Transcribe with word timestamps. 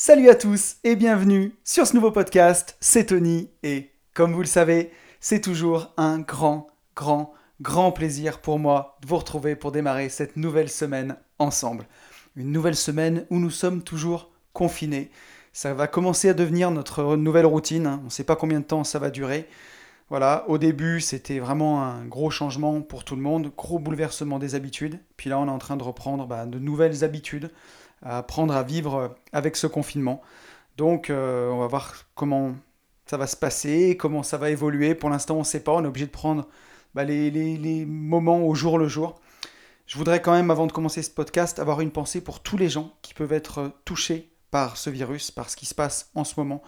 Salut 0.00 0.30
à 0.30 0.36
tous 0.36 0.76
et 0.84 0.94
bienvenue 0.94 1.56
sur 1.64 1.84
ce 1.84 1.96
nouveau 1.96 2.12
podcast, 2.12 2.76
c'est 2.78 3.06
Tony 3.06 3.50
et 3.64 3.90
comme 4.14 4.32
vous 4.32 4.42
le 4.42 4.46
savez, 4.46 4.92
c'est 5.18 5.40
toujours 5.40 5.92
un 5.96 6.20
grand, 6.20 6.68
grand, 6.94 7.34
grand 7.60 7.90
plaisir 7.90 8.40
pour 8.40 8.60
moi 8.60 8.96
de 9.02 9.08
vous 9.08 9.16
retrouver 9.16 9.56
pour 9.56 9.72
démarrer 9.72 10.08
cette 10.08 10.36
nouvelle 10.36 10.68
semaine 10.68 11.16
ensemble. 11.40 11.84
Une 12.36 12.52
nouvelle 12.52 12.76
semaine 12.76 13.26
où 13.30 13.40
nous 13.40 13.50
sommes 13.50 13.82
toujours 13.82 14.30
confinés. 14.52 15.10
Ça 15.52 15.74
va 15.74 15.88
commencer 15.88 16.28
à 16.28 16.34
devenir 16.34 16.70
notre 16.70 17.16
nouvelle 17.16 17.46
routine, 17.46 17.88
hein. 17.88 17.98
on 18.02 18.04
ne 18.04 18.10
sait 18.10 18.22
pas 18.22 18.36
combien 18.36 18.60
de 18.60 18.64
temps 18.66 18.84
ça 18.84 19.00
va 19.00 19.10
durer. 19.10 19.48
Voilà, 20.10 20.44
au 20.46 20.58
début 20.58 21.00
c'était 21.00 21.40
vraiment 21.40 21.82
un 21.82 22.04
gros 22.04 22.30
changement 22.30 22.82
pour 22.82 23.02
tout 23.02 23.16
le 23.16 23.22
monde, 23.22 23.50
gros 23.56 23.80
bouleversement 23.80 24.38
des 24.38 24.54
habitudes. 24.54 25.00
Puis 25.16 25.28
là 25.28 25.40
on 25.40 25.48
est 25.48 25.50
en 25.50 25.58
train 25.58 25.76
de 25.76 25.82
reprendre 25.82 26.24
bah, 26.24 26.46
de 26.46 26.60
nouvelles 26.60 27.02
habitudes 27.02 27.50
à 28.02 28.18
apprendre 28.18 28.54
à 28.54 28.62
vivre 28.62 29.16
avec 29.32 29.56
ce 29.56 29.66
confinement. 29.66 30.22
Donc 30.76 31.10
euh, 31.10 31.50
on 31.50 31.58
va 31.58 31.66
voir 31.66 31.94
comment 32.14 32.54
ça 33.06 33.16
va 33.16 33.26
se 33.26 33.36
passer, 33.36 33.96
comment 33.98 34.22
ça 34.22 34.38
va 34.38 34.50
évoluer. 34.50 34.94
Pour 34.94 35.10
l'instant 35.10 35.36
on 35.36 35.40
ne 35.40 35.44
sait 35.44 35.60
pas, 35.60 35.72
on 35.72 35.84
est 35.84 35.88
obligé 35.88 36.06
de 36.06 36.12
prendre 36.12 36.46
bah, 36.94 37.04
les, 37.04 37.30
les, 37.30 37.84
moments 37.86 38.40
au 38.46 38.54
jour 38.54 38.78
le 38.78 38.88
jour. 38.88 39.20
Je 39.86 39.96
voudrais 39.96 40.20
quand 40.20 40.32
même, 40.32 40.50
avant 40.50 40.66
de 40.66 40.72
commencer 40.72 41.02
ce 41.02 41.10
podcast, 41.10 41.58
avoir 41.58 41.80
une 41.80 41.90
pensée 41.90 42.20
pour 42.20 42.40
tous 42.40 42.56
les 42.56 42.68
gens 42.68 42.92
qui 43.02 43.14
peuvent 43.14 43.32
être 43.32 43.72
touchés 43.84 44.30
par 44.50 44.76
ce 44.76 44.90
virus, 44.90 45.30
par 45.30 45.48
ce 45.48 45.56
qui 45.56 45.66
se 45.66 45.74
passe 45.74 46.10
en 46.14 46.24
ce 46.24 46.34
moment, 46.36 46.62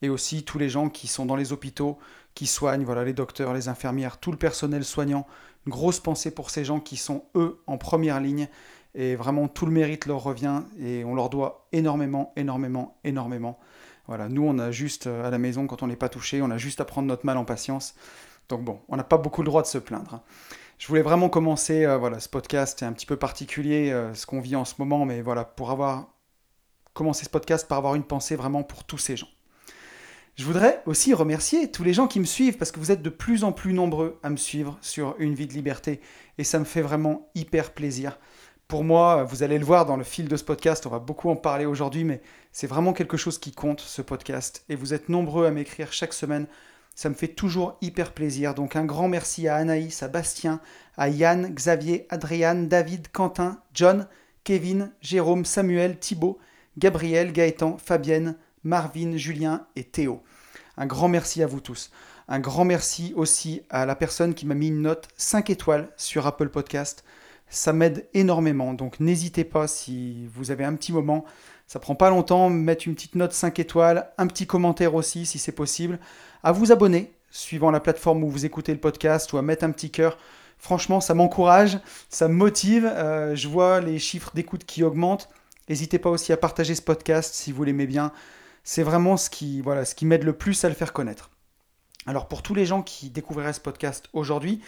et 0.00 0.08
aussi 0.08 0.42
tous 0.42 0.58
les 0.58 0.68
gens 0.68 0.88
qui 0.88 1.06
sont 1.06 1.26
dans 1.26 1.36
les 1.36 1.52
hôpitaux, 1.52 1.98
qui 2.34 2.46
soignent, 2.46 2.84
voilà, 2.84 3.04
les 3.04 3.12
docteurs, 3.12 3.52
les 3.52 3.68
infirmières, 3.68 4.18
tout 4.18 4.32
le 4.32 4.38
personnel 4.38 4.84
soignant. 4.84 5.26
Une 5.66 5.72
grosse 5.72 6.00
pensée 6.00 6.30
pour 6.30 6.50
ces 6.50 6.64
gens 6.64 6.80
qui 6.80 6.96
sont, 6.96 7.24
eux, 7.34 7.60
en 7.66 7.76
première 7.76 8.20
ligne 8.20 8.48
et 8.94 9.16
vraiment, 9.16 9.48
tout 9.48 9.66
le 9.66 9.72
mérite 9.72 10.06
leur 10.06 10.22
revient 10.22 10.62
et 10.78 11.04
on 11.04 11.14
leur 11.14 11.30
doit 11.30 11.66
énormément, 11.72 12.32
énormément, 12.36 12.98
énormément. 13.04 13.58
Voilà, 14.06 14.28
nous, 14.28 14.44
on 14.44 14.58
a 14.58 14.70
juste 14.70 15.06
euh, 15.06 15.26
à 15.26 15.30
la 15.30 15.38
maison, 15.38 15.66
quand 15.66 15.82
on 15.82 15.86
n'est 15.86 15.96
pas 15.96 16.08
touché, 16.08 16.42
on 16.42 16.50
a 16.50 16.58
juste 16.58 16.80
à 16.80 16.84
prendre 16.84 17.08
notre 17.08 17.24
mal 17.24 17.36
en 17.36 17.44
patience. 17.44 17.94
Donc 18.48 18.64
bon, 18.64 18.80
on 18.88 18.96
n'a 18.96 19.04
pas 19.04 19.16
beaucoup 19.16 19.42
le 19.42 19.46
droit 19.46 19.62
de 19.62 19.66
se 19.66 19.78
plaindre. 19.78 20.14
Hein. 20.14 20.22
Je 20.78 20.88
voulais 20.88 21.02
vraiment 21.02 21.28
commencer, 21.28 21.84
euh, 21.84 21.96
voilà, 21.96 22.20
ce 22.20 22.28
podcast 22.28 22.82
est 22.82 22.84
un 22.84 22.92
petit 22.92 23.06
peu 23.06 23.16
particulier, 23.16 23.90
euh, 23.92 24.12
ce 24.14 24.26
qu'on 24.26 24.40
vit 24.40 24.56
en 24.56 24.64
ce 24.64 24.74
moment, 24.78 25.04
mais 25.06 25.22
voilà, 25.22 25.44
pour 25.44 25.70
avoir 25.70 26.08
commencé 26.92 27.24
ce 27.24 27.30
podcast, 27.30 27.68
par 27.68 27.78
avoir 27.78 27.94
une 27.94 28.02
pensée 28.02 28.36
vraiment 28.36 28.62
pour 28.62 28.84
tous 28.84 28.98
ces 28.98 29.16
gens. 29.16 29.28
Je 30.34 30.44
voudrais 30.44 30.82
aussi 30.86 31.14
remercier 31.14 31.70
tous 31.70 31.84
les 31.84 31.92
gens 31.92 32.08
qui 32.08 32.18
me 32.18 32.24
suivent 32.24 32.56
parce 32.56 32.72
que 32.72 32.80
vous 32.80 32.90
êtes 32.90 33.02
de 33.02 33.10
plus 33.10 33.44
en 33.44 33.52
plus 33.52 33.74
nombreux 33.74 34.18
à 34.22 34.30
me 34.30 34.36
suivre 34.36 34.78
sur 34.80 35.14
Une 35.18 35.34
vie 35.34 35.46
de 35.46 35.52
liberté 35.52 36.00
et 36.38 36.44
ça 36.44 36.58
me 36.58 36.64
fait 36.64 36.80
vraiment 36.80 37.30
hyper 37.34 37.72
plaisir 37.72 38.18
pour 38.72 38.84
moi, 38.84 39.24
vous 39.24 39.42
allez 39.42 39.58
le 39.58 39.66
voir 39.66 39.84
dans 39.84 39.98
le 39.98 40.02
fil 40.02 40.28
de 40.28 40.36
ce 40.38 40.44
podcast, 40.44 40.86
on 40.86 40.88
va 40.88 40.98
beaucoup 40.98 41.28
en 41.28 41.36
parler 41.36 41.66
aujourd'hui, 41.66 42.04
mais 42.04 42.22
c'est 42.52 42.66
vraiment 42.66 42.94
quelque 42.94 43.18
chose 43.18 43.38
qui 43.38 43.52
compte, 43.52 43.80
ce 43.80 44.00
podcast. 44.00 44.64
Et 44.70 44.76
vous 44.76 44.94
êtes 44.94 45.10
nombreux 45.10 45.44
à 45.44 45.50
m'écrire 45.50 45.92
chaque 45.92 46.14
semaine. 46.14 46.46
Ça 46.94 47.10
me 47.10 47.14
fait 47.14 47.28
toujours 47.28 47.76
hyper 47.82 48.12
plaisir. 48.12 48.54
Donc 48.54 48.74
un 48.74 48.86
grand 48.86 49.08
merci 49.08 49.46
à 49.46 49.56
Anaïs, 49.56 50.02
à 50.02 50.08
Bastien, 50.08 50.58
à 50.96 51.10
Yann, 51.10 51.52
Xavier, 51.52 52.06
Adrien, 52.08 52.54
David, 52.54 53.08
Quentin, 53.12 53.60
John, 53.74 54.08
Kevin, 54.42 54.90
Jérôme, 55.02 55.44
Samuel, 55.44 55.98
Thibaut, 55.98 56.38
Gabriel, 56.78 57.30
Gaëtan, 57.34 57.76
Fabienne, 57.76 58.38
Marvin, 58.64 59.18
Julien 59.18 59.66
et 59.76 59.84
Théo. 59.84 60.22
Un 60.78 60.86
grand 60.86 61.08
merci 61.08 61.42
à 61.42 61.46
vous 61.46 61.60
tous. 61.60 61.90
Un 62.26 62.40
grand 62.40 62.64
merci 62.64 63.12
aussi 63.16 63.60
à 63.68 63.84
la 63.84 63.96
personne 63.96 64.32
qui 64.32 64.46
m'a 64.46 64.54
mis 64.54 64.68
une 64.68 64.80
note 64.80 65.08
5 65.18 65.50
étoiles 65.50 65.90
sur 65.98 66.26
Apple 66.26 66.48
Podcast. 66.48 67.04
Ça 67.52 67.74
m'aide 67.74 68.08
énormément. 68.14 68.72
Donc 68.72 68.98
n'hésitez 68.98 69.44
pas 69.44 69.66
si 69.66 70.26
vous 70.34 70.50
avez 70.50 70.64
un 70.64 70.74
petit 70.74 70.90
moment. 70.90 71.26
Ça 71.66 71.78
prend 71.78 71.94
pas 71.94 72.08
longtemps. 72.08 72.48
Mettre 72.48 72.88
une 72.88 72.94
petite 72.94 73.14
note 73.14 73.34
5 73.34 73.58
étoiles, 73.58 74.10
un 74.16 74.26
petit 74.26 74.46
commentaire 74.46 74.94
aussi 74.94 75.26
si 75.26 75.38
c'est 75.38 75.52
possible. 75.52 76.00
À 76.42 76.52
vous 76.52 76.72
abonner 76.72 77.12
suivant 77.30 77.70
la 77.70 77.80
plateforme 77.80 78.24
où 78.24 78.30
vous 78.30 78.46
écoutez 78.46 78.72
le 78.72 78.80
podcast 78.80 79.30
ou 79.34 79.36
à 79.36 79.42
mettre 79.42 79.64
un 79.64 79.70
petit 79.70 79.90
cœur. 79.90 80.16
Franchement, 80.56 81.02
ça 81.02 81.12
m'encourage, 81.12 81.78
ça 82.08 82.26
me 82.26 82.32
motive. 82.32 82.86
Euh, 82.86 83.36
je 83.36 83.48
vois 83.48 83.82
les 83.82 83.98
chiffres 83.98 84.30
d'écoute 84.34 84.64
qui 84.64 84.82
augmentent. 84.82 85.28
N'hésitez 85.68 85.98
pas 85.98 86.08
aussi 86.08 86.32
à 86.32 86.38
partager 86.38 86.74
ce 86.74 86.82
podcast 86.82 87.34
si 87.34 87.52
vous 87.52 87.64
l'aimez 87.64 87.86
bien. 87.86 88.12
C'est 88.64 88.82
vraiment 88.82 89.18
ce 89.18 89.28
qui, 89.28 89.60
voilà, 89.60 89.84
ce 89.84 89.94
qui 89.94 90.06
m'aide 90.06 90.24
le 90.24 90.32
plus 90.32 90.64
à 90.64 90.70
le 90.70 90.74
faire 90.74 90.94
connaître. 90.94 91.28
Alors 92.06 92.28
pour 92.28 92.42
tous 92.42 92.54
les 92.54 92.64
gens 92.64 92.80
qui 92.80 93.10
découvriraient 93.10 93.52
ce 93.52 93.60
podcast 93.60 94.08
aujourd'hui, 94.14 94.62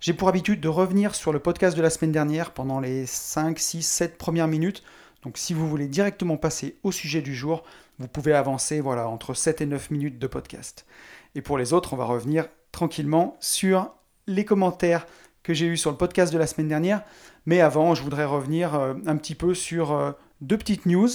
j'ai 0.00 0.12
pour 0.12 0.28
habitude 0.28 0.60
de 0.60 0.68
revenir 0.68 1.16
sur 1.16 1.32
le 1.32 1.40
podcast 1.40 1.76
de 1.76 1.82
la 1.82 1.90
semaine 1.90 2.12
dernière 2.12 2.52
pendant 2.52 2.78
les 2.78 3.04
5, 3.04 3.58
6, 3.58 3.82
7 3.82 4.16
premières 4.16 4.46
minutes. 4.46 4.84
Donc 5.24 5.38
si 5.38 5.54
vous 5.54 5.68
voulez 5.68 5.88
directement 5.88 6.36
passer 6.36 6.76
au 6.84 6.92
sujet 6.92 7.20
du 7.20 7.34
jour, 7.34 7.64
vous 7.98 8.06
pouvez 8.06 8.32
avancer 8.32 8.80
voilà, 8.80 9.08
entre 9.08 9.34
7 9.34 9.60
et 9.60 9.66
9 9.66 9.90
minutes 9.90 10.18
de 10.20 10.26
podcast. 10.28 10.86
Et 11.34 11.42
pour 11.42 11.58
les 11.58 11.72
autres, 11.72 11.94
on 11.94 11.96
va 11.96 12.04
revenir 12.04 12.46
tranquillement 12.70 13.36
sur 13.40 13.90
les 14.28 14.44
commentaires 14.44 15.04
que 15.42 15.52
j'ai 15.52 15.66
eus 15.66 15.76
sur 15.76 15.90
le 15.90 15.96
podcast 15.96 16.32
de 16.32 16.38
la 16.38 16.46
semaine 16.46 16.68
dernière. 16.68 17.02
Mais 17.46 17.60
avant, 17.60 17.96
je 17.96 18.02
voudrais 18.04 18.24
revenir 18.24 18.76
euh, 18.76 18.94
un 19.06 19.16
petit 19.16 19.34
peu 19.34 19.52
sur 19.52 19.92
euh, 19.92 20.12
deux 20.40 20.58
petites 20.58 20.86
news. 20.86 21.08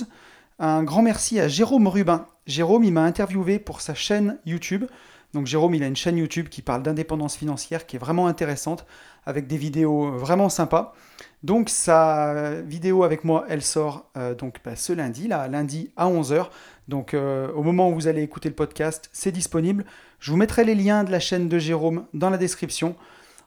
Un 0.60 0.84
grand 0.84 1.04
merci 1.04 1.40
à 1.40 1.48
Jérôme 1.48 1.88
Rubin. 1.88 2.26
Jérôme, 2.48 2.84
il 2.84 2.92
m'a 2.92 3.04
interviewé 3.04 3.60
pour 3.60 3.80
sa 3.80 3.94
chaîne 3.94 4.40
YouTube. 4.46 4.86
Donc 5.34 5.48
Jérôme, 5.48 5.74
il 5.74 5.84
a 5.84 5.88
une 5.88 5.96
chaîne 5.96 6.18
YouTube 6.18 6.48
qui 6.50 6.62
parle 6.62 6.84
d'indépendance 6.84 7.36
financière 7.36 7.86
qui 7.88 7.96
est 7.96 8.00
vraiment 8.00 8.28
intéressante, 8.28 8.86
avec 9.26 9.48
des 9.48 9.58
vidéos 9.58 10.12
vraiment 10.12 10.50
sympas. 10.50 10.94
Donc 11.42 11.70
sa 11.70 12.62
vidéo 12.62 13.04
avec 13.04 13.24
moi, 13.24 13.46
elle 13.50 13.62
sort 13.62 14.10
euh, 14.16 14.36
donc 14.36 14.60
bah, 14.64 14.76
ce 14.76 14.94
lundi, 14.94 15.28
là, 15.28 15.48
lundi 15.48 15.92
à 15.98 16.08
11h. 16.08 16.50
Donc 16.88 17.14
euh, 17.14 17.52
au 17.54 17.64
moment 17.64 17.90
où 17.90 17.96
vous 17.96 18.08
allez 18.08 18.22
écouter 18.22 18.48
le 18.50 18.56
podcast, 18.56 19.10
c'est 19.12 19.32
disponible. 19.32 19.86
Je 20.20 20.32
vous 20.32 20.38
mettrai 20.38 20.64
les 20.64 20.76
liens 20.76 21.04
de 21.04 21.12
la 21.12 21.20
chaîne 21.20 21.50
de 21.50 21.58
Jérôme 21.58 22.06
dans 22.14 22.30
la 22.30 22.38
description. 22.38 22.96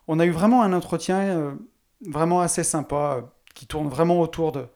On 0.08 0.18
a 0.18 0.26
eu 0.26 0.30
vraiment 0.30 0.62
un 0.62 0.72
entretien 0.72 1.20
euh, 1.20 1.52
vraiment 2.06 2.40
assez 2.40 2.64
sympa, 2.64 3.32
qui 3.54 3.66
tourne 3.66 3.88
vraiment 3.88 4.20
autour 4.20 4.52
de, 4.52 4.66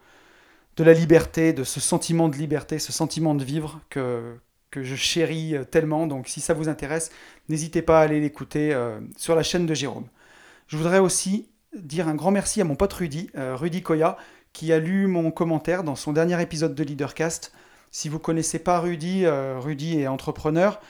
de 0.76 0.84
la 0.84 0.94
liberté, 0.94 1.52
de 1.52 1.64
ce 1.64 1.80
sentiment 1.80 2.28
de 2.28 2.36
liberté, 2.36 2.78
ce 2.78 2.92
sentiment 2.92 3.34
de 3.34 3.44
vivre 3.44 3.80
que, 3.90 4.38
que 4.70 4.82
je 4.82 4.94
chéris 4.94 5.56
euh, 5.56 5.64
tellement. 5.64 6.06
Donc 6.06 6.28
si 6.28 6.40
ça 6.40 6.54
vous 6.54 6.68
intéresse, 6.68 7.10
n'hésitez 7.48 7.82
pas 7.82 8.00
à 8.00 8.02
aller 8.02 8.20
l'écouter 8.20 8.72
euh, 8.72 9.00
sur 9.16 9.34
la 9.34 9.42
chaîne 9.42 9.66
de 9.66 9.74
Jérôme. 9.74 10.06
Je 10.68 10.76
voudrais 10.76 10.98
aussi 10.98 11.48
dire 11.76 12.08
un 12.08 12.14
grand 12.14 12.30
merci 12.30 12.60
à 12.60 12.64
mon 12.64 12.76
pote 12.76 12.92
Rudy, 12.92 13.30
euh, 13.36 13.56
Rudy 13.56 13.82
Koya, 13.82 14.16
qui 14.52 14.72
a 14.72 14.78
lu 14.78 15.06
mon 15.06 15.30
commentaire 15.30 15.84
dans 15.84 15.96
son 15.96 16.12
dernier 16.12 16.40
épisode 16.40 16.74
de 16.74 16.82
Leadercast. 16.82 17.52
Si 17.92 18.08
vous 18.08 18.18
ne 18.18 18.22
connaissez 18.22 18.60
pas 18.60 18.80
Rudy, 18.80 19.26
Rudy 19.26 20.00
est 20.00 20.06
entrepreneur. 20.06 20.80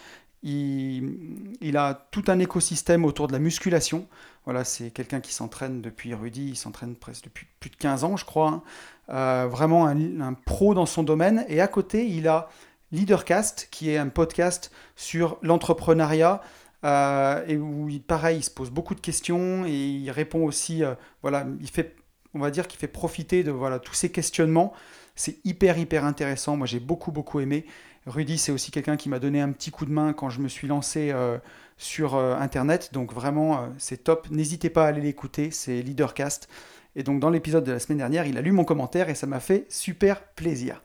Il, 0.43 1.77
a 1.77 2.09
tout 2.11 2.25
un 2.29 2.39
écosystème 2.39 3.07
autour 3.07 3.27
de 3.27 3.33
la 3.33 3.39
musculation. 3.39 4.07
Voilà, 4.45 4.65
c'est 4.65 4.91
quelqu'un 4.91 5.21
qui 5.21 5.33
s'entraîne 5.33 5.81
depuis 5.81 6.13
Rudy, 6.15 6.49
il 6.49 6.57
s'entraîne 6.57 6.95
presque 6.95 7.25
depuis 7.25 7.47
plus 7.59 7.71
de 7.71 7.77
15 7.77 8.05
ans, 8.05 8.17
je 8.19 8.25
crois. 8.27 8.63
Hein. 9.09 9.47
vraiment 9.49 9.87
un, 9.87 10.21
un, 10.21 10.35
pro 10.35 10.75
dans 10.75 10.87
son 10.87 11.03
domaine. 11.03 11.45
Et 11.49 11.61
à 11.63 11.69
côté, 11.69 12.07
il 12.07 12.29
a 12.29 12.49
Leadercast, 12.93 13.69
qui 13.71 13.91
est 13.91 13.97
un 13.97 14.09
podcast 14.09 14.73
sur 14.97 15.39
l'entrepreneuriat, 15.43 16.43
euh, 16.85 17.45
et 17.47 17.57
où, 17.57 17.89
il, 17.89 18.03
pareil, 18.03 18.39
il 18.39 18.43
se 18.43 18.51
pose 18.51 18.71
beaucoup 18.71 18.95
de 18.95 19.01
questions 19.01 19.67
et 19.67 19.71
il 19.71 20.11
répond 20.11 20.45
aussi, 20.45 20.83
euh, 20.83 20.95
voilà, 21.23 21.47
il 21.61 21.69
fait, 21.69 21.97
on 22.35 22.39
va 22.39 22.51
dire 22.51 22.67
qu'il 22.69 22.81
fait 22.81 22.89
profiter 22.89 23.45
de 23.45 23.51
voilà, 23.51 23.79
tous 23.79 23.95
ces 23.95 24.11
questionnements. 24.11 24.73
C'est 25.15 25.39
hyper, 25.45 25.79
hyper 25.79 26.05
intéressant. 26.05 26.57
Moi, 26.57 26.67
j'ai 26.67 26.81
beaucoup, 26.81 27.13
beaucoup 27.13 27.41
aimé. 27.41 27.67
Rudy, 28.07 28.39
c'est 28.39 28.53
aussi 28.53 28.71
quelqu'un 28.71 28.97
qui 28.97 29.11
m'a 29.11 29.19
donné 29.19 29.41
un 29.41 29.53
petit 29.53 29.71
coup 29.71 29.85
de 29.85 29.91
main 29.91 30.15
quand 30.15 30.31
je 30.31 30.41
me 30.41 30.49
suis 30.49 30.67
lancé 30.67 31.11
euh, 31.13 31.37
sur 31.77 32.17
Internet. 32.17 32.91
Donc, 32.93 33.13
vraiment, 33.13 33.69
c'est 33.77 34.05
top. 34.05 34.29
N'hésitez 34.31 34.71
pas 34.71 34.85
à 34.85 34.89
aller 34.89 35.03
l'écouter. 35.03 35.51
C'est 35.51 35.83
Leadercast. 35.83 36.49
Et 36.97 37.03
donc, 37.03 37.21
dans 37.21 37.31
l'épisode 37.31 37.65
de 37.65 37.73
la 37.73 37.79
semaine 37.79 37.99
dernière, 37.99 38.27
il 38.27 38.39
a 38.39 38.41
lu 38.41 38.53
mon 38.53 38.65
commentaire 38.65 39.11
et 39.11 39.15
ça 39.15 39.27
m'a 39.27 39.41
fait 39.41 39.67
super 39.69 40.23
plaisir. 40.23 40.83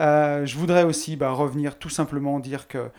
Euh, 0.00 0.46
je 0.46 0.56
voudrais 0.56 0.84
aussi 0.84 1.16
bah, 1.16 1.30
revenir 1.30 1.78
tout 1.78 1.88
simplement 1.88 2.40
dire 2.40 2.68
que 2.68 2.90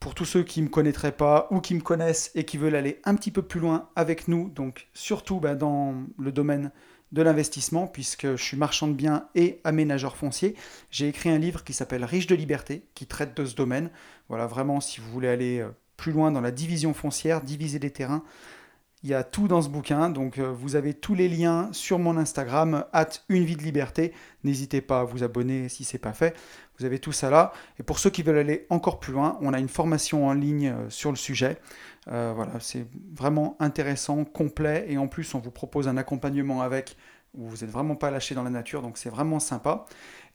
pour 0.00 0.14
tous 0.14 0.24
ceux 0.24 0.42
qui 0.42 0.60
ne 0.60 0.66
me 0.66 0.70
connaîtraient 0.70 1.12
pas 1.12 1.48
ou 1.50 1.60
qui 1.60 1.74
me 1.74 1.80
connaissent 1.80 2.30
et 2.34 2.44
qui 2.44 2.58
veulent 2.58 2.74
aller 2.74 3.00
un 3.04 3.14
petit 3.14 3.30
peu 3.30 3.42
plus 3.42 3.60
loin 3.60 3.88
avec 3.96 4.28
nous, 4.28 4.50
donc 4.50 4.88
surtout 4.92 5.40
bah, 5.40 5.54
dans 5.54 5.94
le 6.18 6.32
domaine 6.32 6.70
de 7.12 7.22
l'investissement, 7.22 7.86
puisque 7.86 8.34
je 8.34 8.42
suis 8.42 8.56
marchand 8.56 8.88
de 8.88 8.92
biens 8.92 9.28
et 9.34 9.60
aménageur 9.62 10.16
foncier, 10.16 10.56
j'ai 10.90 11.08
écrit 11.08 11.30
un 11.30 11.38
livre 11.38 11.62
qui 11.62 11.72
s'appelle 11.72 12.04
Riche 12.04 12.26
de 12.26 12.34
liberté, 12.34 12.82
qui 12.94 13.06
traite 13.06 13.36
de 13.36 13.46
ce 13.46 13.54
domaine. 13.54 13.90
Voilà, 14.28 14.46
vraiment, 14.46 14.80
si 14.80 15.00
vous 15.00 15.10
voulez 15.10 15.28
aller 15.28 15.60
euh, 15.60 15.70
plus 15.96 16.12
loin 16.12 16.32
dans 16.32 16.40
la 16.40 16.50
division 16.50 16.92
foncière, 16.92 17.40
diviser 17.40 17.78
les 17.78 17.90
terrains, 17.90 18.24
il 19.04 19.10
y 19.10 19.14
a 19.14 19.22
tout 19.22 19.48
dans 19.48 19.60
ce 19.60 19.68
bouquin, 19.68 20.08
donc 20.08 20.38
euh, 20.38 20.50
vous 20.50 20.76
avez 20.76 20.94
tous 20.94 21.14
les 21.14 21.28
liens 21.28 21.68
sur 21.72 21.98
mon 21.98 22.16
Instagram, 22.16 22.86
at 22.94 23.10
une 23.28 23.44
vie 23.44 23.54
de 23.54 23.62
liberté. 23.62 24.14
N'hésitez 24.44 24.80
pas 24.80 25.00
à 25.00 25.04
vous 25.04 25.22
abonner 25.22 25.68
si 25.68 25.84
ce 25.84 25.92
n'est 25.92 25.98
pas 25.98 26.14
fait. 26.14 26.34
Vous 26.78 26.86
avez 26.86 26.98
tout 26.98 27.12
ça 27.12 27.28
là. 27.28 27.52
Et 27.78 27.82
pour 27.82 27.98
ceux 27.98 28.08
qui 28.08 28.22
veulent 28.22 28.38
aller 28.38 28.66
encore 28.70 28.98
plus 28.98 29.12
loin, 29.12 29.36
on 29.42 29.52
a 29.52 29.58
une 29.58 29.68
formation 29.68 30.26
en 30.26 30.32
ligne 30.32 30.68
euh, 30.68 30.88
sur 30.88 31.10
le 31.10 31.18
sujet. 31.18 31.58
Euh, 32.08 32.32
voilà, 32.34 32.52
c'est 32.60 32.86
vraiment 33.14 33.58
intéressant, 33.60 34.24
complet, 34.24 34.86
et 34.88 34.96
en 34.96 35.06
plus 35.06 35.34
on 35.34 35.38
vous 35.38 35.50
propose 35.50 35.86
un 35.86 35.98
accompagnement 35.98 36.62
avec 36.62 36.96
où 37.34 37.46
vous 37.46 37.58
n'êtes 37.58 37.70
vraiment 37.70 37.96
pas 37.96 38.10
lâché 38.10 38.34
dans 38.34 38.42
la 38.42 38.50
nature, 38.50 38.80
donc 38.80 38.96
c'est 38.96 39.10
vraiment 39.10 39.38
sympa. 39.38 39.84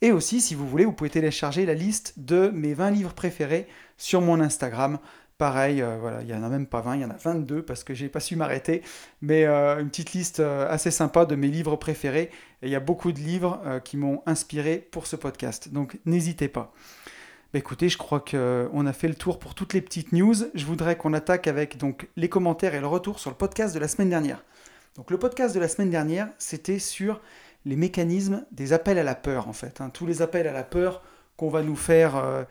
Et 0.01 0.11
aussi, 0.11 0.41
si 0.41 0.53
vous 0.53 0.67
voulez, 0.67 0.85
vous 0.85 0.93
pouvez 0.93 1.09
télécharger 1.09 1.65
la 1.65 1.73
liste 1.73 2.13
de 2.17 2.51
mes 2.53 2.75
20 2.75 2.91
livres 2.91 3.13
préférés 3.13 3.67
sur 3.97 4.21
mon 4.21 4.39
Instagram. 4.39 4.99
Pareil, 5.39 5.81
euh, 5.81 5.97
voilà, 6.01 6.21
il 6.21 6.27
n'y 6.27 6.33
en 6.33 6.43
a 6.43 6.49
même 6.49 6.65
pas 6.65 6.81
20, 6.81 6.95
il 6.97 7.01
y 7.01 7.05
en 7.05 7.09
a 7.11 7.15
22 7.15 7.63
parce 7.63 7.85
que 7.85 7.93
j'ai 7.93 8.09
pas 8.09 8.19
su 8.19 8.35
m'arrêter. 8.35 8.81
Mais 9.21 9.45
euh, 9.45 9.79
une 9.79 9.87
petite 9.87 10.11
liste 10.11 10.41
euh, 10.41 10.69
assez 10.69 10.91
sympa 10.91 11.25
de 11.25 11.33
mes 11.35 11.47
livres 11.47 11.77
préférés. 11.77 12.29
Et 12.61 12.67
il 12.67 12.69
y 12.69 12.75
a 12.75 12.81
beaucoup 12.81 13.13
de 13.13 13.19
livres 13.19 13.61
qui 13.85 13.95
m'ont 13.95 14.21
inspiré 14.25 14.85
pour 14.91 15.07
ce 15.07 15.15
podcast. 15.15 15.69
Donc 15.69 15.97
n'hésitez 16.03 16.49
pas. 16.49 16.73
Bah, 17.53 17.59
écoutez, 17.59 17.87
je 17.87 17.97
crois 17.97 18.19
qu'on 18.19 18.85
a 18.85 18.91
fait 18.91 19.07
le 19.07 19.15
tour 19.15 19.39
pour 19.39 19.55
toutes 19.55 19.73
les 19.73 19.79
petites 19.79 20.11
news. 20.11 20.35
Je 20.55 20.65
voudrais 20.65 20.97
qu'on 20.97 21.13
attaque 21.13 21.47
avec 21.47 21.77
donc 21.77 22.09
les 22.17 22.27
commentaires 22.27 22.75
et 22.75 22.81
le 22.81 22.87
retour 22.87 23.17
sur 23.17 23.29
le 23.29 23.37
podcast 23.37 23.73
de 23.73 23.79
la 23.79 23.87
semaine 23.87 24.09
dernière. 24.09 24.43
Donc 24.97 25.09
le 25.09 25.17
podcast 25.17 25.55
de 25.55 25.61
la 25.61 25.69
semaine 25.69 25.89
dernière, 25.89 26.27
c'était 26.37 26.79
sur 26.79 27.21
les 27.65 27.77
mécanismes 27.77 28.43
des 28.51 28.73
appels 28.73 28.97
à 28.97 29.03
la 29.03 29.15
peur 29.15 29.47
en 29.47 29.53
fait. 29.53 29.79
Hein. 29.79 29.89
Tous 29.89 30.05
les 30.05 30.21
appels 30.21 30.49
à 30.49 30.53
la 30.53 30.63
peur 30.63 31.01
qu'on 31.37 31.49
va 31.49 31.63
nous 31.63 31.77
faire 31.77 32.45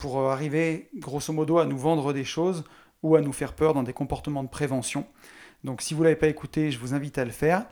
pour 0.00 0.18
euh, 0.18 0.30
arriver 0.30 0.90
grosso 0.96 1.32
modo 1.32 1.58
à 1.58 1.66
nous 1.66 1.78
vendre 1.78 2.12
des 2.12 2.24
choses 2.24 2.64
ou 3.04 3.14
à 3.14 3.20
nous 3.20 3.32
faire 3.32 3.52
peur 3.52 3.74
dans 3.74 3.84
des 3.84 3.92
comportements 3.92 4.42
de 4.42 4.48
prévention. 4.48 5.06
Donc 5.62 5.82
si 5.82 5.94
vous 5.94 6.00
ne 6.00 6.04
l'avez 6.04 6.16
pas 6.16 6.26
écouté, 6.26 6.72
je 6.72 6.78
vous 6.80 6.94
invite 6.94 7.18
à 7.18 7.24
le 7.24 7.30
faire. 7.30 7.66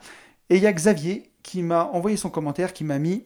Et 0.49 0.55
il 0.55 0.63
y 0.63 0.67
a 0.67 0.71
Xavier 0.71 1.31
qui 1.43 1.61
m'a 1.61 1.85
envoyé 1.85 2.15
son 2.15 2.29
commentaire, 2.29 2.71
qui 2.71 2.85
m'a 2.85 2.99
mis 2.99 3.25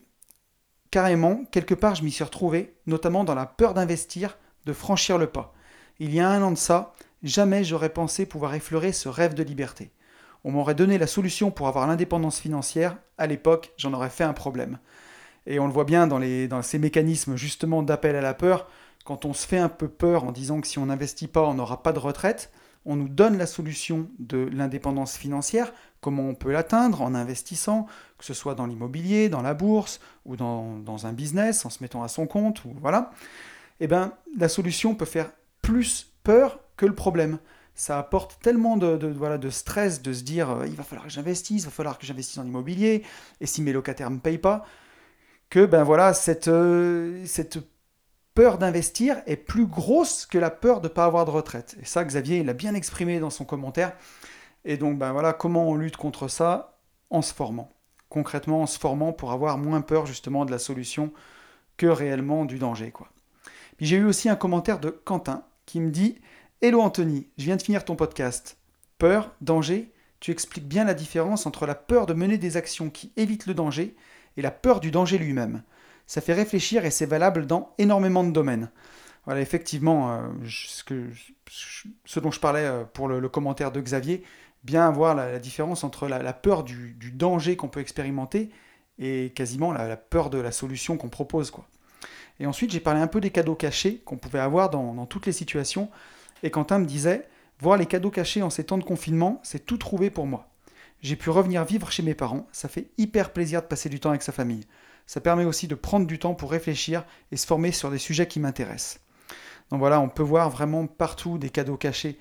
carrément, 0.89 1.45
quelque 1.51 1.75
part 1.75 1.95
je 1.95 2.03
m'y 2.03 2.11
suis 2.11 2.23
retrouvé, 2.23 2.75
notamment 2.87 3.23
dans 3.23 3.35
la 3.35 3.45
peur 3.45 3.73
d'investir, 3.73 4.37
de 4.65 4.73
franchir 4.73 5.17
le 5.17 5.27
pas. 5.27 5.53
Il 5.99 6.13
y 6.13 6.19
a 6.19 6.29
un 6.29 6.41
an 6.41 6.51
de 6.51 6.57
ça, 6.57 6.93
jamais 7.21 7.63
j'aurais 7.63 7.89
pensé 7.93 8.25
pouvoir 8.25 8.55
effleurer 8.55 8.91
ce 8.91 9.09
rêve 9.09 9.33
de 9.33 9.43
liberté. 9.43 9.91
On 10.43 10.51
m'aurait 10.51 10.75
donné 10.75 10.97
la 10.97 11.07
solution 11.07 11.51
pour 11.51 11.67
avoir 11.67 11.87
l'indépendance 11.87 12.39
financière, 12.39 12.97
à 13.17 13.27
l'époque 13.27 13.73
j'en 13.77 13.93
aurais 13.93 14.09
fait 14.09 14.23
un 14.23 14.33
problème. 14.33 14.79
Et 15.45 15.59
on 15.59 15.67
le 15.67 15.73
voit 15.73 15.83
bien 15.83 16.07
dans, 16.07 16.61
ces 16.61 16.79
mécanismes 16.79 17.35
justement 17.35 17.83
d'appel 17.83 18.15
à 18.15 18.21
la 18.21 18.33
peur, 18.33 18.67
quand 19.03 19.25
on 19.25 19.33
se 19.33 19.45
fait 19.47 19.57
un 19.57 19.69
peu 19.69 19.87
peur 19.87 20.23
en 20.23 20.31
disant 20.31 20.61
que 20.61 20.67
si 20.67 20.79
on 20.79 20.85
n'investit 20.85 21.27
pas, 21.27 21.43
on 21.43 21.55
n'aura 21.55 21.83
pas 21.83 21.91
de 21.91 21.99
retraite, 21.99 22.51
on 22.85 22.95
nous 22.95 23.09
donne 23.09 23.37
la 23.37 23.45
solution 23.45 24.09
de 24.19 24.49
l'indépendance 24.51 25.17
financière, 25.17 25.73
comment 26.01 26.23
on 26.23 26.35
peut 26.35 26.51
l'atteindre 26.51 27.01
en 27.01 27.15
investissant, 27.15 27.87
que 28.17 28.25
ce 28.25 28.33
soit 28.33 28.55
dans 28.55 28.65
l'immobilier, 28.65 29.29
dans 29.29 29.41
la 29.41 29.53
bourse 29.53 29.99
ou 30.25 30.35
dans, 30.35 31.05
un 31.05 31.13
business, 31.13 31.65
en 31.65 31.69
se 31.69 31.81
mettant 31.81 32.03
à 32.03 32.07
son 32.07 32.27
compte, 32.27 32.65
ou 32.65 32.73
voilà. 32.81 33.11
Eh 33.79 33.87
bien, 33.87 34.13
la 34.37 34.49
solution 34.49 34.95
peut 34.95 35.05
faire 35.05 35.31
plus 35.61 36.11
peur 36.23 36.59
que 36.77 36.85
le 36.85 36.95
problème. 36.95 37.39
Ça 37.75 37.97
apporte 37.97 38.39
tellement 38.41 38.77
de, 38.77 39.07
voilà, 39.07 39.37
de 39.37 39.49
stress 39.49 40.01
de 40.01 40.13
se 40.13 40.21
dire 40.21 40.51
euh, 40.51 40.67
il 40.67 40.75
va 40.75 40.83
falloir 40.83 41.07
que 41.07 41.11
j'investisse, 41.11 41.63
il 41.63 41.65
va 41.65 41.71
falloir 41.71 41.97
que 41.97 42.05
j'investisse 42.05 42.37
en 42.37 42.45
immobilier, 42.45 43.03
et 43.41 43.47
si 43.47 43.63
mes 43.63 43.73
locataires 43.73 44.11
ne 44.11 44.17
me 44.17 44.21
payent 44.21 44.37
pas, 44.37 44.65
que 45.49 45.65
ben 45.65 45.83
voilà, 45.83 46.13
cette, 46.13 46.49
euh, 46.49 47.23
cette 47.25 47.59
peur 48.33 48.57
d'investir 48.57 49.21
est 49.25 49.35
plus 49.35 49.65
grosse 49.65 50.25
que 50.25 50.37
la 50.37 50.49
peur 50.49 50.81
de 50.81 50.87
ne 50.87 50.93
pas 50.93 51.05
avoir 51.05 51.25
de 51.25 51.31
retraite. 51.31 51.75
Et 51.81 51.85
ça, 51.85 52.03
Xavier, 52.03 52.43
l'a 52.43 52.53
bien 52.53 52.73
exprimé 52.73 53.19
dans 53.19 53.29
son 53.29 53.45
commentaire. 53.45 53.93
Et 54.65 54.77
donc, 54.77 54.97
ben 54.97 55.11
voilà, 55.11 55.33
comment 55.33 55.69
on 55.69 55.75
lutte 55.75 55.97
contre 55.97 56.27
ça 56.27 56.77
En 57.09 57.21
se 57.21 57.33
formant. 57.33 57.71
Concrètement, 58.09 58.61
en 58.61 58.67
se 58.67 58.79
formant 58.79 59.13
pour 59.13 59.31
avoir 59.31 59.57
moins 59.57 59.81
peur 59.81 60.05
justement 60.05 60.45
de 60.45 60.51
la 60.51 60.59
solution 60.59 61.11
que 61.77 61.87
réellement 61.87 62.45
du 62.45 62.59
danger. 62.59 62.91
Quoi. 62.91 63.09
Puis 63.77 63.87
j'ai 63.87 63.97
eu 63.97 64.05
aussi 64.05 64.29
un 64.29 64.35
commentaire 64.35 64.79
de 64.79 64.89
Quentin 64.89 65.43
qui 65.65 65.79
me 65.79 65.89
dit 65.89 66.19
Hello 66.61 66.81
Anthony, 66.81 67.27
je 67.37 67.45
viens 67.45 67.55
de 67.55 67.61
finir 67.61 67.85
ton 67.85 67.95
podcast. 67.95 68.57
Peur, 68.99 69.31
danger, 69.41 69.91
tu 70.19 70.31
expliques 70.31 70.67
bien 70.67 70.85
la 70.85 70.93
différence 70.93 71.45
entre 71.45 71.65
la 71.65 71.75
peur 71.75 72.05
de 72.05 72.13
mener 72.13 72.37
des 72.37 72.55
actions 72.55 72.89
qui 72.89 73.11
évitent 73.17 73.47
le 73.47 73.53
danger 73.53 73.95
et 74.37 74.41
la 74.41 74.51
peur 74.51 74.79
du 74.79 74.91
danger 74.91 75.17
lui-même 75.17 75.63
ça 76.07 76.21
fait 76.21 76.33
réfléchir 76.33 76.85
et 76.85 76.91
c'est 76.91 77.05
valable 77.05 77.45
dans 77.45 77.73
énormément 77.77 78.23
de 78.23 78.31
domaines. 78.31 78.69
Voilà, 79.25 79.41
effectivement, 79.41 80.11
euh, 80.11 80.27
ce, 82.05 82.19
dont 82.19 82.31
je 82.31 82.39
parlais 82.39 82.65
euh, 82.65 82.83
pour 82.83 83.07
le, 83.07 83.29
commentaire 83.29 83.71
de 83.71 83.79
Xavier, 83.79 84.23
bien 84.63 84.91
voir 84.91 85.15
la, 85.15 85.39
différence 85.39 85.83
entre 85.83 86.07
la, 86.07 86.33
peur 86.33 86.63
du, 86.63 86.95
danger 87.13 87.55
qu'on 87.55 87.69
peut 87.69 87.79
expérimenter 87.79 88.49
et 88.99 89.31
quasiment 89.33 89.71
la, 89.71 89.95
peur 89.95 90.29
de 90.29 90.39
la 90.39 90.51
solution 90.51 90.97
qu'on 90.97 91.09
propose. 91.09 91.51
Quoi. 91.51 91.65
Et 92.39 92.45
ensuite, 92.45 92.71
j'ai 92.71 92.81
parlé 92.81 92.99
un 92.99 93.07
peu 93.07 93.21
des 93.21 93.29
cadeaux 93.29 93.55
cachés 93.55 93.99
qu'on 94.05 94.17
pouvait 94.17 94.39
avoir 94.39 94.69
dans, 94.69 94.93
dans, 94.93 95.05
toutes 95.05 95.25
les 95.25 95.31
situations. 95.31 95.89
Et 96.43 96.51
Quentin 96.51 96.79
me 96.79 96.85
disait, 96.85 97.27
voir 97.59 97.77
les 97.77 97.85
cadeaux 97.85 98.11
cachés 98.11 98.41
en 98.41 98.49
ces 98.49 98.65
temps 98.65 98.77
de 98.77 98.83
confinement, 98.83 99.39
c'est 99.43 99.65
tout 99.65 99.77
trouvé 99.77 100.09
pour 100.09 100.27
moi. 100.27 100.49
J'ai 101.01 101.15
pu 101.15 101.29
revenir 101.29 101.63
vivre 101.65 101.91
chez 101.91 102.03
mes 102.03 102.13
parents, 102.13 102.47
ça 102.51 102.69
fait 102.69 102.87
hyper 102.97 103.31
plaisir 103.31 103.61
de 103.61 103.67
passer 103.67 103.89
du 103.89 103.99
temps 103.99 104.09
avec 104.09 104.23
sa 104.23 104.31
famille. 104.31 104.65
Ça 105.05 105.21
permet 105.21 105.45
aussi 105.45 105.67
de 105.67 105.75
prendre 105.75 106.07
du 106.07 106.19
temps 106.19 106.33
pour 106.33 106.51
réfléchir 106.51 107.05
et 107.31 107.37
se 107.37 107.45
former 107.45 107.71
sur 107.71 107.91
des 107.91 107.97
sujets 107.97 108.27
qui 108.27 108.39
m'intéressent. 108.39 108.99
Donc 109.69 109.79
voilà, 109.79 109.99
on 109.99 110.09
peut 110.09 110.23
voir 110.23 110.49
vraiment 110.49 110.87
partout 110.87 111.37
des 111.37 111.49
cadeaux 111.49 111.77
cachés. 111.77 112.19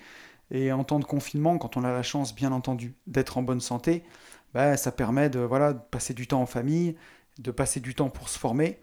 Et 0.51 0.73
en 0.73 0.85
temps 0.85 0.99
de 0.99 1.05
confinement, 1.05 1.59
quand 1.59 1.77
on 1.77 1.85
a 1.85 1.93
la 1.93 2.03
chance, 2.03 2.35
bien 2.35 2.53
entendu, 2.53 2.95
d'être 3.07 3.39
en 3.39 3.43
bonne 3.43 3.61
santé, 3.61 4.05
bah, 4.53 4.77
ça 4.77 4.93
permet 4.93 5.31
de, 5.31 5.41
voilà, 5.41 5.73
passer 5.73 6.15
du 6.15 6.27
temps 6.27 6.43
en 6.43 6.47
famille, 6.47 6.97
de 7.39 7.51
passer 7.51 7.81
du 7.81 7.95
temps 7.95 8.11
pour 8.11 8.29
se 8.29 8.39
former. 8.39 8.81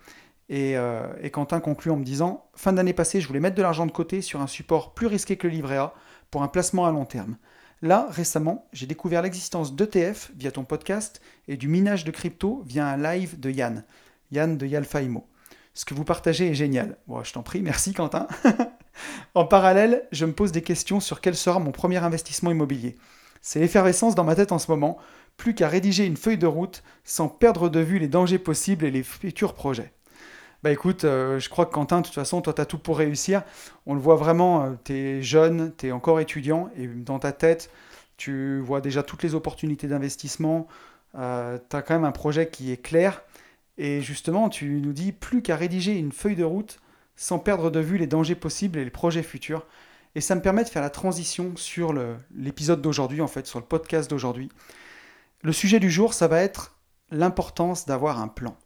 Et, 0.50 0.76
euh, 0.78 1.08
et 1.22 1.30
Quentin 1.30 1.60
conclut 1.60 1.92
en 1.92 1.98
me 1.98 2.04
disant 2.04 2.50
Fin 2.56 2.74
d'année 2.74 2.94
passée, 2.94 3.22
je 3.22 3.28
voulais 3.28 3.40
mettre 3.40 3.56
de 3.56 3.62
l'argent 3.62 3.86
de 3.86 3.92
côté 3.92 4.22
sur 4.22 4.42
un 4.42 4.48
support 4.48 4.96
plus 4.96 5.06
risqué 5.06 5.38
que 5.38 5.46
le 5.46 5.54
livret 5.54 5.78
A 5.78 5.94
pour 6.32 6.42
un 6.42 6.48
placement 6.48 6.88
à 6.88 6.92
long 6.92 7.06
terme. 7.06 7.38
Là, 7.82 8.08
récemment, 8.10 8.68
j'ai 8.74 8.88
découvert 8.88 9.22
l'existence 9.22 9.74
d'ETF 9.74 10.32
via 10.36 10.52
ton 10.52 10.66
podcast 10.66 11.22
et 11.48 11.56
du 11.56 11.70
minage 11.70 12.04
de 12.04 12.12
crypto 12.12 12.62
via 12.66 12.86
un 12.86 12.98
live 12.98 13.40
de 13.40 13.50
Yann, 13.50 13.86
Yann 14.32 14.58
de 14.58 14.66
Yalfaimo. 14.66 15.26
Ce 15.74 15.86
que 15.86 15.94
vous 15.94 16.04
partagez 16.04 16.50
est 16.50 16.56
génial. 16.56 16.98
Bon, 17.08 17.24
je 17.24 17.32
t'en 17.32 17.42
prie, 17.42 17.62
merci 17.62 17.94
Quentin. 17.94 18.28
en 19.34 19.46
parallèle, 19.46 20.06
je 20.12 20.26
me 20.26 20.34
pose 20.34 20.52
des 20.52 20.62
questions 20.62 21.00
sur 21.00 21.22
quel 21.22 21.38
sera 21.38 21.60
mon 21.60 21.72
premier 21.72 21.98
investissement 21.98 22.52
immobilier. 22.52 22.98
C'est 23.42 23.62
l'effervescence 23.62 24.14
dans 24.14 24.26
ma 24.26 24.36
tête 24.36 24.52
en 24.52 24.60
ce 24.60 24.70
moment, 24.70 24.98
plus 25.38 25.56
qu'à 25.56 25.70
rédiger 25.70 26.06
une 26.06 26.18
feuille 26.18 26.38
de 26.38 26.48
route 26.48 26.84
sans 27.06 27.30
perdre 27.30 27.70
de 27.70 27.80
vue 27.80 28.00
les 28.00 28.10
dangers 28.10 28.40
possibles 28.40 28.84
et 28.84 28.92
les 28.92 29.04
futurs 29.04 29.54
projets. 29.54 29.94
Bah 30.62 30.72
écoute, 30.72 31.06
euh, 31.06 31.40
je 31.40 31.48
crois 31.50 31.66
que 31.66 31.72
Quentin, 31.74 32.02
de 32.02 32.06
toute 32.06 32.16
façon, 32.16 32.42
toi, 32.42 32.54
tu 32.54 32.60
as 32.62 32.66
tout 32.66 32.80
pour 32.80 32.98
réussir. 32.98 33.44
On 33.86 33.94
le 33.94 34.02
voit 34.02 34.16
vraiment, 34.16 34.66
euh, 34.66 34.70
tu 34.84 34.94
es 34.94 35.22
jeune, 35.22 35.74
tu 35.78 35.88
es 35.88 35.92
encore 35.92 36.20
étudiant, 36.20 36.70
et 36.76 36.88
dans 36.88 37.18
ta 37.18 37.32
tête, 37.32 37.72
tu 38.18 38.60
vois 38.60 38.82
déjà 38.82 39.02
toutes 39.02 39.24
les 39.24 39.36
opportunités 39.36 39.88
d'investissement. 39.88 40.68
Euh, 41.16 41.58
tu 41.70 41.76
as 41.78 41.82
quand 41.82 41.94
même 41.94 42.04
un 42.04 42.12
projet 42.12 42.50
qui 42.50 42.72
est 42.74 42.78
clair. 42.82 43.24
Et 43.78 44.02
justement, 44.02 44.50
tu 44.50 44.82
nous 44.82 44.92
dis 44.92 45.14
plus 45.14 45.42
qu'à 45.42 45.56
rédiger 45.56 45.98
une 45.98 46.12
feuille 46.12 46.36
de 46.36 46.44
route 46.44 46.80
sans 47.16 47.40
perdre 47.40 47.70
de 47.72 47.80
vue 47.80 47.98
les 47.98 48.08
dangers 48.08 48.36
possibles 48.36 48.80
et 48.80 48.84
les 48.84 48.90
projets 48.92 49.24
futurs. 49.24 49.66
Et 50.16 50.22
ça 50.22 50.36
me 50.36 50.42
permet 50.42 50.64
de 50.66 50.70
faire 50.70 50.82
la 50.82 50.90
transition 50.90 51.54
sur 51.56 51.94
l'épisode 52.36 52.82
d'aujourd'hui, 52.82 53.22
en 53.22 53.28
fait, 53.28 53.48
sur 53.48 53.60
le 53.60 53.66
podcast 53.66 54.10
d'aujourd'hui. 54.10 54.50
Le 55.44 55.54
sujet 55.54 55.80
du 55.80 55.90
jour, 55.92 56.14
ça 56.14 56.28
va 56.28 56.42
être 56.42 56.76
l'importance 57.12 57.86
d'avoir 57.86 58.20
un 58.20 58.28
plan. 58.28 58.58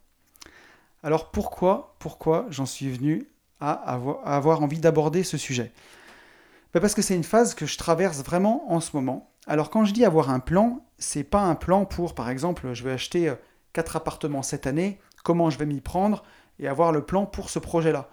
Alors 1.04 1.30
pourquoi, 1.30 1.96
pourquoi 1.98 2.46
j'en 2.48 2.64
suis 2.64 2.90
venu 2.90 3.28
à 3.60 3.72
avoir, 3.72 4.62
envie 4.62 4.78
d'aborder 4.78 5.22
ce 5.22 5.36
sujet? 5.36 5.70
Ben 6.72 6.80
Parce 6.80 6.94
que 6.94 7.02
c'est 7.02 7.14
une 7.14 7.24
phase 7.24 7.54
que 7.54 7.66
je 7.66 7.76
traverse 7.76 8.24
vraiment 8.24 8.64
en 8.72 8.80
ce 8.80 8.96
moment. 8.96 9.30
Alors 9.46 9.68
quand 9.68 9.84
je 9.84 9.92
dis 9.92 10.06
avoir 10.06 10.30
un 10.30 10.40
plan, 10.40 10.82
c'est 10.96 11.22
pas 11.22 11.42
un 11.42 11.56
plan 11.56 11.84
pour, 11.84 12.14
par 12.14 12.30
exemple, 12.30 12.72
je 12.72 12.82
vais 12.82 12.92
acheter 12.92 13.28
euh, 13.28 13.34
quatre 13.74 13.96
appartements 13.96 14.42
cette 14.42 14.66
année, 14.66 14.98
comment 15.22 15.50
je 15.50 15.58
vais 15.58 15.66
m'y 15.66 15.82
prendre 15.82 16.24
et 16.58 16.68
avoir 16.68 16.90
le 16.90 17.02
plan 17.02 17.26
pour 17.26 17.50
ce 17.50 17.58
projet-là. 17.58 18.08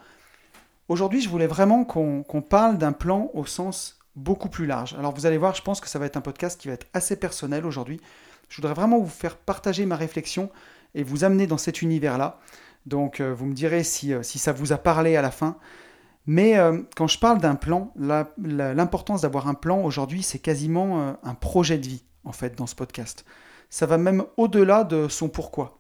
Aujourd'hui, 0.89 1.21
je 1.21 1.29
voulais 1.29 1.47
vraiment 1.47 1.85
qu'on 1.85 2.41
parle 2.41 2.77
d'un 2.77 2.91
plan 2.91 3.31
au 3.33 3.45
sens 3.45 3.99
beaucoup 4.17 4.49
plus 4.49 4.65
large. 4.65 4.95
Alors 4.99 5.13
vous 5.13 5.25
allez 5.25 5.37
voir, 5.37 5.55
je 5.55 5.61
pense 5.61 5.79
que 5.79 5.87
ça 5.87 5.97
va 5.97 6.07
être 6.07 6.17
un 6.17 6.21
podcast 6.21 6.59
qui 6.59 6.67
va 6.67 6.73
être 6.73 6.87
assez 6.93 7.15
personnel 7.15 7.65
aujourd'hui. 7.65 8.01
Je 8.49 8.57
voudrais 8.57 8.73
vraiment 8.73 8.99
vous 8.99 9.07
faire 9.07 9.37
partager 9.37 9.85
ma 9.85 9.95
réflexion 9.95 10.51
et 10.93 11.03
vous 11.03 11.23
amener 11.23 11.47
dans 11.47 11.57
cet 11.57 11.81
univers-là. 11.81 12.37
Donc 12.85 13.19
euh, 13.19 13.33
vous 13.33 13.45
me 13.45 13.53
direz 13.53 13.81
euh, 13.81 14.23
si, 14.23 14.39
ça 14.39 14.51
vous 14.53 14.73
a 14.73 14.77
parlé 14.77 15.15
à 15.15 15.21
la 15.21 15.31
fin. 15.31 15.57
Mais 16.27 16.57
euh, 16.57 16.81
quand 16.95 17.07
je 17.07 17.19
parle 17.19 17.39
d'un 17.39 17.55
plan, 17.55 17.93
l'importance 18.37 19.21
d'avoir 19.21 19.47
un 19.47 19.53
plan 19.53 19.83
aujourd'hui, 19.83 20.23
c'est 20.23 20.39
quasiment 20.39 21.15
un 21.23 21.33
projet 21.33 21.79
de 21.79 21.87
vie, 21.87 22.03
en 22.23 22.31
fait, 22.31 22.55
dans 22.55 22.67
ce 22.67 22.75
podcast. 22.75 23.25
Ça 23.69 23.87
va 23.87 23.97
même 23.97 24.23
au-delà 24.37 24.83
de 24.83 25.07
son 25.07 25.29
pourquoi. 25.29 25.79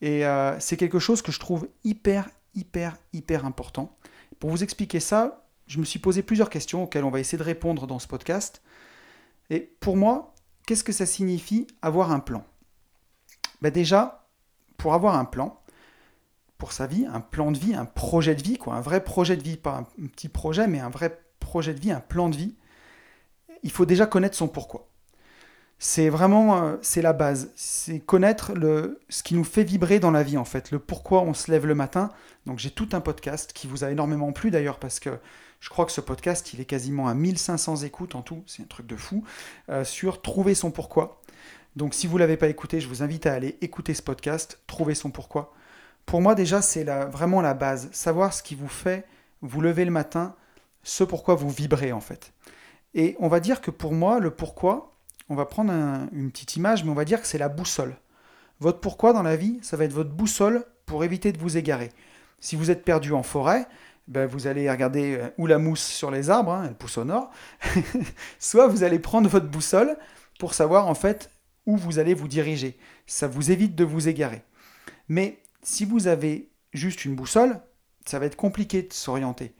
Et 0.00 0.24
c'est 0.58 0.76
quelque 0.76 0.98
chose 0.98 1.22
que 1.22 1.30
je 1.30 1.38
trouve 1.38 1.68
hyper, 1.84 2.28
hyper, 2.56 2.96
hyper 3.12 3.44
important. 3.44 3.96
Pour 4.40 4.50
vous 4.50 4.64
expliquer 4.64 4.98
ça, 4.98 5.46
je 5.68 5.78
me 5.78 5.84
suis 5.84 6.00
posé 6.00 6.22
plusieurs 6.22 6.50
questions 6.50 6.82
auxquelles 6.82 7.04
on 7.04 7.10
va 7.10 7.20
essayer 7.20 7.38
de 7.38 7.44
répondre 7.44 7.86
dans 7.86 8.00
ce 8.00 8.08
podcast. 8.08 8.62
Et 9.48 9.60
pour 9.60 9.96
moi, 9.96 10.34
qu'est-ce 10.66 10.82
que 10.82 10.92
ça 10.92 11.06
signifie 11.06 11.68
avoir 11.82 12.10
un 12.10 12.20
plan? 12.20 12.44
Ben 13.62 13.70
Déjà, 13.70 14.26
pour 14.76 14.94
avoir 14.94 15.16
un 15.16 15.24
plan, 15.24 15.57
pour 16.58 16.72
sa 16.72 16.86
vie, 16.86 17.06
un 17.06 17.20
plan 17.20 17.52
de 17.52 17.58
vie, 17.58 17.74
un 17.74 17.84
projet 17.84 18.34
de 18.34 18.42
vie, 18.42 18.58
quoi, 18.58 18.74
un 18.74 18.80
vrai 18.80 19.02
projet 19.02 19.36
de 19.36 19.42
vie, 19.42 19.56
pas 19.56 19.86
un 19.98 20.06
petit 20.08 20.28
projet, 20.28 20.66
mais 20.66 20.80
un 20.80 20.90
vrai 20.90 21.20
projet 21.38 21.72
de 21.72 21.80
vie, 21.80 21.92
un 21.92 22.00
plan 22.00 22.28
de 22.28 22.36
vie, 22.36 22.56
il 23.62 23.70
faut 23.70 23.86
déjà 23.86 24.06
connaître 24.06 24.36
son 24.36 24.48
pourquoi. 24.48 24.88
c'est 25.78 26.08
vraiment 26.08 26.62
euh, 26.62 26.76
c'est 26.82 27.02
la 27.02 27.12
base. 27.12 27.52
C'est 27.54 28.00
connaître 28.00 28.52
ce 29.08 29.22
qui 29.22 29.34
nous 29.34 29.44
fait 29.44 29.62
vibrer 29.62 30.00
dans 30.00 30.10
la 30.10 30.24
vie, 30.24 30.36
en 30.36 30.44
fait, 30.44 30.72
le 30.72 30.80
pourquoi 30.80 31.22
on 31.22 31.34
se 31.34 31.50
lève 31.50 31.66
le 31.66 31.74
matin. 31.76 32.10
Donc 32.46 32.58
j'ai 32.58 32.70
tout 32.70 32.88
un 32.92 33.00
podcast 33.00 33.52
qui 33.52 33.66
vous 33.68 33.84
a 33.84 33.90
énormément 33.90 34.32
plu 34.32 34.50
d'ailleurs, 34.50 34.78
parce 34.78 34.98
que 35.00 35.10
je 35.60 35.68
crois 35.70 35.86
que 35.86 35.92
ce 35.92 36.00
podcast, 36.00 36.52
il 36.52 36.60
est 36.60 36.64
quasiment 36.64 37.08
à 37.08 37.14
1500 37.14 37.76
écoutes 37.78 38.14
en 38.14 38.22
tout, 38.22 38.42
c'est 38.46 38.62
un 38.62 38.66
truc 38.66 38.86
de 38.86 38.96
fou, 38.96 39.24
euh, 39.70 39.84
sur 39.84 40.22
trouver 40.22 40.54
son 40.54 40.70
pourquoi. 40.70 41.20
Donc 41.76 41.94
si 41.94 42.06
vous 42.08 42.14
ne 42.14 42.20
l'avez 42.20 42.36
pas 42.36 42.48
écouté, 42.48 42.80
je 42.80 42.88
vous 42.88 43.02
invite 43.02 43.26
à 43.26 43.34
aller 43.34 43.58
écouter 43.60 43.94
ce 43.94 44.02
podcast, 44.02 44.60
trouver 44.66 44.94
son 44.94 45.10
pourquoi. 45.10 45.54
Pour 46.08 46.22
moi 46.22 46.34
déjà, 46.34 46.62
c'est 46.62 46.84
vraiment 46.84 47.42
la 47.42 47.52
base, 47.52 47.90
savoir 47.92 48.32
ce 48.32 48.42
qui 48.42 48.54
vous 48.54 48.66
fait 48.66 49.04
vous 49.42 49.60
lever 49.60 49.84
le 49.84 49.90
matin, 49.90 50.34
ce 50.82 51.04
pourquoi 51.04 51.34
vous 51.34 51.50
vibrez 51.50 51.92
en 51.92 52.00
fait. 52.00 52.32
Et 52.94 53.14
on 53.20 53.28
va 53.28 53.40
dire 53.40 53.60
que 53.60 53.70
pour 53.70 53.92
moi, 53.92 54.18
le 54.18 54.30
pourquoi, 54.30 54.96
on 55.28 55.34
va 55.34 55.44
prendre 55.44 55.70
une 55.70 56.30
petite 56.30 56.56
image, 56.56 56.82
mais 56.82 56.90
on 56.90 56.94
va 56.94 57.04
dire 57.04 57.20
que 57.20 57.26
c'est 57.26 57.36
la 57.36 57.50
boussole. 57.50 57.94
Votre 58.58 58.80
pourquoi 58.80 59.12
dans 59.12 59.22
la 59.22 59.36
vie, 59.36 59.58
ça 59.60 59.76
va 59.76 59.84
être 59.84 59.92
votre 59.92 60.08
boussole 60.08 60.64
pour 60.86 61.04
éviter 61.04 61.30
de 61.30 61.38
vous 61.38 61.58
égarer. 61.58 61.90
Si 62.40 62.56
vous 62.56 62.70
êtes 62.70 62.86
perdu 62.86 63.12
en 63.12 63.22
forêt, 63.22 63.66
ben 64.06 64.26
vous 64.26 64.46
allez 64.46 64.70
regarder 64.70 65.18
euh, 65.18 65.28
où 65.36 65.46
la 65.46 65.58
mousse 65.58 65.84
sur 65.84 66.10
les 66.10 66.30
arbres, 66.30 66.52
hein, 66.52 66.64
elle 66.68 66.74
pousse 66.74 66.96
au 66.96 67.04
nord, 67.04 67.30
soit 68.38 68.66
vous 68.66 68.82
allez 68.82 68.98
prendre 68.98 69.28
votre 69.28 69.48
boussole 69.48 69.98
pour 70.38 70.54
savoir 70.54 70.86
en 70.86 70.94
fait 70.94 71.30
où 71.66 71.76
vous 71.76 71.98
allez 71.98 72.14
vous 72.14 72.28
diriger. 72.28 72.78
Ça 73.06 73.28
vous 73.28 73.50
évite 73.50 73.74
de 73.74 73.84
vous 73.84 74.08
égarer. 74.08 74.42
Mais 75.10 75.42
si 75.62 75.84
vous 75.84 76.06
avez 76.06 76.50
juste 76.72 77.04
une 77.04 77.14
boussole, 77.14 77.60
ça 78.04 78.18
va 78.18 78.26
être 78.26 78.36
compliqué 78.36 78.82
de 78.82 78.92
s'orienter. 78.92 79.54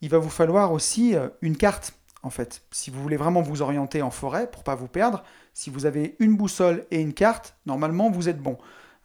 Il 0.00 0.08
va 0.08 0.18
vous 0.18 0.30
falloir 0.30 0.72
aussi 0.72 1.14
euh, 1.14 1.28
une 1.42 1.56
carte, 1.56 1.94
en 2.22 2.30
fait. 2.30 2.62
Si 2.70 2.90
vous 2.90 3.02
voulez 3.02 3.16
vraiment 3.16 3.42
vous 3.42 3.62
orienter 3.62 4.02
en 4.02 4.10
forêt 4.10 4.50
pour 4.50 4.64
pas 4.64 4.74
vous 4.74 4.88
perdre, 4.88 5.22
si 5.54 5.70
vous 5.70 5.86
avez 5.86 6.16
une 6.18 6.36
boussole 6.36 6.86
et 6.90 7.00
une 7.00 7.12
carte, 7.12 7.56
normalement 7.66 8.10
vous 8.10 8.28
êtes 8.28 8.40
bon. 8.40 8.58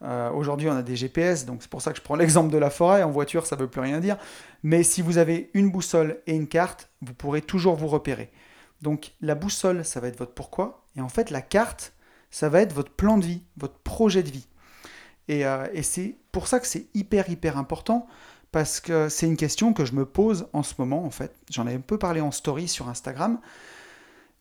Euh, 0.03 0.31
aujourd'hui, 0.31 0.69
on 0.69 0.75
a 0.75 0.83
des 0.83 0.95
GPS, 0.95 1.45
donc 1.45 1.61
c'est 1.61 1.69
pour 1.69 1.81
ça 1.81 1.91
que 1.91 1.97
je 1.97 2.03
prends 2.03 2.15
l'exemple 2.17 2.51
de 2.51 2.57
la 2.57 2.69
forêt. 2.69 3.03
En 3.03 3.11
voiture, 3.11 3.45
ça 3.45 3.55
ne 3.55 3.61
veut 3.61 3.69
plus 3.69 3.81
rien 3.81 3.99
dire. 3.99 4.17
Mais 4.63 4.83
si 4.83 5.01
vous 5.01 5.17
avez 5.17 5.49
une 5.53 5.71
boussole 5.71 6.21
et 6.27 6.35
une 6.35 6.47
carte, 6.47 6.89
vous 7.01 7.13
pourrez 7.13 7.41
toujours 7.41 7.75
vous 7.75 7.87
repérer. 7.87 8.31
Donc 8.81 9.13
la 9.21 9.35
boussole, 9.35 9.83
ça 9.83 9.99
va 9.99 10.07
être 10.07 10.17
votre 10.17 10.33
pourquoi. 10.33 10.85
Et 10.95 11.01
en 11.01 11.09
fait, 11.09 11.29
la 11.29 11.41
carte, 11.41 11.93
ça 12.31 12.49
va 12.49 12.61
être 12.61 12.73
votre 12.73 12.91
plan 12.91 13.17
de 13.17 13.25
vie, 13.25 13.43
votre 13.57 13.79
projet 13.79 14.23
de 14.23 14.29
vie. 14.29 14.47
Et, 15.27 15.45
euh, 15.45 15.67
et 15.73 15.83
c'est 15.83 16.15
pour 16.31 16.47
ça 16.47 16.59
que 16.59 16.67
c'est 16.67 16.87
hyper, 16.93 17.29
hyper 17.29 17.57
important. 17.57 18.07
Parce 18.51 18.79
que 18.79 19.09
c'est 19.09 19.27
une 19.27 19.37
question 19.37 19.73
que 19.73 19.85
je 19.85 19.93
me 19.93 20.05
pose 20.05 20.47
en 20.53 20.63
ce 20.63 20.73
moment, 20.79 21.03
en 21.03 21.11
fait. 21.11 21.35
J'en 21.51 21.67
ai 21.67 21.75
un 21.75 21.81
peu 21.81 21.97
parlé 21.97 22.21
en 22.21 22.31
story 22.31 22.67
sur 22.67 22.87
Instagram. 22.87 23.39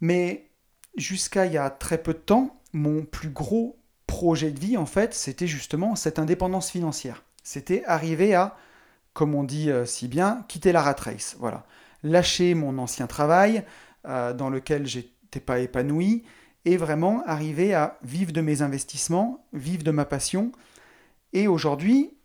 Mais 0.01 0.49
jusqu'à 0.97 1.47
il 1.47 1.53
y 1.53 1.59
a 1.59 1.71
très 1.71 1.99
peu 1.99 2.13
de 2.13 2.19
temps, 2.19 2.61
mon 2.73 3.03
plus 3.03 3.31
gros 3.31 3.79
projet 4.07 4.51
de 4.51 4.61
vie, 4.61 4.77
en 4.77 4.87
fait, 4.87 5.15
c'était 5.15 5.47
justement 5.47 5.97
cette 5.97 6.19
indépendance 6.19 6.71
financière. 6.71 7.25
C'était 7.43 7.85
arriver 7.85 8.35
à, 8.35 8.57
comme 9.13 9.35
on 9.35 9.45
dit 9.45 9.71
euh, 9.71 9.85
si 9.85 10.09
bien, 10.09 10.45
quitter 10.49 10.73
la 10.73 10.83
rat 10.83 10.97
race. 10.99 11.37
Voilà. 11.39 11.65
Lâcher 12.03 12.55
mon 12.55 12.79
ancien 12.79 13.07
travail 13.07 13.65
euh, 14.07 14.33
dans 14.33 14.51
lequel 14.51 14.87
j'étais 14.87 15.41
pas 15.41 15.59
épanoui 15.59 16.25
et 16.65 16.77
vraiment 16.77 17.23
arriver 17.27 17.75
à 17.75 17.99
vivre 18.03 18.33
de 18.33 18.41
mes 18.41 18.63
investissements, 18.63 19.45
vivre 19.53 19.83
de 19.83 19.91
ma 19.91 20.05
passion. 20.05 20.53
Et 21.33 21.49
aujourd'hui, 21.49 22.17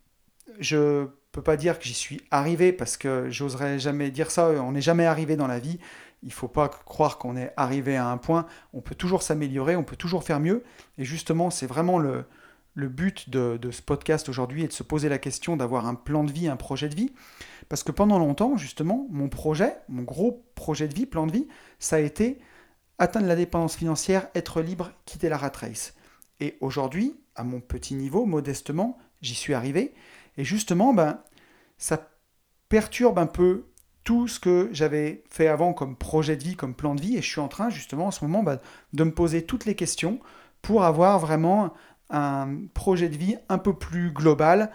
je 0.58 1.06
peux 1.32 1.42
pas 1.42 1.56
dire 1.56 1.78
que 1.78 1.84
j'y 1.84 1.94
suis 1.94 2.20
arrivé 2.30 2.72
parce 2.72 2.96
que 2.96 3.30
j'oserais 3.30 3.78
jamais 3.78 4.10
dire 4.10 4.30
ça. 4.30 4.50
On 4.50 4.72
n'est 4.72 4.82
jamais 4.82 5.06
arrivé 5.06 5.36
dans 5.36 5.46
la 5.46 5.58
vie. 5.58 5.78
Il 6.22 6.32
faut 6.32 6.48
pas 6.48 6.68
croire 6.68 7.18
qu'on 7.18 7.36
est 7.36 7.52
arrivé 7.56 7.96
à 7.96 8.08
un 8.08 8.16
point. 8.16 8.46
On 8.72 8.80
peut 8.80 8.94
toujours 8.94 9.22
s'améliorer, 9.22 9.76
on 9.76 9.82
peut 9.82 9.96
toujours 9.96 10.24
faire 10.24 10.40
mieux. 10.40 10.62
Et 10.98 11.04
justement, 11.04 11.50
c'est 11.50 11.66
vraiment 11.66 11.98
le, 11.98 12.24
le 12.74 12.88
but 12.88 13.28
de, 13.28 13.58
ce 13.70 13.82
podcast 13.82 14.28
aujourd'hui 14.28 14.64
et 14.64 14.68
de 14.68 14.72
se 14.72 14.82
poser 14.82 15.08
la 15.08 15.18
question 15.18 15.56
d'avoir 15.56 15.86
un 15.86 15.94
plan 15.94 16.24
de 16.24 16.32
vie, 16.32 16.48
un 16.48 16.56
projet 16.56 16.88
de 16.88 16.94
vie. 16.94 17.12
Parce 17.68 17.82
que 17.82 17.92
pendant 17.92 18.18
longtemps, 18.18 18.56
justement, 18.56 19.06
mon 19.10 19.28
projet, 19.28 19.76
mon 19.88 20.02
gros 20.02 20.44
projet 20.54 20.88
de 20.88 20.94
vie, 20.94 21.06
plan 21.06 21.26
de 21.26 21.32
vie, 21.32 21.48
ça 21.78 21.96
a 21.96 22.00
été 22.00 22.38
atteindre 22.98 23.26
la 23.26 23.36
dépendance 23.36 23.76
financière, 23.76 24.28
être 24.34 24.60
libre, 24.62 24.92
quitter 25.06 25.28
la 25.28 25.36
rat 25.36 25.52
race. 25.54 25.94
Et 26.40 26.56
aujourd'hui, 26.60 27.16
à 27.34 27.44
mon 27.44 27.60
petit 27.60 27.94
niveau, 27.94 28.26
modestement, 28.26 28.98
j'y 29.20 29.34
suis 29.34 29.54
arrivé. 29.54 29.94
Et 30.36 30.44
justement, 30.44 30.94
ben, 30.94 31.20
ça 31.78 32.10
perturbe 32.68 33.18
un 33.18 33.26
peu 33.26 33.66
tout 34.04 34.26
ce 34.28 34.40
que 34.40 34.68
j'avais 34.72 35.22
fait 35.28 35.46
avant 35.46 35.72
comme 35.72 35.96
projet 35.96 36.36
de 36.36 36.42
vie, 36.42 36.56
comme 36.56 36.74
plan 36.74 36.94
de 36.94 37.00
vie, 37.00 37.16
et 37.16 37.22
je 37.22 37.28
suis 37.28 37.40
en 37.40 37.48
train 37.48 37.70
justement 37.70 38.06
en 38.06 38.10
ce 38.10 38.24
moment 38.24 38.42
bah, 38.42 38.60
de 38.92 39.04
me 39.04 39.12
poser 39.12 39.42
toutes 39.44 39.64
les 39.64 39.74
questions 39.74 40.20
pour 40.60 40.84
avoir 40.84 41.18
vraiment 41.18 41.72
un 42.10 42.66
projet 42.74 43.08
de 43.08 43.16
vie 43.16 43.36
un 43.48 43.58
peu 43.58 43.74
plus 43.74 44.10
global. 44.10 44.70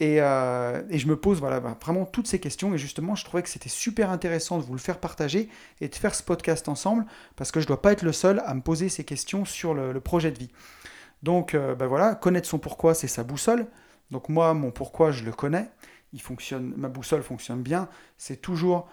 Et, 0.00 0.20
euh, 0.20 0.82
je 0.90 1.06
me 1.06 1.16
pose 1.16 1.38
voilà, 1.38 1.60
bah, 1.60 1.76
vraiment 1.80 2.04
toutes 2.04 2.26
ces 2.26 2.40
questions, 2.40 2.74
et 2.74 2.78
justement 2.78 3.14
je 3.14 3.24
trouvais 3.24 3.42
que 3.42 3.48
c'était 3.48 3.68
super 3.68 4.10
intéressant 4.10 4.58
de 4.58 4.64
vous 4.64 4.72
le 4.72 4.80
faire 4.80 4.98
partager 4.98 5.48
et 5.80 5.88
de 5.88 5.94
faire 5.94 6.14
ce 6.14 6.24
podcast 6.24 6.68
ensemble, 6.68 7.06
parce 7.36 7.52
que 7.52 7.60
je 7.60 7.66
ne 7.66 7.68
dois 7.68 7.82
pas 7.82 7.92
être 7.92 8.02
le 8.02 8.12
seul 8.12 8.42
à 8.44 8.52
me 8.54 8.62
poser 8.62 8.88
ces 8.88 9.04
questions 9.04 9.44
sur 9.44 9.74
le, 9.74 10.00
projet 10.00 10.32
de 10.32 10.38
vie. 10.38 10.50
Donc 11.22 11.54
euh, 11.54 11.74
bah, 11.74 11.86
voilà, 11.86 12.14
connaître 12.14 12.48
son 12.48 12.58
pourquoi, 12.58 12.94
c'est 12.94 13.08
sa 13.08 13.24
boussole. 13.24 13.66
Donc 14.10 14.28
moi, 14.28 14.54
mon 14.54 14.70
pourquoi, 14.70 15.10
je 15.10 15.24
le 15.24 15.32
connais 15.32 15.68
il 16.12 16.20
fonctionne, 16.20 16.74
ma 16.76 16.88
boussole 16.88 17.22
fonctionne 17.22 17.62
bien, 17.62 17.88
c'est 18.18 18.40
toujours 18.40 18.88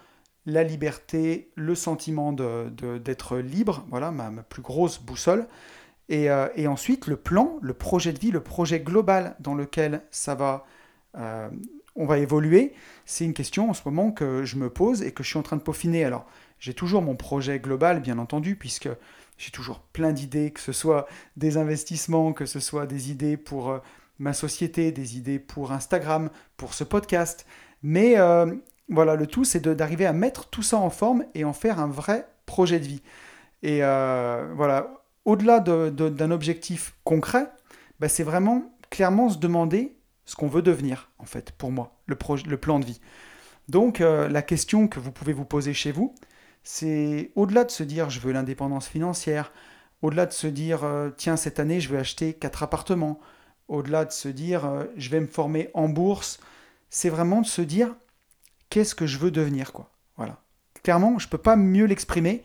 la 0.46 0.64
liberté, 0.64 1.50
le 1.54 1.74
sentiment 1.74 2.32
d'être 2.32 3.36
de, 3.36 3.40
libre, 3.40 3.84
voilà 3.90 4.10
ma, 4.10 4.30
plus 4.42 4.62
grosse 4.62 5.00
boussole. 5.00 5.46
Euh, 6.10 6.48
et, 6.56 6.66
ensuite, 6.66 7.06
le 7.06 7.16
plan, 7.16 7.58
le 7.60 7.74
projet 7.74 8.12
de 8.12 8.18
vie, 8.18 8.30
le 8.30 8.42
projet 8.42 8.80
global 8.80 9.36
dans 9.38 9.54
lequel 9.54 10.02
ça 10.10 10.34
va, 10.34 10.66
euh, 11.16 11.48
on 11.94 12.06
va 12.06 12.18
évoluer, 12.18 12.72
c'est 13.04 13.24
une 13.24 13.34
question 13.34 13.70
en 13.70 13.74
ce 13.74 13.82
moment 13.84 14.10
que 14.10 14.44
je 14.44 14.56
me 14.56 14.70
pose 14.70 15.02
et 15.02 15.12
que 15.12 15.22
je 15.22 15.28
suis 15.28 15.38
en 15.38 15.42
train 15.42 15.56
de 15.56 15.62
peaufiner. 15.62 16.04
Alors, 16.04 16.26
j'ai 16.58 16.74
toujours 16.74 17.02
mon 17.02 17.14
projet 17.14 17.60
global, 17.60 18.00
bien 18.00 18.18
entendu, 18.18 18.56
puisque 18.56 18.88
j'ai 19.40 19.50
toujours 19.50 19.80
plein 19.80 20.12
d'idées, 20.12 20.50
que 20.50 20.60
ce 20.60 20.72
soit 20.72 21.06
des 21.38 21.56
investissements, 21.56 22.34
que 22.34 22.44
ce 22.44 22.60
soit 22.60 22.86
des 22.86 23.10
idées 23.10 23.38
pour 23.38 23.70
euh, 23.70 23.78
ma 24.18 24.34
société, 24.34 24.92
des 24.92 25.16
idées 25.16 25.38
pour 25.38 25.72
Instagram, 25.72 26.28
pour 26.58 26.74
ce 26.74 26.84
podcast. 26.84 27.46
Mais 27.82 28.18
euh, 28.18 28.54
voilà, 28.90 29.14
le 29.14 29.26
tout, 29.26 29.44
c'est 29.44 29.66
d'arriver 29.66 30.04
à 30.04 30.12
mettre 30.12 30.50
tout 30.50 30.62
ça 30.62 30.76
en 30.76 30.90
forme 30.90 31.24
et 31.34 31.44
en 31.44 31.54
faire 31.54 31.80
un 31.80 31.86
vrai 31.86 32.28
projet 32.44 32.78
de 32.78 32.84
vie. 32.84 33.02
Et 33.62 33.82
euh, 33.82 34.52
voilà, 34.56 35.04
au-delà 35.24 35.60
d'un 35.60 36.30
objectif 36.30 36.94
concret, 37.04 37.50
bah, 37.98 38.10
c'est 38.10 38.24
vraiment 38.24 38.76
clairement 38.90 39.30
se 39.30 39.38
demander 39.38 39.96
ce 40.26 40.36
qu'on 40.36 40.48
veut 40.48 40.62
devenir, 40.62 41.10
en 41.18 41.24
fait, 41.24 41.52
pour 41.52 41.72
moi, 41.72 41.96
le, 42.04 42.14
plan 42.58 42.78
de 42.78 42.84
vie. 42.84 43.00
Donc, 43.70 44.00
la 44.00 44.42
question 44.42 44.86
que 44.86 45.00
vous 45.00 45.10
pouvez 45.12 45.32
vous 45.32 45.44
poser 45.44 45.72
chez 45.74 45.92
vous, 45.92 46.14
c'est 46.62 47.30
au-delà 47.34 47.64
de 47.64 47.70
se 47.70 47.82
dire 47.82 48.10
je 48.10 48.20
veux 48.20 48.32
l'indépendance 48.32 48.88
financière, 48.88 49.52
au-delà 50.02 50.26
de 50.26 50.32
se 50.32 50.46
dire 50.46 50.84
tiens, 51.16 51.36
cette 51.36 51.60
année, 51.60 51.80
je 51.80 51.88
veux 51.88 51.98
acheter 51.98 52.34
quatre 52.34 52.62
appartements, 52.62 53.20
au-delà 53.70 54.04
de 54.04 54.12
se 54.12 54.28
dire 54.28 54.66
euh, 54.66 54.84
je 54.96 55.08
vais 55.10 55.20
me 55.20 55.26
former 55.26 55.70
en 55.74 55.88
bourse, 55.88 56.40
c'est 56.90 57.08
vraiment 57.08 57.40
de 57.40 57.46
se 57.46 57.62
dire 57.62 57.94
qu'est-ce 58.68 58.94
que 58.94 59.06
je 59.06 59.18
veux 59.18 59.30
devenir 59.30 59.72
quoi. 59.72 59.90
Voilà. 60.16 60.42
Clairement, 60.82 61.18
je 61.18 61.26
ne 61.26 61.30
peux 61.30 61.38
pas 61.38 61.56
mieux 61.56 61.84
l'exprimer, 61.84 62.42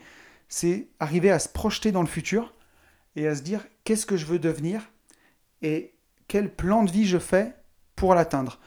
c'est 0.47 0.87
arriver 0.99 1.31
à 1.31 1.39
se 1.39 1.49
projeter 1.49 1.91
dans 1.91 2.01
le 2.01 2.07
futur 2.07 2.53
et 3.15 3.27
à 3.27 3.35
se 3.35 3.41
dire 3.41 3.65
qu'est-ce 3.83 4.05
que 4.05 4.17
je 4.17 4.25
veux 4.25 4.39
devenir 4.39 4.81
et 5.61 5.93
quel 6.27 6.53
plan 6.53 6.83
de 6.83 6.91
vie 6.91 7.07
je 7.07 7.17
fais 7.17 7.55
pour 7.95 8.13
l'atteindre. 8.13 8.59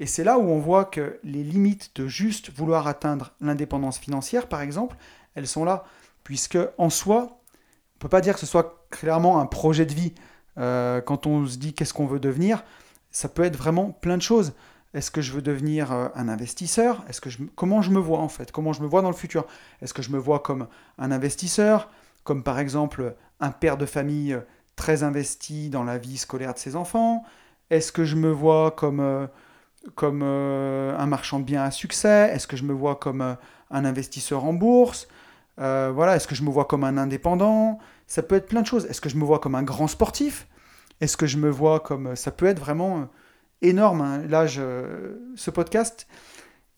Et 0.00 0.06
c'est 0.06 0.24
là 0.24 0.38
où 0.38 0.48
on 0.48 0.58
voit 0.58 0.86
que 0.86 1.20
les 1.22 1.44
limites 1.44 1.90
de 1.94 2.08
juste 2.08 2.50
vouloir 2.50 2.86
atteindre 2.86 3.32
l'indépendance 3.42 3.98
financière, 3.98 4.48
par 4.48 4.62
exemple, 4.62 4.96
elles 5.34 5.46
sont 5.46 5.62
là, 5.62 5.84
puisque 6.24 6.58
en 6.78 6.88
soi, 6.88 7.18
on 7.18 7.24
ne 7.24 7.98
peut 8.00 8.08
pas 8.08 8.22
dire 8.22 8.32
que 8.34 8.40
ce 8.40 8.46
soit 8.46 8.86
clairement 8.88 9.40
un 9.40 9.46
projet 9.46 9.84
de 9.84 9.92
vie. 9.92 10.14
Euh, 10.56 11.02
quand 11.02 11.26
on 11.26 11.46
se 11.46 11.58
dit 11.58 11.74
qu'est-ce 11.74 11.92
qu'on 11.92 12.06
veut 12.06 12.18
devenir, 12.18 12.64
ça 13.10 13.28
peut 13.28 13.44
être 13.44 13.56
vraiment 13.56 13.90
plein 13.90 14.16
de 14.16 14.22
choses. 14.22 14.54
Est-ce 14.94 15.10
que 15.10 15.20
je 15.20 15.32
veux 15.32 15.42
devenir 15.42 15.92
euh, 15.92 16.08
un 16.14 16.30
investisseur? 16.30 17.04
Comment 17.54 17.82
je 17.82 17.90
me 17.90 18.00
vois 18.00 18.20
en 18.20 18.28
fait? 18.28 18.50
Comment 18.52 18.72
je 18.72 18.82
me 18.82 18.86
vois 18.86 19.02
dans 19.02 19.10
le 19.10 19.16
futur? 19.16 19.46
Est-ce 19.82 19.92
que 19.92 20.02
je 20.02 20.10
me 20.10 20.18
vois 20.18 20.40
comme 20.40 20.66
un 20.96 21.12
investisseur, 21.12 21.90
comme 22.24 22.42
par 22.42 22.58
exemple 22.58 23.16
un 23.38 23.50
père 23.50 23.76
de 23.76 23.86
famille 23.86 24.32
euh, 24.32 24.40
très 24.76 25.02
investi 25.02 25.68
dans 25.68 25.84
la 25.84 25.98
vie 25.98 26.16
scolaire 26.16 26.54
de 26.54 26.58
ses 26.58 26.74
enfants? 26.74 27.22
Est-ce 27.68 27.92
que 27.92 28.06
je 28.06 28.16
me 28.16 28.30
vois 28.30 28.70
comme 28.70 29.28
comme 29.94 30.22
un 30.22 31.06
marchand 31.06 31.38
de 31.40 31.44
biens 31.44 31.62
à 31.62 31.70
succès? 31.70 32.30
Est-ce 32.32 32.46
que 32.46 32.56
je 32.56 32.64
me 32.64 32.72
vois 32.72 32.96
comme 32.96 33.20
un 33.22 33.84
investisseur 33.84 34.44
en 34.44 34.52
bourse? 34.52 35.08
Voilà, 35.56 36.16
est-ce 36.16 36.28
que 36.28 36.34
je 36.34 36.42
me 36.42 36.50
vois 36.50 36.64
comme 36.64 36.84
un 36.84 36.96
indépendant? 36.96 37.78
Ça 38.06 38.22
peut 38.22 38.34
être 38.34 38.46
plein 38.46 38.62
de 38.62 38.66
choses. 38.66 38.86
Est-ce 38.86 39.00
que 39.00 39.08
je 39.08 39.16
me 39.16 39.24
vois 39.24 39.38
comme 39.38 39.54
un 39.54 39.62
grand 39.62 39.86
sportif? 39.86 40.48
Est-ce 41.00 41.16
que 41.16 41.26
je 41.26 41.38
me 41.38 41.48
vois 41.48 41.80
comme... 41.80 42.16
Ça 42.16 42.30
peut 42.30 42.46
être 42.46 42.60
vraiment 42.60 43.08
énorme. 43.62 44.00
Hein. 44.00 44.22
Là, 44.28 44.46
ce 44.48 45.50
podcast, 45.50 46.06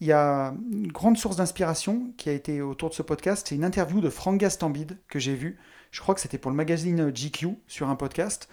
il 0.00 0.06
y 0.06 0.12
a 0.12 0.54
une 0.70 0.92
grande 0.92 1.16
source 1.16 1.36
d'inspiration 1.36 2.12
qui 2.16 2.28
a 2.28 2.32
été 2.32 2.62
autour 2.62 2.90
de 2.90 2.94
ce 2.94 3.02
podcast. 3.02 3.46
C'est 3.48 3.54
une 3.54 3.64
interview 3.64 4.00
de 4.00 4.10
Franck 4.10 4.38
Gastambide 4.38 4.98
que 5.08 5.18
j'ai 5.18 5.34
vue 5.34 5.58
je 5.92 6.00
crois 6.00 6.14
que 6.14 6.20
c'était 6.20 6.38
pour 6.38 6.50
le 6.50 6.56
magazine 6.56 7.10
GQ 7.14 7.58
sur 7.68 7.88
un 7.88 7.96
podcast, 7.96 8.48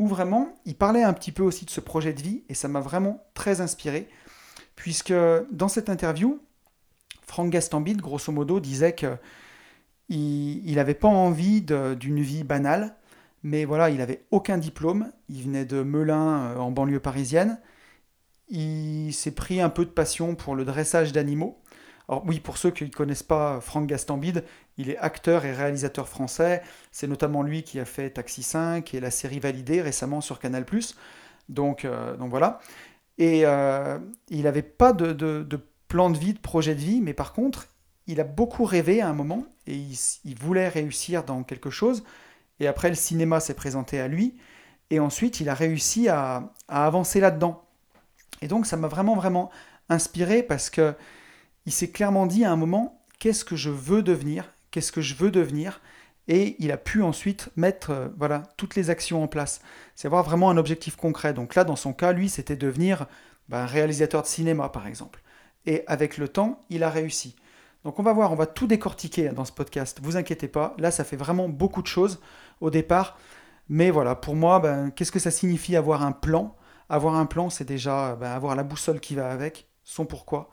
où 0.00 0.06
vraiment 0.06 0.54
il 0.64 0.74
parlait 0.74 1.02
un 1.02 1.12
petit 1.12 1.30
peu 1.30 1.42
aussi 1.42 1.66
de 1.66 1.70
ce 1.70 1.78
projet 1.78 2.14
de 2.14 2.22
vie 2.22 2.42
et 2.48 2.54
ça 2.54 2.68
m'a 2.68 2.80
vraiment 2.80 3.22
très 3.34 3.60
inspiré, 3.60 4.08
puisque 4.74 5.12
dans 5.52 5.68
cette 5.68 5.90
interview, 5.90 6.40
Franck 7.26 7.50
Gastambide, 7.50 8.00
grosso 8.00 8.32
modo, 8.32 8.60
disait 8.60 8.94
que 8.94 9.18
il 10.08 10.74
n'avait 10.74 10.94
pas 10.94 11.06
envie 11.06 11.60
d'une 11.60 12.20
vie 12.20 12.44
banale, 12.44 12.96
mais 13.42 13.66
voilà, 13.66 13.90
il 13.90 13.98
n'avait 13.98 14.24
aucun 14.30 14.56
diplôme, 14.56 15.12
il 15.28 15.42
venait 15.42 15.66
de 15.66 15.82
Melun 15.82 16.38
euh, 16.38 16.56
en 16.56 16.70
banlieue 16.70 16.98
parisienne, 16.98 17.60
il 18.48 19.12
s'est 19.12 19.34
pris 19.34 19.60
un 19.60 19.68
peu 19.68 19.84
de 19.84 19.90
passion 19.90 20.34
pour 20.34 20.56
le 20.56 20.64
dressage 20.64 21.12
d'animaux. 21.12 21.60
Alors 22.08 22.24
oui, 22.26 22.40
pour 22.40 22.56
ceux 22.56 22.70
qui 22.70 22.84
ne 22.84 22.88
connaissent 22.88 23.22
pas 23.22 23.60
Franck 23.60 23.86
Gastambide, 23.86 24.44
il 24.80 24.90
est 24.90 24.98
acteur 24.98 25.44
et 25.44 25.52
réalisateur 25.52 26.08
français. 26.08 26.62
C'est 26.90 27.06
notamment 27.06 27.42
lui 27.42 27.62
qui 27.62 27.78
a 27.78 27.84
fait 27.84 28.10
Taxi 28.10 28.42
5 28.42 28.94
et 28.94 29.00
la 29.00 29.10
série 29.10 29.38
Validée 29.38 29.82
récemment 29.82 30.20
sur 30.20 30.38
Canal+. 30.38 30.64
Donc, 31.48 31.84
euh, 31.84 32.16
donc 32.16 32.30
voilà. 32.30 32.60
Et 33.18 33.42
euh, 33.44 33.98
il 34.28 34.44
n'avait 34.44 34.62
pas 34.62 34.92
de, 34.92 35.46
plan 35.88 36.08
de 36.08 36.16
vie, 36.16 36.32
de 36.32 36.38
projet 36.38 36.74
de 36.74 36.80
vie, 36.80 37.00
mais 37.02 37.12
par 37.12 37.32
contre, 37.32 37.68
il 38.06 38.20
a 38.20 38.24
beaucoup 38.24 38.64
rêvé 38.64 39.02
à 39.02 39.08
un 39.08 39.12
moment 39.12 39.44
et 39.66 39.76
il, 40.24 40.38
voulait 40.38 40.68
réussir 40.68 41.24
dans 41.24 41.42
quelque 41.42 41.70
chose. 41.70 42.02
Et 42.58 42.66
après, 42.66 42.88
le 42.88 42.94
cinéma 42.94 43.40
s'est 43.40 43.54
présenté 43.54 44.00
à 44.00 44.08
lui. 44.08 44.38
Et 44.88 44.98
ensuite, 44.98 45.40
il 45.40 45.48
a 45.48 45.54
réussi 45.54 46.08
à, 46.08 46.52
à 46.68 46.86
avancer 46.86 47.20
là-dedans. 47.20 47.62
Et 48.42 48.48
donc 48.48 48.66
ça 48.66 48.76
m'a 48.76 48.88
vraiment 48.88 49.14
vraiment 49.14 49.50
inspiré 49.90 50.42
parce 50.42 50.70
que 50.70 50.94
il 51.66 51.72
s'est 51.72 51.90
clairement 51.90 52.26
dit 52.26 52.44
à 52.44 52.50
un 52.50 52.56
moment 52.56 53.00
qu'est-ce 53.18 53.44
que 53.44 53.54
je 53.54 53.70
veux 53.70 54.02
devenir, 54.02 54.52
qu'est-ce 54.70 54.92
que 54.92 55.00
je 55.00 55.14
veux 55.14 55.30
devenir 55.30 55.80
et 56.28 56.54
il 56.60 56.70
a 56.70 56.76
pu 56.76 57.02
ensuite 57.02 57.48
mettre 57.56 57.90
euh, 57.90 58.08
voilà 58.16 58.44
toutes 58.56 58.76
les 58.76 58.88
actions 58.88 59.22
en 59.22 59.26
place. 59.26 59.60
C'est 59.96 60.06
avoir 60.06 60.22
vraiment 60.22 60.48
un 60.48 60.56
objectif 60.56 60.96
concret. 60.96 61.34
Donc 61.34 61.54
là 61.54 61.64
dans 61.64 61.76
son 61.76 61.92
cas, 61.92 62.12
lui, 62.12 62.28
c'était 62.28 62.56
devenir 62.56 63.06
ben, 63.48 63.66
réalisateur 63.66 64.22
de 64.22 64.26
cinéma 64.28 64.68
par 64.68 64.86
exemple. 64.86 65.22
Et 65.66 65.82
avec 65.88 66.18
le 66.18 66.28
temps, 66.28 66.60
il 66.70 66.84
a 66.84 66.90
réussi. 66.90 67.34
Donc 67.84 67.98
on 67.98 68.02
va 68.02 68.12
voir, 68.12 68.32
on 68.32 68.36
va 68.36 68.46
tout 68.46 68.68
décortiquer 68.68 69.30
dans 69.30 69.44
ce 69.44 69.52
podcast. 69.52 69.98
Vous 70.02 70.16
inquiétez 70.16 70.46
pas, 70.48 70.74
là 70.78 70.90
ça 70.90 71.02
fait 71.02 71.16
vraiment 71.16 71.48
beaucoup 71.48 71.82
de 71.82 71.88
choses 71.88 72.20
au 72.60 72.70
départ. 72.70 73.18
Mais 73.68 73.90
voilà, 73.90 74.14
pour 74.14 74.36
moi, 74.36 74.60
ben, 74.60 74.90
qu'est-ce 74.90 75.12
que 75.12 75.18
ça 75.18 75.30
signifie 75.32 75.76
avoir 75.76 76.02
un 76.02 76.12
plan? 76.12 76.56
Avoir 76.88 77.14
un 77.14 77.26
plan, 77.26 77.50
c'est 77.50 77.64
déjà 77.64 78.16
bah, 78.16 78.34
avoir 78.34 78.54
la 78.56 78.64
boussole 78.64 79.00
qui 79.00 79.14
va 79.14 79.30
avec, 79.30 79.68
son 79.84 80.06
pourquoi. 80.06 80.50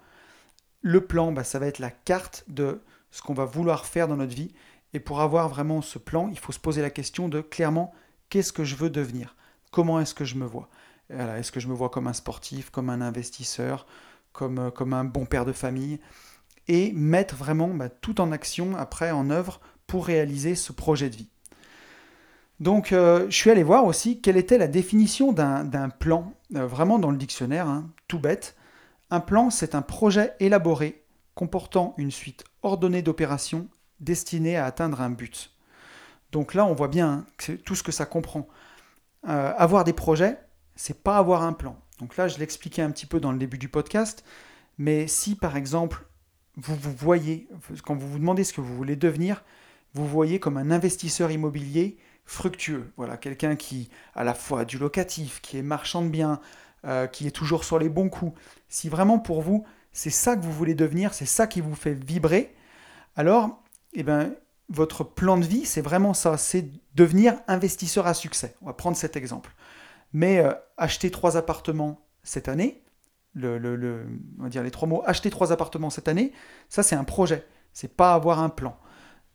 Le 0.82 1.02
plan, 1.02 1.32
bah, 1.32 1.44
ça 1.44 1.60
va 1.60 1.68
être 1.68 1.80
la 1.80 1.90
carte 1.92 2.46
de 2.48 2.82
ce 3.12 3.22
qu'on 3.22 3.34
va 3.34 3.46
vouloir 3.46 3.86
faire 3.86 4.08
dans 4.08 4.18
notre 4.18 4.36
vie. 4.36 4.54
Et 4.94 5.00
pour 5.00 5.22
avoir 5.22 5.50
vraiment 5.50 5.82
ce 5.82 6.00
plan, 6.00 6.30
il 6.30 6.40
faut 6.40 6.52
se 6.52 6.60
poser 6.60 6.82
la 6.82 6.90
question 6.90 7.30
de 7.30 7.42
clairement, 7.42 7.94
qu'est-ce 8.30 8.54
que 8.54 8.64
je 8.64 8.76
veux 8.76 8.90
devenir? 8.90 9.36
Comment 9.72 10.00
est-ce 10.00 10.16
que 10.16 10.26
je 10.26 10.36
me 10.36 10.46
vois? 10.46 10.70
Est-ce 11.10 11.52
que 11.52 11.60
je 11.60 11.68
me 11.68 11.74
vois 11.74 11.90
comme 11.90 12.08
un 12.08 12.14
sportif, 12.14 12.70
comme 12.70 12.90
un 12.90 13.02
investisseur, 13.02 13.86
comme, 14.34 14.60
euh, 14.60 14.72
comme 14.72 14.94
un 14.94 15.06
bon 15.06 15.26
père 15.26 15.46
de 15.46 15.54
famille? 15.54 16.00
Et 16.68 16.92
mettre 16.92 17.36
vraiment 17.36 17.70
bah, 17.70 17.90
tout 17.90 18.20
en 18.20 18.32
action, 18.32 18.76
après 18.76 19.12
en 19.12 19.30
œuvre, 19.30 19.62
pour 19.88 20.06
réaliser 20.06 20.56
ce 20.56 20.74
projet 20.74 21.10
de 21.10 21.16
vie. 21.16 21.30
Donc, 22.60 22.92
euh, 22.92 23.28
je 23.30 23.36
suis 23.36 23.52
allé 23.52 23.64
voir 23.64 23.86
aussi 23.86 24.20
quelle 24.20 24.36
était 24.36 24.58
la 24.58 24.68
définition 24.68 25.32
d'un 25.32 25.90
plan, 25.90 26.34
euh, 26.56 26.66
vraiment 26.66 27.00
dans 27.00 27.12
le 27.12 27.18
dictionnaire, 27.18 27.68
hein, 27.68 27.90
tout 28.08 28.20
bête. 28.20 28.56
Un 29.12 29.20
plan, 29.20 29.50
c'est 29.50 29.76
un 29.76 29.82
projet 29.82 30.34
élaboré 30.40 31.04
comportant 31.38 31.94
une 31.98 32.10
suite 32.10 32.44
ordonnée 32.64 33.04
d'opérations 33.04 33.68
destinées 34.00 34.58
à 34.58 34.66
atteindre 34.66 35.02
un 35.02 35.12
but. 35.12 35.52
Donc 36.32 36.56
là, 36.56 36.66
on 36.66 36.74
voit 36.74 36.88
bien 36.88 37.26
hein, 37.48 37.56
tout 37.64 37.76
ce 37.76 37.84
que 37.84 37.92
ça 37.92 38.08
comprend. 38.08 38.48
Euh, 39.30 39.54
avoir 39.56 39.84
des 39.84 39.94
projets, 39.94 40.40
c'est 40.76 41.04
pas 41.04 41.18
avoir 41.18 41.44
un 41.44 41.54
plan. 41.54 41.80
Donc 42.00 42.18
là, 42.18 42.28
je 42.28 42.40
l'expliquais 42.40 42.82
un 42.82 42.90
petit 42.90 43.06
peu 43.06 43.20
dans 43.20 43.32
le 43.32 43.38
début 43.38 43.60
du 43.60 43.70
podcast, 43.70 44.26
mais 44.80 45.08
si 45.08 45.36
par 45.36 45.56
exemple, 45.56 46.08
vous 46.56 46.76
vous 46.76 46.94
voyez, 46.94 47.48
quand 47.84 47.96
vous 47.96 48.10
vous 48.10 48.20
demandez 48.20 48.44
ce 48.44 48.52
que 48.52 48.62
vous 48.62 48.76
voulez 48.76 48.96
devenir, 48.96 49.44
vous 49.94 50.08
voyez 50.08 50.40
comme 50.40 50.58
un 50.58 50.72
investisseur 50.72 51.30
immobilier 51.30 52.00
fructueux. 52.26 52.92
Voilà, 52.98 53.16
quelqu'un 53.16 53.56
qui 53.56 53.92
à 54.16 54.24
la 54.24 54.34
fois 54.34 54.66
du 54.66 54.80
locatif, 54.80 55.40
qui 55.42 55.60
est 55.60 55.64
marchand 55.64 56.02
de 56.02 56.10
biens, 56.10 56.42
euh, 56.86 57.06
qui 57.06 57.28
est 57.28 57.32
toujours 57.32 57.64
sur 57.64 57.78
les 57.78 57.90
bons 57.90 58.10
coups. 58.10 58.40
Si 58.70 58.90
vraiment 58.90 59.20
pour 59.20 59.44
vous, 59.44 59.66
c'est 59.98 60.12
ça 60.12 60.36
que 60.36 60.44
vous 60.44 60.52
voulez 60.52 60.76
devenir, 60.76 61.16
c'est 61.16 61.26
ça 61.26 61.48
qui 61.48 61.60
vous 61.60 61.74
fait 61.74 61.94
vibrer, 61.94 62.54
alors, 63.16 63.64
eh 63.94 64.04
ben, 64.04 64.36
votre 64.70 65.04
plan 65.04 65.38
de 65.38 65.46
vie, 65.46 65.66
c'est 65.66 65.82
vraiment 65.82 66.14
ça, 66.14 66.38
c'est 66.38 66.70
devenir 66.94 67.40
investisseur 67.48 68.06
à 68.06 68.14
succès. 68.14 68.56
On 68.62 68.68
va 68.68 68.74
prendre 68.74 68.96
cet 68.96 69.16
exemple. 69.16 69.56
Mais 70.14 70.38
euh, 70.38 70.54
acheter 70.78 71.10
trois 71.10 71.36
appartements 71.36 72.06
cette 72.22 72.48
année, 72.48 72.84
le, 73.34 73.58
le, 73.58 74.06
on 74.40 74.44
va 74.44 74.50
dire 74.50 74.62
les 74.62 74.70
trois 74.70 74.88
mots, 74.88 75.02
acheter 75.08 75.32
trois 75.32 75.52
appartements 75.52 75.90
cette 75.90 76.08
année, 76.08 76.32
ça 76.70 76.84
c'est 76.84 76.96
un 76.96 77.04
projet, 77.04 77.48
c'est 77.74 77.96
pas 77.96 78.14
avoir 78.14 78.40
un 78.40 78.50
plan. 78.50 78.78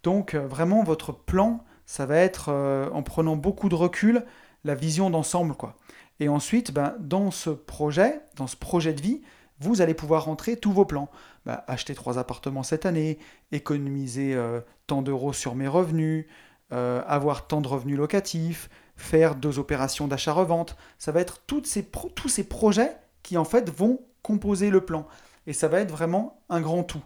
Donc 0.04 0.34
euh, 0.34 0.46
vraiment 0.46 0.84
votre 0.84 1.12
plan, 1.12 1.64
ça 1.86 2.06
va 2.06 2.18
être 2.18 2.50
euh, 2.50 2.88
en 2.92 3.02
prenant 3.02 3.34
beaucoup 3.34 3.68
de 3.68 3.74
recul, 3.74 4.24
la 4.62 4.76
vision 4.76 5.10
d'ensemble. 5.10 5.54
quoi. 5.54 5.74
Et 6.20 6.28
ensuite, 6.28 6.72
ben, 6.72 6.94
dans 7.00 7.32
ce 7.32 7.50
projet, 7.50 8.20
dans 8.36 8.46
ce 8.46 8.56
projet 8.56 8.92
de 8.92 9.00
vie, 9.00 9.22
vous 9.62 9.80
allez 9.80 9.94
pouvoir 9.94 10.24
rentrer 10.24 10.56
tous 10.56 10.72
vos 10.72 10.84
plans. 10.84 11.08
Ben, 11.46 11.60
acheter 11.66 11.94
trois 11.94 12.18
appartements 12.18 12.62
cette 12.62 12.86
année, 12.86 13.18
économiser 13.52 14.34
euh, 14.34 14.60
tant 14.86 15.02
d'euros 15.02 15.32
sur 15.32 15.54
mes 15.54 15.68
revenus, 15.68 16.26
euh, 16.72 17.02
avoir 17.06 17.46
tant 17.46 17.60
de 17.60 17.68
revenus 17.68 17.96
locatifs, 17.96 18.68
faire 18.96 19.34
deux 19.34 19.58
opérations 19.58 20.08
d'achat-revente. 20.08 20.76
Ça 20.98 21.12
va 21.12 21.20
être 21.20 21.42
tous 21.46 21.64
ces 21.64 22.44
projets 22.44 22.96
qui 23.22 23.38
en 23.38 23.44
fait 23.44 23.70
vont 23.70 24.00
composer 24.22 24.70
le 24.70 24.80
plan. 24.80 25.06
Et 25.46 25.52
ça 25.52 25.68
va 25.68 25.80
être 25.80 25.90
vraiment 25.90 26.40
un 26.48 26.60
grand 26.60 26.84
tout. 26.84 27.02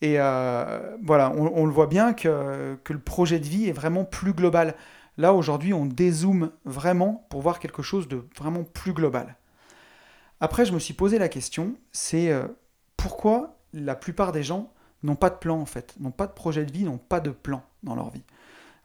Et 0.00 0.14
euh, 0.18 0.96
voilà, 1.02 1.32
on, 1.32 1.66
le 1.66 1.72
voit 1.72 1.88
bien 1.88 2.12
que, 2.12 2.78
le 2.88 2.98
projet 2.98 3.40
de 3.40 3.46
vie 3.46 3.68
est 3.68 3.72
vraiment 3.72 4.04
plus 4.04 4.32
global. 4.32 4.74
Là, 5.16 5.32
aujourd'hui, 5.32 5.74
on 5.74 5.86
dézoome 5.86 6.52
vraiment 6.64 7.26
pour 7.30 7.40
voir 7.40 7.58
quelque 7.58 7.82
chose 7.82 8.06
de 8.06 8.24
vraiment 8.36 8.62
plus 8.62 8.92
global. 8.92 9.36
Après, 10.40 10.64
je 10.64 10.72
me 10.72 10.78
suis 10.78 10.94
posé 10.94 11.18
la 11.18 11.28
question, 11.28 11.74
c'est 11.92 12.30
euh, 12.30 12.46
pourquoi 12.96 13.58
la 13.72 13.94
plupart 13.94 14.32
des 14.32 14.42
gens 14.42 14.72
n'ont 15.02 15.16
pas 15.16 15.30
de 15.30 15.36
plan 15.36 15.60
en 15.60 15.66
fait, 15.66 15.94
n'ont 15.98 16.10
pas 16.10 16.26
de 16.26 16.32
projet 16.32 16.64
de 16.64 16.72
vie, 16.72 16.84
n'ont 16.84 16.98
pas 16.98 17.20
de 17.20 17.30
plan 17.30 17.62
dans 17.82 17.94
leur 17.94 18.10
vie? 18.10 18.22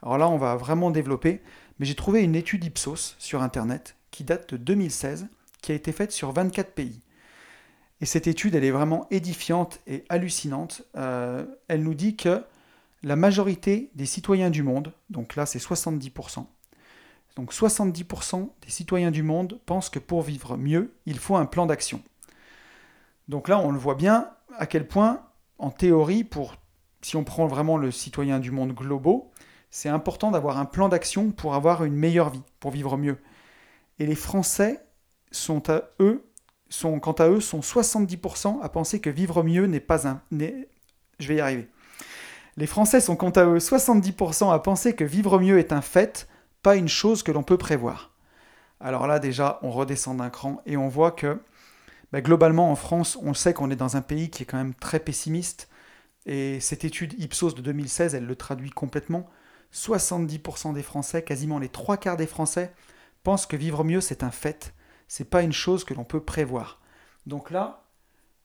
Alors 0.01 0.17
là, 0.17 0.29
on 0.29 0.37
va 0.37 0.55
vraiment 0.55 0.91
développer, 0.91 1.41
mais 1.79 1.85
j'ai 1.85 1.95
trouvé 1.95 2.23
une 2.23 2.35
étude 2.35 2.63
Ipsos 2.65 3.15
sur 3.19 3.41
Internet 3.41 3.95
qui 4.11 4.23
date 4.23 4.53
de 4.53 4.57
2016, 4.57 5.27
qui 5.61 5.71
a 5.71 5.75
été 5.75 5.91
faite 5.91 6.11
sur 6.11 6.31
24 6.31 6.71
pays. 6.71 7.01
Et 8.01 8.05
cette 8.05 8.27
étude, 8.27 8.55
elle 8.55 8.65
est 8.65 8.71
vraiment 8.71 9.07
édifiante 9.11 9.79
et 9.87 10.03
hallucinante. 10.09 10.83
Euh, 10.97 11.45
elle 11.69 11.83
nous 11.83 11.93
dit 11.93 12.17
que 12.17 12.43
la 13.01 13.15
majorité 13.15 13.91
des 13.95 14.05
citoyens 14.05 14.49
du 14.49 14.63
monde, 14.63 14.93
donc 15.09 15.35
là 15.35 15.45
c'est 15.45 15.59
70%, 15.59 16.45
donc 17.35 17.51
70% 17.51 18.49
des 18.61 18.69
citoyens 18.69 19.11
du 19.11 19.23
monde 19.23 19.59
pensent 19.65 19.89
que 19.89 19.99
pour 19.99 20.21
vivre 20.21 20.57
mieux, 20.57 20.93
il 21.05 21.17
faut 21.17 21.35
un 21.35 21.45
plan 21.45 21.65
d'action. 21.65 22.01
Donc 23.27 23.47
là, 23.47 23.59
on 23.59 23.71
le 23.71 23.79
voit 23.79 23.95
bien 23.95 24.29
à 24.57 24.67
quel 24.67 24.87
point, 24.87 25.21
en 25.57 25.71
théorie, 25.71 26.23
pour 26.23 26.55
si 27.01 27.15
on 27.15 27.23
prend 27.23 27.47
vraiment 27.47 27.77
le 27.77 27.91
citoyen 27.91 28.39
du 28.39 28.51
monde 28.51 28.73
globaux, 28.73 29.31
c'est 29.71 29.89
important 29.89 30.31
d'avoir 30.31 30.57
un 30.59 30.65
plan 30.65 30.89
d'action 30.89 31.31
pour 31.31 31.55
avoir 31.55 31.83
une 31.83 31.95
meilleure 31.95 32.29
vie, 32.29 32.43
pour 32.59 32.71
vivre 32.71 32.97
mieux. 32.97 33.17
Et 33.99 34.05
les 34.05 34.15
Français 34.15 34.85
sont 35.31 35.69
à 35.69 35.83
eux 35.99 36.23
sont, 36.73 36.99
quant 36.99 37.13
à 37.13 37.27
eux, 37.27 37.39
sont 37.39 37.59
70% 37.59 38.61
à 38.61 38.69
penser 38.69 38.99
que 38.99 39.09
vivre 39.09 39.43
mieux 39.43 39.65
n'est 39.67 39.79
pas 39.79 40.07
un... 40.07 40.21
Je 40.31 41.27
vais 41.27 41.35
y 41.35 41.39
arriver. 41.39 41.67
Les 42.57 42.67
Français 42.67 42.99
sont 42.99 43.15
quant 43.15 43.29
à 43.29 43.45
eux 43.45 43.57
70% 43.57 44.51
à 44.51 44.59
penser 44.59 44.95
que 44.95 45.03
vivre 45.03 45.39
mieux 45.39 45.59
est 45.59 45.71
un 45.71 45.81
fait, 45.81 46.27
pas 46.63 46.75
une 46.75 46.87
chose 46.87 47.21
que 47.21 47.31
l'on 47.31 47.43
peut 47.43 47.57
prévoir. 47.57 48.11
Alors 48.79 49.05
là 49.05 49.19
déjà, 49.19 49.59
on 49.61 49.69
redescend 49.69 50.17
d'un 50.17 50.29
cran 50.29 50.61
et 50.65 50.77
on 50.77 50.87
voit 50.87 51.11
que 51.11 51.39
bah, 52.11 52.21
globalement 52.21 52.71
en 52.71 52.75
France, 52.75 53.17
on 53.21 53.33
sait 53.33 53.53
qu'on 53.53 53.69
est 53.69 53.75
dans 53.75 53.95
un 53.97 54.01
pays 54.01 54.29
qui 54.29 54.43
est 54.43 54.45
quand 54.45 54.57
même 54.57 54.73
très 54.73 54.99
pessimiste. 54.99 55.69
Et 56.25 56.59
cette 56.59 56.85
étude 56.85 57.13
Ipsos 57.19 57.53
de 57.53 57.61
2016, 57.61 58.15
elle 58.15 58.25
le 58.25 58.35
traduit 58.35 58.71
complètement. 58.71 59.29
70% 59.73 60.73
des 60.73 60.83
Français, 60.83 61.23
quasiment 61.23 61.59
les 61.59 61.69
trois 61.69 61.97
quarts 61.97 62.17
des 62.17 62.27
Français, 62.27 62.73
pensent 63.23 63.45
que 63.45 63.57
vivre 63.57 63.83
mieux 63.83 64.01
c'est 64.01 64.23
un 64.23 64.31
fait, 64.31 64.73
c'est 65.07 65.29
pas 65.29 65.41
une 65.41 65.53
chose 65.53 65.83
que 65.83 65.93
l'on 65.93 66.03
peut 66.03 66.23
prévoir. 66.23 66.81
Donc 67.25 67.51
là, 67.51 67.85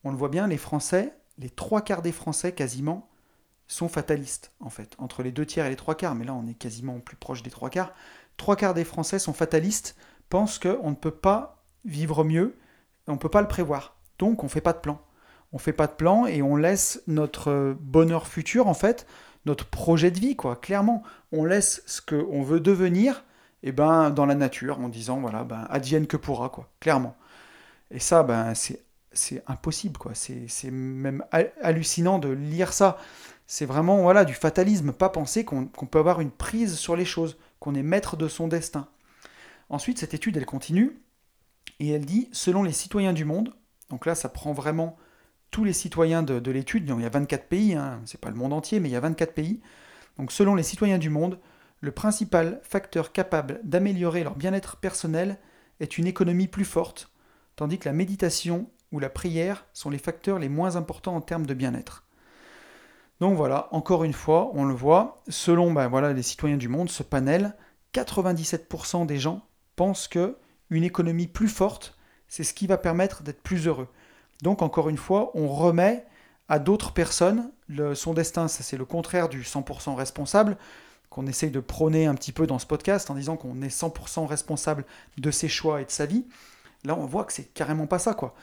on 0.03 0.11
le 0.11 0.17
voit 0.17 0.29
bien, 0.29 0.47
les 0.47 0.57
Français, 0.57 1.13
les 1.37 1.49
trois 1.49 1.81
quarts 1.81 2.01
des 2.01 2.11
Français 2.11 2.53
quasiment, 2.53 3.08
sont 3.69 3.87
fatalistes, 3.87 4.51
en 4.59 4.69
fait. 4.69 4.95
Entre 4.97 5.23
les 5.23 5.31
deux 5.31 5.45
tiers 5.45 5.65
et 5.65 5.69
les 5.69 5.75
trois 5.77 5.95
quarts, 5.95 6.15
mais 6.15 6.25
là 6.25 6.33
on 6.33 6.45
est 6.47 6.55
quasiment 6.55 6.99
plus 6.99 7.15
proche 7.15 7.43
des 7.43 7.51
trois 7.51 7.69
quarts. 7.69 7.93
Trois 8.35 8.57
quarts 8.57 8.73
des 8.73 8.83
Français 8.83 9.19
sont 9.19 9.33
fatalistes, 9.33 9.95
pensent 10.27 10.59
qu'on 10.59 10.89
ne 10.89 10.95
peut 10.95 11.11
pas 11.11 11.63
vivre 11.85 12.23
mieux, 12.23 12.57
on 13.07 13.13
ne 13.13 13.17
peut 13.17 13.29
pas 13.29 13.41
le 13.41 13.47
prévoir. 13.47 13.95
Donc 14.17 14.43
on 14.43 14.47
ne 14.47 14.51
fait 14.51 14.59
pas 14.59 14.73
de 14.73 14.79
plan. 14.79 14.99
On 15.51 15.57
ne 15.57 15.61
fait 15.61 15.73
pas 15.73 15.87
de 15.87 15.93
plan 15.93 16.25
et 16.25 16.41
on 16.41 16.55
laisse 16.55 17.01
notre 17.07 17.75
bonheur 17.79 18.27
futur, 18.27 18.67
en 18.67 18.73
fait, 18.73 19.07
notre 19.45 19.65
projet 19.65 20.11
de 20.11 20.19
vie, 20.19 20.35
quoi. 20.35 20.55
Clairement, 20.55 21.03
on 21.31 21.45
laisse 21.45 21.81
ce 21.85 22.01
qu'on 22.01 22.43
veut 22.43 22.59
devenir 22.59 23.23
et 23.61 23.69
eh 23.69 23.71
ben, 23.71 24.09
dans 24.09 24.25
la 24.25 24.35
nature 24.35 24.79
en 24.79 24.89
disant, 24.89 25.19
voilà, 25.19 25.43
ben, 25.43 25.67
advienne 25.69 26.07
que 26.07 26.17
pourra, 26.17 26.49
quoi. 26.49 26.69
Clairement. 26.79 27.15
Et 27.91 27.99
ça, 27.99 28.23
ben, 28.23 28.53
c'est 28.55 29.43
impossible, 29.47 29.97
quoi. 29.97 30.13
C'est 30.13 30.71
même 30.71 31.25
hallucinant 31.61 32.19
de 32.19 32.29
lire 32.29 32.71
ça. 32.71 32.97
C'est 33.51 33.65
vraiment 33.65 34.03
voilà 34.03 34.25
du 34.25 34.35
fatalisme, 34.35 34.91
pas 34.91 35.09
penser 35.09 35.43
qu'on 35.43 35.65
peut 35.65 35.97
avoir 35.97 36.21
une 36.21 36.29
prise 36.29 36.75
sur 36.75 36.95
les 36.95 37.03
choses, 37.03 37.35
qu'on 37.59 37.73
est 37.73 37.81
maître 37.81 38.15
de 38.15 38.27
son 38.27 38.47
destin. 38.47 38.87
Ensuite, 39.69 39.97
cette 39.97 40.13
étude, 40.13 40.37
elle 40.37 40.45
continue, 40.45 41.01
et 41.79 41.89
elle 41.89 42.05
dit, 42.05 42.29
selon 42.31 42.61
les 42.61 42.71
citoyens 42.71 43.11
du 43.11 43.25
monde, 43.25 43.55
donc 43.89 44.05
là, 44.05 44.13
ça 44.13 44.29
prend 44.29 44.53
vraiment 44.53 44.97
tous 45.49 45.63
les 45.63 45.73
citoyens 45.73 46.21
de, 46.21 46.51
l'étude, 46.51 46.87
il 46.87 47.01
y 47.01 47.05
a 47.05 47.09
24 47.09 47.47
pays, 47.47 47.73
hein, 47.73 48.01
c'est 48.05 48.21
pas 48.21 48.29
le 48.29 48.35
monde 48.35 48.53
entier, 48.53 48.79
mais 48.79 48.87
il 48.87 48.91
y 48.91 48.95
a 48.95 48.99
24 48.99 49.33
pays. 49.33 49.61
Donc 50.19 50.31
selon 50.31 50.53
les 50.53 50.61
citoyens 50.61 50.99
du 50.99 51.09
monde, 51.09 51.39
le 51.81 51.89
principal 51.89 52.59
facteur 52.61 53.11
capable 53.11 53.61
d'améliorer 53.63 54.23
leur 54.23 54.35
bien-être 54.35 54.77
personnel 54.77 55.39
est 55.79 55.97
une 55.97 56.05
économie 56.05 56.47
plus 56.47 56.65
forte, 56.65 57.09
tandis 57.55 57.79
que 57.79 57.89
la 57.89 57.93
méditation 57.93 58.69
ou 58.91 58.99
la 58.99 59.09
prière 59.09 59.65
sont 59.73 59.89
les 59.89 59.97
facteurs 59.97 60.37
les 60.37 60.49
moins 60.49 60.75
importants 60.75 61.15
en 61.15 61.21
termes 61.21 61.47
de 61.47 61.55
bien-être. 61.55 62.05
Donc 63.19 63.35
voilà, 63.35 63.67
encore 63.71 64.03
une 64.03 64.13
fois, 64.13 64.51
on 64.53 64.63
le 64.63 64.73
voit, 64.73 65.17
selon 65.27 65.71
ben 65.73 66.13
les 66.13 66.23
citoyens 66.23 66.57
du 66.57 66.69
monde, 66.69 66.89
ce 66.89 67.03
panel, 67.03 67.55
97% 67.93 69.05
des 69.05 69.19
gens 69.19 69.45
pensent 69.75 70.07
que 70.07 70.37
une 70.69 70.83
économie 70.83 71.27
plus 71.27 71.49
forte, 71.49 71.97
c'est 72.27 72.43
ce 72.43 72.53
qui 72.53 72.67
va 72.67 72.77
permettre 72.77 73.23
d'être 73.23 73.41
plus 73.41 73.67
heureux. 73.67 73.87
Donc 74.41 74.61
encore 74.61 74.87
une 74.87 74.97
fois, 74.97 75.31
on 75.33 75.47
remet 75.47 76.05
à 76.47 76.59
d'autres 76.59 76.93
personnes 76.93 77.51
son 77.93 78.13
destin, 78.13 78.47
ça 78.47 78.63
c'est 78.63 78.77
le 78.77 78.85
contraire 78.85 79.29
du 79.29 79.43
100% 79.43 79.95
responsable 79.95 80.57
qu'on 81.09 81.27
essaye 81.27 81.51
de 81.51 81.59
prôner 81.59 82.05
un 82.05 82.15
petit 82.15 82.31
peu 82.31 82.47
dans 82.47 82.59
ce 82.59 82.65
podcast 82.65 83.09
en 83.09 83.15
disant 83.15 83.35
qu'on 83.35 83.61
est 83.61 83.75
100% 83.75 84.27
responsable 84.27 84.85
de 85.17 85.31
ses 85.31 85.47
choix 85.47 85.81
et 85.81 85.85
de 85.85 85.91
sa 85.91 86.05
vie. 86.05 86.25
Là, 86.85 86.95
on 86.95 87.05
voit 87.05 87.25
que 87.25 87.33
c'est 87.33 87.51
carrément 87.53 87.87
pas 87.87 87.99
ça, 87.99 88.13
quoi. 88.13 88.35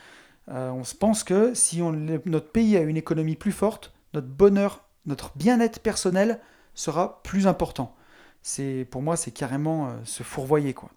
Euh, 0.49 0.71
on 0.71 0.85
se 0.85 0.95
pense 0.95 1.25
que 1.25 1.55
si 1.55 1.81
notre 1.81 2.51
pays 2.51 2.77
a 2.77 2.81
une 2.81 2.97
économie 2.97 3.37
plus 3.37 3.53
forte, 3.53 3.93
notre 4.17 4.27
bonheur, 4.29 4.85
notre 5.05 5.33
bien-être 5.37 5.81
personnel 5.81 6.41
sera 6.75 7.23
plus 7.23 7.47
important. 7.47 7.95
C'est 8.43 8.87
pour 8.91 9.03
moi, 9.03 9.17
c'est 9.17 9.31
carrément 9.31 9.89
euh, 9.89 9.93
se 10.05 10.23
fourvoyer 10.23 10.75
quoi. 10.75 10.91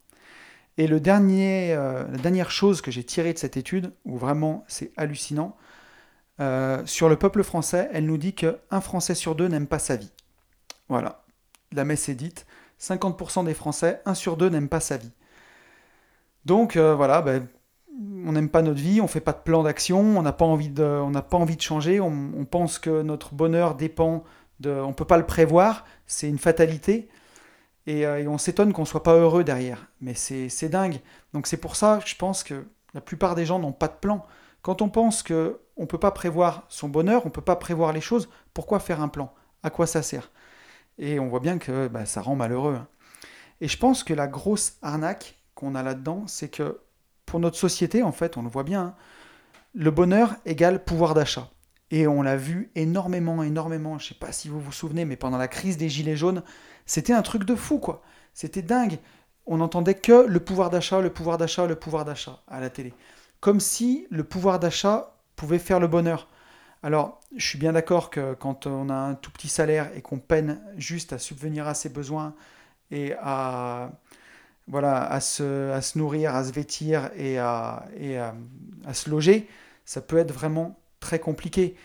Et 0.78 0.88
le 0.88 1.02
dernier, 1.02 1.74
euh, 1.74 2.08
la 2.10 2.18
dernière 2.18 2.52
chose 2.52 2.82
que 2.82 2.92
j'ai 2.92 3.04
tirée 3.04 3.34
de 3.34 3.38
cette 3.38 3.58
étude, 3.58 3.94
où 4.06 4.18
vraiment 4.18 4.64
c'est 4.68 4.92
hallucinant, 4.98 5.56
sur 6.86 7.10
le 7.10 7.18
peuple 7.18 7.44
français, 7.44 7.90
elle 7.92 8.06
nous 8.06 8.18
dit 8.18 8.34
qu'un 8.34 8.80
Français 8.80 9.14
sur 9.14 9.36
deux 9.36 9.50
n'aime 9.50 9.68
pas 9.68 9.78
sa 9.78 9.98
vie. 9.98 10.14
Voilà, 10.88 11.26
la 11.74 11.84
messe 11.84 12.08
est 12.08 12.16
dite. 12.16 12.46
50% 12.80 13.44
des 13.44 13.54
Français, 13.54 14.02
un 14.06 14.14
sur 14.14 14.38
deux 14.38 14.48
n'aime 14.48 14.70
pas 14.70 14.80
sa 14.80 14.96
vie. 14.96 15.12
Donc 16.46 16.78
voilà, 16.78 17.22
ben, 17.22 17.46
on 18.00 18.32
n'aime 18.32 18.50
pas 18.50 18.62
notre 18.62 18.80
vie, 18.80 19.02
on 19.02 19.08
fait 19.08 19.20
pas 19.20 19.34
de 19.34 19.40
plan 19.40 19.64
d'action, 19.64 20.00
on 20.18 20.22
n'a 20.22 20.32
pas 20.32 20.46
envie 20.46 20.70
de, 20.70 21.62
changer, 21.62 22.00
on, 22.00 22.46
pense 22.46 22.80
que 22.80 23.02
notre 23.02 23.34
bonheur 23.34 23.76
dépend 23.76 24.24
de, 24.60 24.72
on 24.72 24.94
peut 24.94 25.06
pas 25.06 25.18
le 25.18 25.26
prévoir, 25.26 25.86
c'est 26.06 26.30
une 26.30 26.38
fatalité, 26.38 27.10
et, 27.88 28.06
euh, 28.06 28.30
on 28.30 28.38
s'étonne 28.38 28.72
qu'on 28.72 28.86
soit 28.86 29.04
pas 29.04 29.16
heureux 29.16 29.44
derrière. 29.44 29.88
Mais 30.02 30.14
c'est 30.14 30.70
dingue. 30.70 31.00
Donc 31.34 31.48
c'est 31.48 31.58
pour 31.58 31.76
ça, 31.76 32.00
je 32.06 32.16
pense 32.16 32.44
que 32.44 32.66
la 32.94 33.02
plupart 33.02 33.36
des 33.36 33.46
gens 33.46 33.60
n'ont 33.60 33.72
pas 33.72 33.88
de 33.88 33.94
plan. 33.94 34.26
Quand 34.62 34.82
on 34.82 34.90
pense 34.90 35.24
que 35.24 35.60
on 35.78 35.86
peut 35.86 35.98
pas 35.98 36.12
prévoir 36.12 36.64
son 36.68 36.90
bonheur, 36.90 37.26
on 37.26 37.30
peut 37.30 37.42
pas 37.42 37.56
prévoir 37.56 37.94
les 37.94 38.02
choses, 38.02 38.30
pourquoi 38.54 38.80
faire 38.80 39.02
un 39.02 39.08
plan? 39.08 39.34
À 39.64 39.70
quoi 39.70 39.88
ça 39.88 40.02
sert? 40.02 40.32
Et 40.98 41.20
on 41.20 41.30
voit 41.30 41.40
bien 41.40 41.58
que 41.58 41.88
bah, 41.88 42.06
ça 42.06 42.22
rend 42.22 42.36
malheureux. 42.36 42.76
Hein. 42.76 42.88
Et 43.62 43.68
je 43.68 43.78
pense 43.78 44.04
que 44.04 44.14
la 44.14 44.28
grosse 44.28 44.78
arnaque 44.82 45.38
qu'on 45.56 45.76
a 45.76 45.84
là-dedans, 45.84 46.24
c'est 46.28 46.50
que 46.50 46.80
pour 47.30 47.40
notre 47.40 47.58
société, 47.58 48.02
en 48.02 48.12
fait, 48.12 48.38
on 48.38 48.42
le 48.42 48.50
voit 48.50 48.64
bien, 48.64 48.82
hein, 48.82 48.96
le 49.76 49.92
bonheur 49.92 50.36
égale 50.46 50.84
pouvoir 50.84 51.14
d'achat. 51.14 51.52
Et 51.92 52.08
on 52.08 52.24
l'a 52.24 52.36
vu 52.36 52.72
énormément, 52.74 53.44
énormément. 53.44 54.00
Je 54.00 54.06
ne 54.06 54.08
sais 54.10 54.20
pas 54.20 54.32
si 54.32 54.50
vous 54.50 54.60
vous 54.60 54.72
souvenez, 54.72 55.06
mais 55.06 55.16
pendant 55.16 55.38
la 55.38 55.48
crise 55.48 55.78
des 55.78 55.90
Gilets 55.90 56.16
jaunes, 56.16 56.42
c'était 56.88 57.14
un 57.14 57.22
truc 57.22 57.44
de 57.44 57.54
fou, 57.54 57.78
quoi. 57.78 58.02
C'était 58.34 58.64
dingue. 58.64 58.98
On 59.46 59.58
n'entendait 59.58 59.94
que 59.94 60.26
le 60.28 60.40
pouvoir 60.40 60.72
d'achat, 60.72 61.02
le 61.02 61.12
pouvoir 61.12 61.38
d'achat, 61.38 61.68
le 61.68 61.76
pouvoir 61.76 62.04
d'achat 62.04 62.42
à 62.48 62.60
la 62.60 62.72
télé. 62.72 62.94
Comme 63.42 63.60
si 63.60 64.08
le 64.10 64.24
pouvoir 64.24 64.60
d'achat 64.60 65.16
pouvait 65.36 65.60
faire 65.60 65.80
le 65.80 65.88
bonheur. 65.88 66.28
Alors, 66.82 67.22
je 67.36 67.46
suis 67.46 67.60
bien 67.60 67.74
d'accord 67.74 68.10
que 68.10 68.34
quand 68.34 68.66
on 68.66 68.90
a 68.90 68.96
un 68.96 69.14
tout 69.14 69.30
petit 69.30 69.50
salaire 69.50 69.92
et 69.96 70.02
qu'on 70.02 70.18
peine 70.18 70.62
juste 70.78 71.14
à 71.14 71.20
subvenir 71.20 71.68
à 71.68 71.76
ses 71.76 71.90
besoins 71.90 72.34
et 72.90 73.14
à, 73.22 73.92
voilà, 74.70 75.04
à 75.04 75.20
se, 75.20 75.72
à 75.72 75.82
se 75.82 75.98
nourrir, 75.98 76.36
à 76.36 76.44
se 76.44 76.54
vêtir 76.54 77.10
et, 77.18 77.40
à, 77.40 77.86
et 78.00 78.18
à, 78.18 78.34
se 78.94 79.10
loger, 79.10 79.48
ça 79.84 80.00
peut 80.00 80.18
être 80.18 80.32
vraiment 80.32 80.80
très 81.00 81.20
compliqué. 81.20 81.76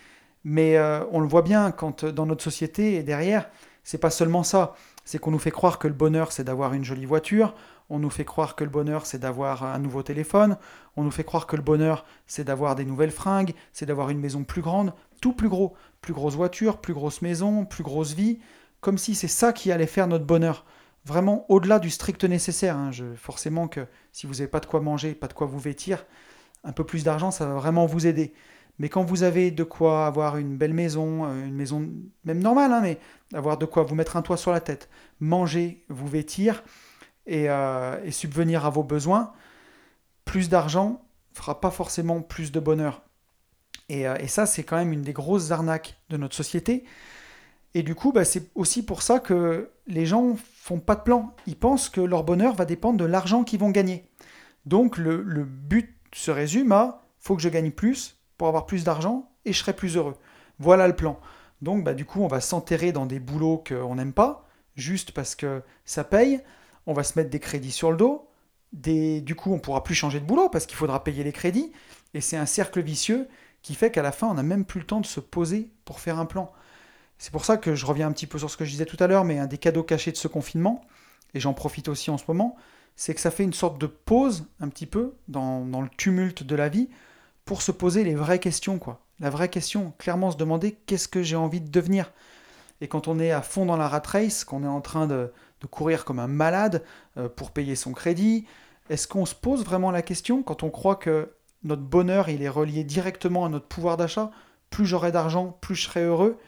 Mais 0.45 0.77
euh, 0.77 1.03
on 1.11 1.21
le 1.21 1.27
voit 1.27 1.43
bien 1.43 1.71
quand 1.73 2.05
dans 2.05 2.27
notre 2.27 2.45
société 2.45 2.95
et 2.95 3.03
derrière, 3.03 3.49
c'est 3.83 3.99
pas 3.99 4.11
seulement 4.11 4.43
ça. 4.43 4.75
C'est 5.07 5.19
qu'on 5.19 5.31
nous 5.31 5.39
fait 5.39 5.51
croire 5.51 5.79
que 5.79 5.89
le 5.89 5.95
bonheur 5.95 6.31
c'est 6.31 6.45
d'avoir 6.45 6.75
une 6.75 6.85
jolie 6.85 7.07
voiture, 7.07 7.55
on 7.89 7.99
nous 7.99 8.11
fait 8.11 8.25
croire 8.25 8.55
que 8.55 8.65
le 8.65 8.71
bonheur 8.71 9.07
c'est 9.07 9.19
d'avoir 9.19 9.65
un 9.65 9.79
nouveau 9.79 10.03
téléphone, 10.03 10.57
on 10.97 11.05
nous 11.05 11.11
fait 11.11 11.25
croire 11.25 11.47
que 11.47 11.57
le 11.57 11.63
bonheur 11.63 12.05
c'est 12.27 12.45
d'avoir 12.45 12.75
des 12.75 12.85
nouvelles 12.85 13.11
fringues, 13.11 13.55
c'est 13.73 13.87
d'avoir 13.87 14.11
une 14.11 14.21
maison 14.21 14.45
plus 14.45 14.63
grande, 14.63 14.93
tout 15.23 15.33
plus 15.33 15.49
gros, 15.49 15.75
plus 16.03 16.13
grosse 16.13 16.35
voiture, 16.35 16.79
plus 16.79 16.95
grosse 16.95 17.23
maison, 17.23 17.65
plus 17.65 17.85
grosse 17.85 18.13
vie, 18.13 18.41
comme 18.81 18.99
si 18.99 19.15
c'est 19.15 19.29
ça 19.29 19.55
qui 19.55 19.73
allait 19.73 19.87
faire 19.87 20.07
notre 20.07 20.27
bonheur 20.27 20.65
vraiment 21.05 21.45
au-delà 21.51 21.79
du 21.79 21.91
strict 21.91 22.25
nécessaire. 22.25 22.77
Hein. 22.77 22.91
forcément 23.17 23.69
que 23.69 23.87
si 24.13 24.27
vous 24.27 24.35
n'avez 24.35 24.49
pas 24.49 24.61
de 24.61 24.67
quoi 24.67 24.81
manger, 24.81 25.15
pas 25.15 25.29
de 25.29 25.35
quoi 25.35 25.47
vous 25.47 25.59
vêtir, 25.59 26.05
un 26.65 26.73
peu 26.73 26.85
plus 26.85 27.05
d'argent, 27.05 27.31
ça 27.31 27.47
va 27.47 27.55
vraiment 27.55 27.87
vous 27.87 28.07
aider. 28.07 28.33
Mais 28.79 28.89
quand 28.89 29.05
vous 29.05 29.23
avez 29.23 29.51
de 29.51 29.63
quoi 29.63 30.07
avoir 30.07 30.37
une 30.37 30.57
belle 30.57 30.75
maison, 30.75 31.27
euh, 31.27 31.47
une 31.47 31.55
maison 31.55 31.89
même 32.25 32.41
normale, 32.41 32.73
hein, 32.73 32.81
mais 32.81 32.99
avoir 33.33 33.57
de 33.57 33.67
quoi 33.67 33.85
vous 33.85 33.95
mettre 33.95 34.17
un 34.17 34.23
toit 34.23 34.37
sur 34.37 34.51
la 34.51 34.61
tête, 34.61 34.89
manger, 35.21 35.85
vous 35.89 36.09
vêtir 36.09 36.65
et, 37.27 37.49
euh, 37.49 38.11
subvenir 38.11 38.67
à 38.67 38.71
vos 38.71 38.83
besoins, 38.83 39.33
plus 40.25 40.49
d'argent 40.49 41.03
fera 41.33 41.61
pas 41.61 41.71
forcément 41.71 42.21
plus 42.21 42.51
de 42.51 42.61
bonheur. 42.61 43.03
Et, 43.89 44.09
euh, 44.09 44.17
et 44.17 44.29
ça, 44.29 44.47
c'est 44.47 44.65
quand 44.65 44.77
même 44.77 44.93
une 44.93 45.03
des 45.03 45.13
grosses 45.13 45.51
arnaques 45.51 45.97
de 46.09 46.17
notre 46.17 46.35
société. 46.35 46.85
Et 47.75 47.83
du 47.83 47.95
coup, 47.95 48.13
bah, 48.13 48.25
c'est 48.25 48.51
aussi 48.55 48.85
pour 48.85 49.03
ça 49.03 49.21
que 49.21 49.71
les 49.87 50.07
gens 50.07 50.37
font 50.65 50.81
pas 50.81 50.95
de 50.95 51.03
plan. 51.03 51.35
Ils 51.47 51.59
pensent 51.59 51.91
que 51.91 52.01
leur 52.01 52.25
bonheur 52.25 52.55
va 52.55 52.65
dépendre 52.65 52.97
de 52.97 53.05
l'argent 53.05 53.45
qu'ils 53.45 53.61
vont 53.61 53.69
gagner. 53.69 54.09
Donc 54.65 54.97
le, 54.97 55.23
but 55.45 55.95
se 56.15 56.31
résume 56.31 56.73
à 56.73 57.03
faut 57.19 57.37
que 57.37 57.43
je 57.43 57.51
gagne 57.51 57.71
plus 57.71 58.17
pour 58.39 58.49
avoir 58.49 58.65
plus 58.65 58.83
d'argent 58.83 59.31
et 59.45 59.53
je 59.53 59.59
serai 59.59 59.75
plus 59.75 59.99
heureux. 59.99 60.17
Voilà 60.59 60.89
le 60.89 60.97
plan. 60.97 61.21
Donc 61.61 61.85
bah, 61.85 61.93
du 61.93 62.07
coup, 62.07 62.23
on 62.23 62.29
va 62.29 62.41
s'enterrer 62.41 62.93
dans 62.93 63.05
des 63.05 63.21
boulots 63.21 63.63
qu'on 63.69 63.97
n'aime 63.97 64.15
pas, 64.15 64.49
juste 64.75 65.13
parce 65.13 65.35
que 65.35 65.63
ça 65.85 66.03
paye. 66.03 66.41
On 66.87 66.95
va 66.95 67.03
se 67.03 67.19
mettre 67.19 67.29
des 67.29 67.41
crédits 67.41 67.71
sur 67.71 67.91
le 67.91 67.99
dos. 67.99 68.31
Des... 68.73 69.21
Du 69.21 69.35
coup, 69.35 69.53
on 69.53 69.59
pourra 69.59 69.85
plus 69.85 69.95
changer 69.95 70.19
de 70.19 70.25
boulot 70.25 70.49
parce 70.49 70.65
qu'il 70.65 70.79
faudra 70.79 71.05
payer 71.05 71.25
les 71.25 71.33
crédits. 71.33 71.73
Et 72.15 72.23
c'est 72.23 72.39
un 72.39 72.47
cercle 72.47 72.81
vicieux 72.81 73.29
qui 73.61 73.75
fait 73.75 73.91
qu'à 73.91 74.03
la 74.03 74.13
fin, 74.13 74.29
on 74.29 74.35
n'a 74.35 74.43
même 74.43 74.65
plus 74.65 74.81
le 74.81 74.87
temps 74.87 75.03
de 75.03 75.07
se 75.07 75.21
poser 75.21 75.69
pour 75.85 76.01
faire 76.01 76.19
un 76.19 76.27
plan. 76.27 76.51
C'est 77.19 77.33
pour 77.33 77.45
ça 77.45 77.57
que 77.57 77.75
je 77.75 77.87
reviens 77.87 78.09
un 78.09 78.13
petit 78.13 78.27
peu 78.27 78.39
sur 78.39 78.51
ce 78.51 78.57
que 78.57 78.65
je 78.65 78.71
disais 78.71 78.87
tout 78.87 78.97
à 79.01 79.07
l'heure, 79.07 79.25
mais 79.25 79.39
un 79.39 79.47
des 79.47 79.59
cadeaux 79.59 79.83
cachés 79.83 80.13
de 80.13 80.17
ce 80.17 80.29
confinement, 80.29 80.85
et 81.35 81.41
j'en 81.41 81.55
profite 81.55 81.89
aussi 81.89 82.11
en 82.11 82.19
ce 82.19 82.25
moment, 82.29 82.57
c'est 82.97 83.15
que 83.15 83.21
ça 83.21 83.31
fait 83.31 83.45
une 83.45 83.53
sorte 83.53 83.81
de 83.81 83.87
pause 83.87 84.47
un 84.61 84.69
petit 84.69 84.87
peu 84.87 85.15
dans, 85.29 85.65
le 85.65 85.89
tumulte 85.97 86.45
de 86.45 86.55
la 86.55 86.69
vie 86.69 86.89
pour 87.45 87.63
se 87.63 87.73
poser 87.73 88.05
les 88.05 88.15
vraies 88.15 88.39
questions, 88.39 88.79
quoi. 88.79 89.01
La 89.21 89.31
vraie 89.31 89.49
question, 89.49 89.93
clairement 89.99 90.33
se 90.33 90.37
demander 90.37 90.73
qu'est-ce 90.73 91.09
que 91.09 91.23
j'ai 91.23 91.37
envie 91.37 91.61
de 91.61 91.71
devenir. 91.71 92.13
Et 92.81 92.89
quand 92.89 93.07
on 93.07 93.21
est 93.21 93.31
à 93.31 93.43
fond 93.43 93.65
dans 93.65 93.77
la 93.77 93.89
rat 93.89 94.03
race, 94.05 94.45
qu'on 94.45 94.65
est 94.65 94.69
en 94.69 94.81
train 94.81 95.07
de, 95.07 95.33
courir 95.71 96.05
comme 96.05 96.19
un 96.19 96.27
malade 96.27 96.85
euh, 97.17 97.27
pour 97.27 97.51
payer 97.51 97.75
son 97.75 97.93
crédit, 97.93 98.45
est-ce 98.91 99.09
qu'on 99.09 99.25
se 99.25 99.35
pose 99.35 99.65
vraiment 99.65 99.91
la 99.91 100.03
question 100.03 100.43
quand 100.43 100.63
on 100.63 100.69
croit 100.69 100.97
que 100.97 101.33
notre 101.63 101.81
bonheur 101.81 102.29
est 102.29 102.49
relié 102.51 102.85
directement 102.85 103.47
à 103.47 103.49
notre 103.49 103.67
pouvoir 103.67 103.97
d'achat? 103.97 104.31
Plus 104.69 104.85
j'aurai 104.85 105.11
d'argent, 105.11 105.57
plus 105.63 105.75
je 105.75 105.85
serai 105.85 106.03
heureux 106.03 106.39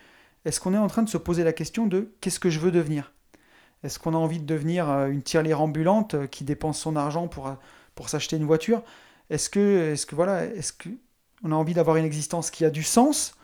est-ce 0.46 0.60
qu'on 0.60 0.72
est 0.74 0.78
en 0.78 0.86
train 0.86 1.02
de 1.02 1.08
se 1.08 1.18
poser 1.18 1.42
la 1.42 1.52
question 1.52 1.88
de 1.88 2.12
qu'est-ce 2.20 2.38
que 2.38 2.50
je 2.50 2.60
veux 2.60 2.70
devenir? 2.70 3.12
Est-ce 3.82 3.98
qu'on 3.98 4.14
a 4.14 4.16
envie 4.16 4.38
de 4.38 4.46
devenir 4.46 4.88
euh, 4.88 5.08
une 5.08 5.20
tirelire 5.20 5.60
ambulante 5.60 6.14
euh, 6.14 6.26
qui 6.28 6.44
dépense 6.44 6.78
son 6.78 6.94
argent 6.94 7.26
pour, 7.26 7.48
euh, 7.48 7.54
s'acheter 8.06 8.36
une 8.36 8.46
voiture? 8.46 8.82
Est-ce 9.28 9.50
que, 9.50 9.92
est 9.92 10.06
que 10.06 10.14
voilà, 10.14 10.44
est-ce 10.44 10.72
qu'on 10.72 11.50
a 11.50 11.54
envie 11.56 11.74
d'avoir 11.74 11.96
une 11.96 12.04
existence 12.04 12.52
qui 12.52 12.64
a 12.64 12.70
du 12.70 12.84
sens? 12.84 13.34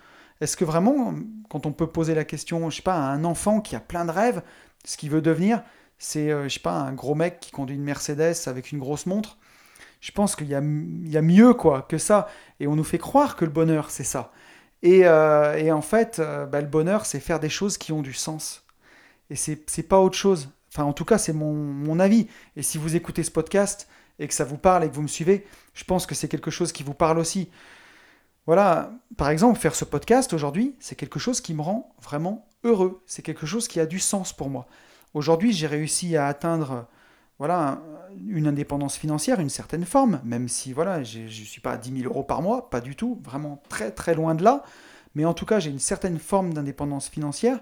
Est-ce 0.41 0.57
que 0.57 0.65
vraiment, 0.65 1.13
quand 1.51 1.67
on 1.67 1.73
peut 1.73 1.89
poser 1.89 2.15
la 2.15 2.25
question, 2.25 2.71
je 2.71 2.77
sais 2.77 2.83
pas, 2.83 2.95
à 2.95 3.11
un 3.11 3.25
enfant 3.25 3.61
qui 3.61 3.75
a 3.75 3.81
plein 3.81 4.05
de 4.05 4.13
rêves, 4.13 4.41
ce 4.85 4.97
qu'il 4.97 5.11
veut 5.11 5.23
devenir, 5.23 5.65
c'est, 5.99 6.31
je 6.31 6.49
sais 6.49 6.61
pas, 6.61 6.75
un 6.75 6.93
gros 6.93 7.17
mec 7.17 7.41
qui 7.41 7.51
conduit 7.51 7.77
une 7.77 7.83
Mercedes 7.83 8.35
avec 8.47 8.71
une 8.71 8.79
grosse 8.79 9.07
montre? 9.07 9.39
Je 10.01 10.11
pense 10.13 10.35
qu'il 10.35 10.47
y 10.47 10.51
y 10.51 11.17
a 11.17 11.23
mieux 11.23 11.55
quoi 11.55 11.83
que 11.83 11.99
ça. 11.99 12.29
Et 12.59 12.67
on 12.67 12.75
nous 12.75 12.85
fait 12.85 12.99
croire 12.99 13.37
que 13.37 13.45
le 13.45 13.53
bonheur, 13.53 13.91
c'est 13.91 14.05
ça. 14.05 14.33
Et, 14.83 15.07
euh, 15.07 15.75
en 15.75 15.83
fait, 15.83 16.19
euh, 16.19 16.47
bah, 16.47 16.61
le 16.61 16.67
bonheur, 16.67 17.07
c'est 17.07 17.21
faire 17.21 17.41
des 17.41 17.49
choses 17.49 17.79
qui 17.79 17.93
ont 17.93 18.03
du 18.03 18.13
sens. 18.13 18.65
Et 19.31 19.37
c'est 19.37 19.89
pas 19.89 20.01
autre 20.01 20.17
chose. 20.17 20.51
Enfin, 20.73 20.85
en 20.85 20.93
tout 20.93 21.05
cas, 21.05 21.19
c'est 21.19 21.33
mon, 21.33 21.53
mon, 21.55 21.99
avis. 22.01 22.29
Et 22.57 22.63
si 22.63 22.79
vous 22.79 22.97
écoutez 22.97 23.23
ce 23.23 23.31
podcast 23.31 23.89
et 24.19 24.29
que 24.29 24.35
ça 24.35 24.45
vous 24.45 24.59
parle 24.59 24.85
et 24.85 24.89
que 24.89 24.95
vous 24.95 25.03
me 25.03 25.09
suivez, 25.09 25.47
je 25.75 25.85
pense 25.85 26.07
que 26.07 26.15
c'est 26.15 26.29
quelque 26.29 26.51
chose 26.51 26.73
qui 26.73 26.83
vous 26.83 26.95
parle 26.95 27.19
aussi. 27.19 27.51
Voilà, 28.47 28.93
par 29.17 29.31
exemple, 29.31 29.59
faire 29.59 29.75
ce 29.75 29.85
podcast 29.85 30.33
aujourd'hui, 30.33 30.75
c'est 30.81 30.97
quelque 30.97 31.21
chose 31.21 31.41
qui 31.41 31.55
me 31.55 31.63
rend 31.63 31.95
vraiment 32.03 32.49
heureux. 32.65 33.03
C'est 33.07 33.23
quelque 33.23 33.47
chose 33.47 33.69
qui 33.69 33.81
a 33.81 33.87
du 33.87 34.01
sens 34.01 34.33
pour 34.33 34.51
moi. 34.51 34.67
Aujourd'hui, 35.15 35.53
j'ai 35.53 35.67
réussi 35.67 36.17
à 36.17 36.27
atteindre 36.27 36.87
voilà, 37.43 37.83
une 38.29 38.47
indépendance 38.47 38.97
financière, 38.97 39.41
une 39.41 39.49
certaine 39.49 39.85
forme, 39.85 40.21
même 40.23 40.47
si 40.47 40.73
voilà, 40.73 41.03
je 41.03 41.23
ne 41.23 41.29
suis 41.29 41.61
pas 41.61 41.73
à 41.73 41.77
10 41.77 42.03
000 42.03 42.09
euros 42.09 42.23
par 42.23 42.41
mois, 42.41 42.71
pas 42.71 42.81
du 42.81 42.95
tout, 42.95 43.21
vraiment 43.25 43.61
très 43.69 43.91
très 43.91 44.15
loin 44.15 44.37
de 44.37 44.45
là. 44.45 44.63
Mais 45.17 45.25
en 45.25 45.35
tout 45.35 45.45
cas, 45.45 45.59
j'ai 45.59 45.71
une 45.71 45.81
certaine 45.81 46.21
forme 46.21 46.55
d'indépendance 46.55 47.09
financière 47.09 47.59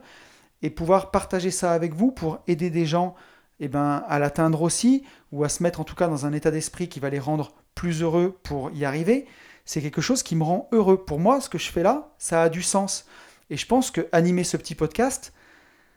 et 0.61 0.69
pouvoir 0.69 1.11
partager 1.11 1.51
ça 1.51 1.73
avec 1.73 1.95
vous 1.95 2.13
pour 2.13 2.41
aider 2.47 2.69
des 2.69 2.85
gens 2.85 3.15
eh 3.59 3.69
ben, 3.69 4.05
à 4.07 4.19
l'atteindre 4.19 4.61
aussi, 4.61 5.03
ou 5.33 5.45
à 5.45 5.49
se 5.49 5.63
mettre 5.63 5.81
en 5.81 5.85
tout 5.85 5.95
cas 5.95 6.09
dans 6.09 6.27
un 6.27 6.35
état 6.35 6.51
d'esprit 6.51 6.91
qui 6.91 7.01
va 7.01 7.09
les 7.09 7.19
rendre 7.19 7.55
plus 7.75 8.03
heureux 8.03 8.39
pour 8.43 8.71
y 8.73 8.85
arriver, 8.85 9.25
c'est 9.65 9.81
quelque 9.81 10.03
chose 10.03 10.23
qui 10.23 10.37
me 10.37 10.45
rend 10.45 10.69
heureux. 10.73 11.03
Pour 11.03 11.19
moi, 11.19 11.41
ce 11.41 11.49
que 11.49 11.57
je 11.57 11.73
fais 11.73 11.83
là, 11.83 12.13
ça 12.19 12.43
a 12.43 12.49
du 12.51 12.61
sens. 12.61 13.07
Et 13.49 13.57
je 13.57 13.65
pense 13.65 13.91
que 13.91 14.09
animer 14.13 14.45
ce 14.45 14.59
petit 14.59 14.75
podcast, 14.75 15.33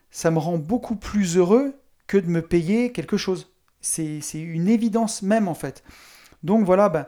ça 0.09 0.31
me 0.31 0.39
rend 0.39 0.57
beaucoup 0.57 0.95
plus 0.95 1.35
heureux 1.35 1.75
que 2.07 2.17
de 2.17 2.29
me 2.29 2.41
payer 2.41 2.93
quelque 2.93 3.17
chose. 3.17 3.52
C'est 3.83 4.21
une 4.33 4.69
évidence 4.69 5.21
même 5.21 5.47
en 5.47 5.53
fait. 5.53 5.83
Donc 6.41 6.65
voilà, 6.65 6.89
ben, 6.89 7.05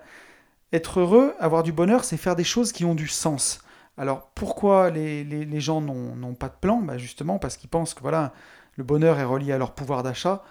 être 0.74 1.00
heureux, 1.00 1.34
avoir 1.40 1.64
du 1.64 1.72
bonheur, 1.72 2.04
c'est 2.04 2.18
faire 2.18 2.36
des 2.36 2.44
choses 2.44 2.72
qui 2.74 2.84
ont 2.86 2.96
du 2.96 3.08
sens. 3.08 3.60
Alors 3.98 4.30
pourquoi 4.36 4.90
les, 4.90 5.60
gens 5.62 5.80
n'ont 5.80 6.36
pas 6.36 6.50
de 6.50 6.56
plan? 6.60 6.82
Ben 6.82 6.98
Justement 6.98 7.40
parce 7.40 7.56
qu'ils 7.56 7.70
pensent 7.70 7.94
que 7.94 8.02
voilà, 8.02 8.34
le 8.76 8.84
bonheur 8.84 9.20
est 9.20 9.24
relié 9.24 9.54
à 9.54 9.58
leur 9.58 9.74
pouvoir 9.74 10.04
d'achat, 10.04 10.44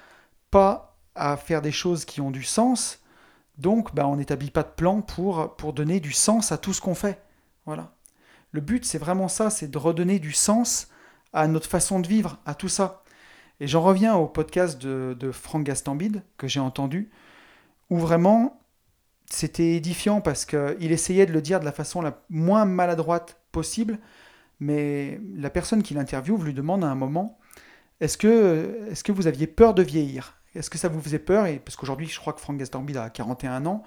pas 0.51 0.97
à 1.15 1.37
faire 1.37 1.61
des 1.61 1.73
choses 1.73 2.07
qui 2.07 2.23
ont 2.23 2.31
du 2.31 2.43
sens. 2.43 3.01
Donc 3.59 3.95
ben, 3.95 4.07
on 4.07 4.17
n'établit 4.17 4.51
pas 4.51 4.63
de 4.63 4.73
plan 4.75 5.03
pour, 5.03 5.55
pour 5.57 5.75
donner 5.75 6.01
du 6.01 6.13
sens 6.13 6.53
à 6.53 6.59
tout 6.59 6.73
ce 6.73 6.81
qu'on 6.81 6.95
fait. 6.95 7.21
Voilà. 7.67 7.93
Le 8.53 8.63
but 8.63 8.87
c'est 8.87 8.99
vraiment 8.99 9.29
ça, 9.29 9.51
c'est 9.51 9.69
de 9.69 9.79
redonner 9.79 10.19
du 10.19 10.33
sens 10.33 10.89
à 11.35 11.47
notre 11.49 11.69
façon 11.69 12.01
de 12.01 12.07
vivre, 12.07 12.39
à 12.47 12.55
tout 12.55 12.69
ça. 12.71 13.04
Et 13.61 13.67
j'en 13.67 13.83
reviens 13.83 14.15
au 14.17 14.27
podcast 14.27 14.81
de, 14.81 15.17
de 15.19 15.31
Franck 15.33 15.65
Gastambide 15.65 16.23
que 16.37 16.49
j'ai 16.49 16.61
entendu, 16.61 17.11
où 17.91 17.99
vraiment 17.99 18.61
c'était 19.31 19.75
édifiant 19.75 20.21
parce 20.21 20.45
qu'il 20.45 20.93
essayait 20.93 21.27
de 21.27 21.33
le 21.33 21.41
dire 21.41 21.61
de 21.61 21.65
la 21.65 21.73
façon 21.73 22.03
la 22.03 22.21
moins 22.31 22.65
maladroite 22.65 23.41
possible, 23.53 23.99
mais 24.61 25.21
la 25.37 25.51
personne 25.51 25.83
qui 25.83 25.95
l'interviewe 25.95 26.43
lui 26.43 26.55
demande 26.55 26.85
à 26.85 26.89
un 26.89 26.95
moment 26.95 27.39
est-ce 28.01 28.19
que, 28.19 28.89
est 28.91 29.03
que 29.03 29.13
vous 29.13 29.27
aviez 29.27 29.47
peur 29.47 29.75
de 29.75 29.83
vieillir? 29.83 30.37
Est-ce 30.55 30.71
que 30.71 30.79
ça 30.79 30.89
vous 30.89 31.01
faisait 31.01 31.19
peur? 31.19 31.47
Et, 31.47 31.59
Parce 31.59 31.77
qu'aujourd'hui, 31.77 32.07
je 32.07 32.19
crois 32.19 32.33
que 32.33 32.41
Franck 32.41 32.59
Gastambide 32.59 32.97
a 32.97 33.11
41 33.11 33.67
ans. 33.67 33.83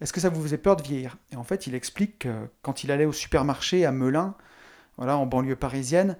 Est-ce 0.00 0.12
que 0.12 0.20
ça 0.20 0.30
vous 0.30 0.42
faisait 0.42 0.58
peur 0.58 0.76
de 0.76 0.82
vieillir? 0.82 1.16
Et 1.30 1.36
en 1.36 1.44
fait, 1.44 1.66
il 1.66 1.74
explique 1.74 2.20
que 2.20 2.48
quand 2.62 2.82
il 2.82 2.90
allait 2.90 3.04
au 3.04 3.12
supermarché 3.12 3.86
à 3.86 3.92
Melun, 3.92 4.34
voilà, 4.96 5.16
en 5.16 5.26
banlieue 5.26 5.56
parisienne, 5.56 6.16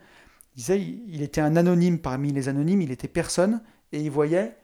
il 0.55 0.59
disait 0.59 0.81
il 0.81 1.23
était 1.23 1.41
un 1.41 1.57
anonyme 1.57 1.99
parmi 1.99 2.33
les 2.33 2.49
anonymes, 2.49 2.83
il 2.83 2.91
était 2.91 3.09
personne, 3.09 3.63
et 3.93 4.01
il 4.01 4.11
voyait 4.11 4.57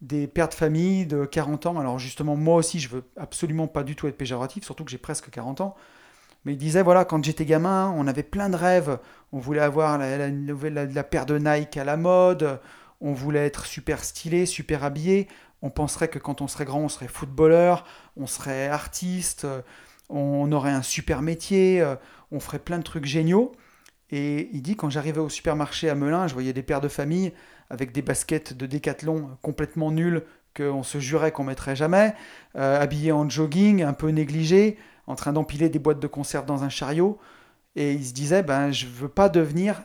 des 0.00 0.26
pères 0.26 0.48
de 0.48 0.54
famille 0.54 1.06
de 1.06 1.24
40 1.24 1.66
ans. 1.66 1.78
Alors 1.78 1.98
justement, 1.98 2.36
moi 2.36 2.56
aussi, 2.56 2.78
je 2.78 2.88
veux 2.88 3.04
absolument 3.16 3.66
pas 3.66 3.82
du 3.82 3.96
tout 3.96 4.06
être 4.06 4.16
péjoratif, 4.16 4.64
surtout 4.64 4.84
que 4.84 4.90
j'ai 4.90 4.98
presque 4.98 5.30
40 5.30 5.60
ans. 5.60 5.76
Mais 6.44 6.52
il 6.52 6.58
disait, 6.58 6.82
voilà, 6.82 7.04
quand 7.04 7.22
j'étais 7.24 7.44
gamin, 7.44 7.92
on 7.96 8.06
avait 8.06 8.22
plein 8.22 8.48
de 8.48 8.56
rêves. 8.56 8.98
On 9.32 9.38
voulait 9.38 9.60
avoir 9.60 9.98
la, 9.98 10.28
la, 10.28 10.86
la, 10.86 11.04
paire 11.04 11.26
de 11.26 11.38
Nike 11.38 11.76
à 11.76 11.84
la 11.84 11.96
mode, 11.96 12.60
on 13.00 13.12
voulait 13.12 13.46
être 13.46 13.66
super 13.66 14.04
stylé, 14.04 14.46
super 14.46 14.84
habillé. 14.84 15.28
On 15.62 15.70
penserait 15.70 16.08
que 16.08 16.18
quand 16.18 16.40
on 16.40 16.48
serait 16.48 16.64
grand, 16.64 16.80
on 16.80 16.88
serait 16.88 17.08
footballeur, 17.08 17.84
on 18.16 18.26
serait 18.26 18.68
artiste, 18.68 19.46
on 20.08 20.50
aurait 20.52 20.70
un 20.70 20.82
super 20.82 21.20
métier, 21.22 21.84
on 22.30 22.40
ferait 22.40 22.60
plein 22.60 22.78
de 22.78 22.84
trucs 22.84 23.04
géniaux. 23.04 23.52
Et 24.10 24.48
il 24.52 24.62
dit 24.62 24.76
quand 24.76 24.90
j'arrivais 24.90 25.20
au 25.20 25.28
supermarché 25.28 25.90
à 25.90 25.94
Melun, 25.94 26.26
je 26.26 26.34
voyais 26.34 26.52
des 26.52 26.62
pères 26.62 26.80
de 26.80 26.88
famille 26.88 27.32
avec 27.70 27.92
des 27.92 28.02
baskets 28.02 28.54
de 28.54 28.66
décathlon 28.66 29.36
complètement 29.42 29.90
nulles 29.90 30.24
qu'on 30.56 30.82
se 30.82 30.98
jurait 30.98 31.30
qu'on 31.30 31.44
mettrait 31.44 31.76
jamais, 31.76 32.14
euh, 32.56 32.80
habillés 32.80 33.12
en 33.12 33.28
jogging, 33.28 33.82
un 33.82 33.92
peu 33.92 34.08
négligés, 34.08 34.78
en 35.06 35.14
train 35.14 35.32
d'empiler 35.32 35.68
des 35.68 35.78
boîtes 35.78 36.00
de 36.00 36.06
conserve 36.06 36.46
dans 36.46 36.64
un 36.64 36.68
chariot. 36.68 37.18
Et 37.76 37.92
il 37.92 38.04
se 38.04 38.14
disait 38.14 38.42
ben 38.42 38.72
je 38.72 38.86
veux 38.86 39.08
pas 39.08 39.28
devenir, 39.28 39.82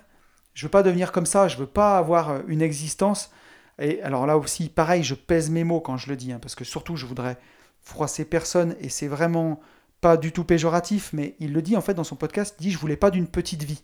je 0.53 0.65
veux 0.65 0.71
pas 0.71 0.83
devenir 0.83 1.11
comme 1.11 1.25
ça, 1.25 1.47
je 1.47 1.57
veux 1.57 1.67
pas 1.67 1.97
avoir 1.97 2.47
une 2.47 2.61
existence. 2.61 3.31
Et 3.79 4.01
alors 4.03 4.25
là 4.25 4.37
aussi, 4.37 4.69
pareil, 4.69 5.03
je 5.03 5.15
pèse 5.15 5.49
mes 5.49 5.63
mots 5.63 5.81
quand 5.81 5.97
je 5.97 6.09
le 6.09 6.15
dis, 6.15 6.31
hein, 6.31 6.39
parce 6.41 6.55
que 6.55 6.63
surtout 6.63 6.95
je 6.95 7.05
voudrais 7.05 7.37
froisser 7.81 8.23
personne 8.23 8.75
et 8.79 8.89
c'est 8.89 9.07
vraiment 9.07 9.59
pas 9.99 10.17
du 10.17 10.31
tout 10.31 10.43
péjoratif, 10.43 11.11
mais 11.13 11.35
il 11.39 11.53
le 11.53 11.61
dit 11.61 11.75
en 11.77 11.81
fait 11.81 11.93
dans 11.93 12.03
son 12.03 12.15
podcast, 12.15 12.55
il 12.59 12.63
dit 12.63 12.71
je 12.71 12.77
voulais 12.77 12.97
pas 12.97 13.11
d'une 13.11 13.27
petite 13.27 13.63
vie. 13.63 13.83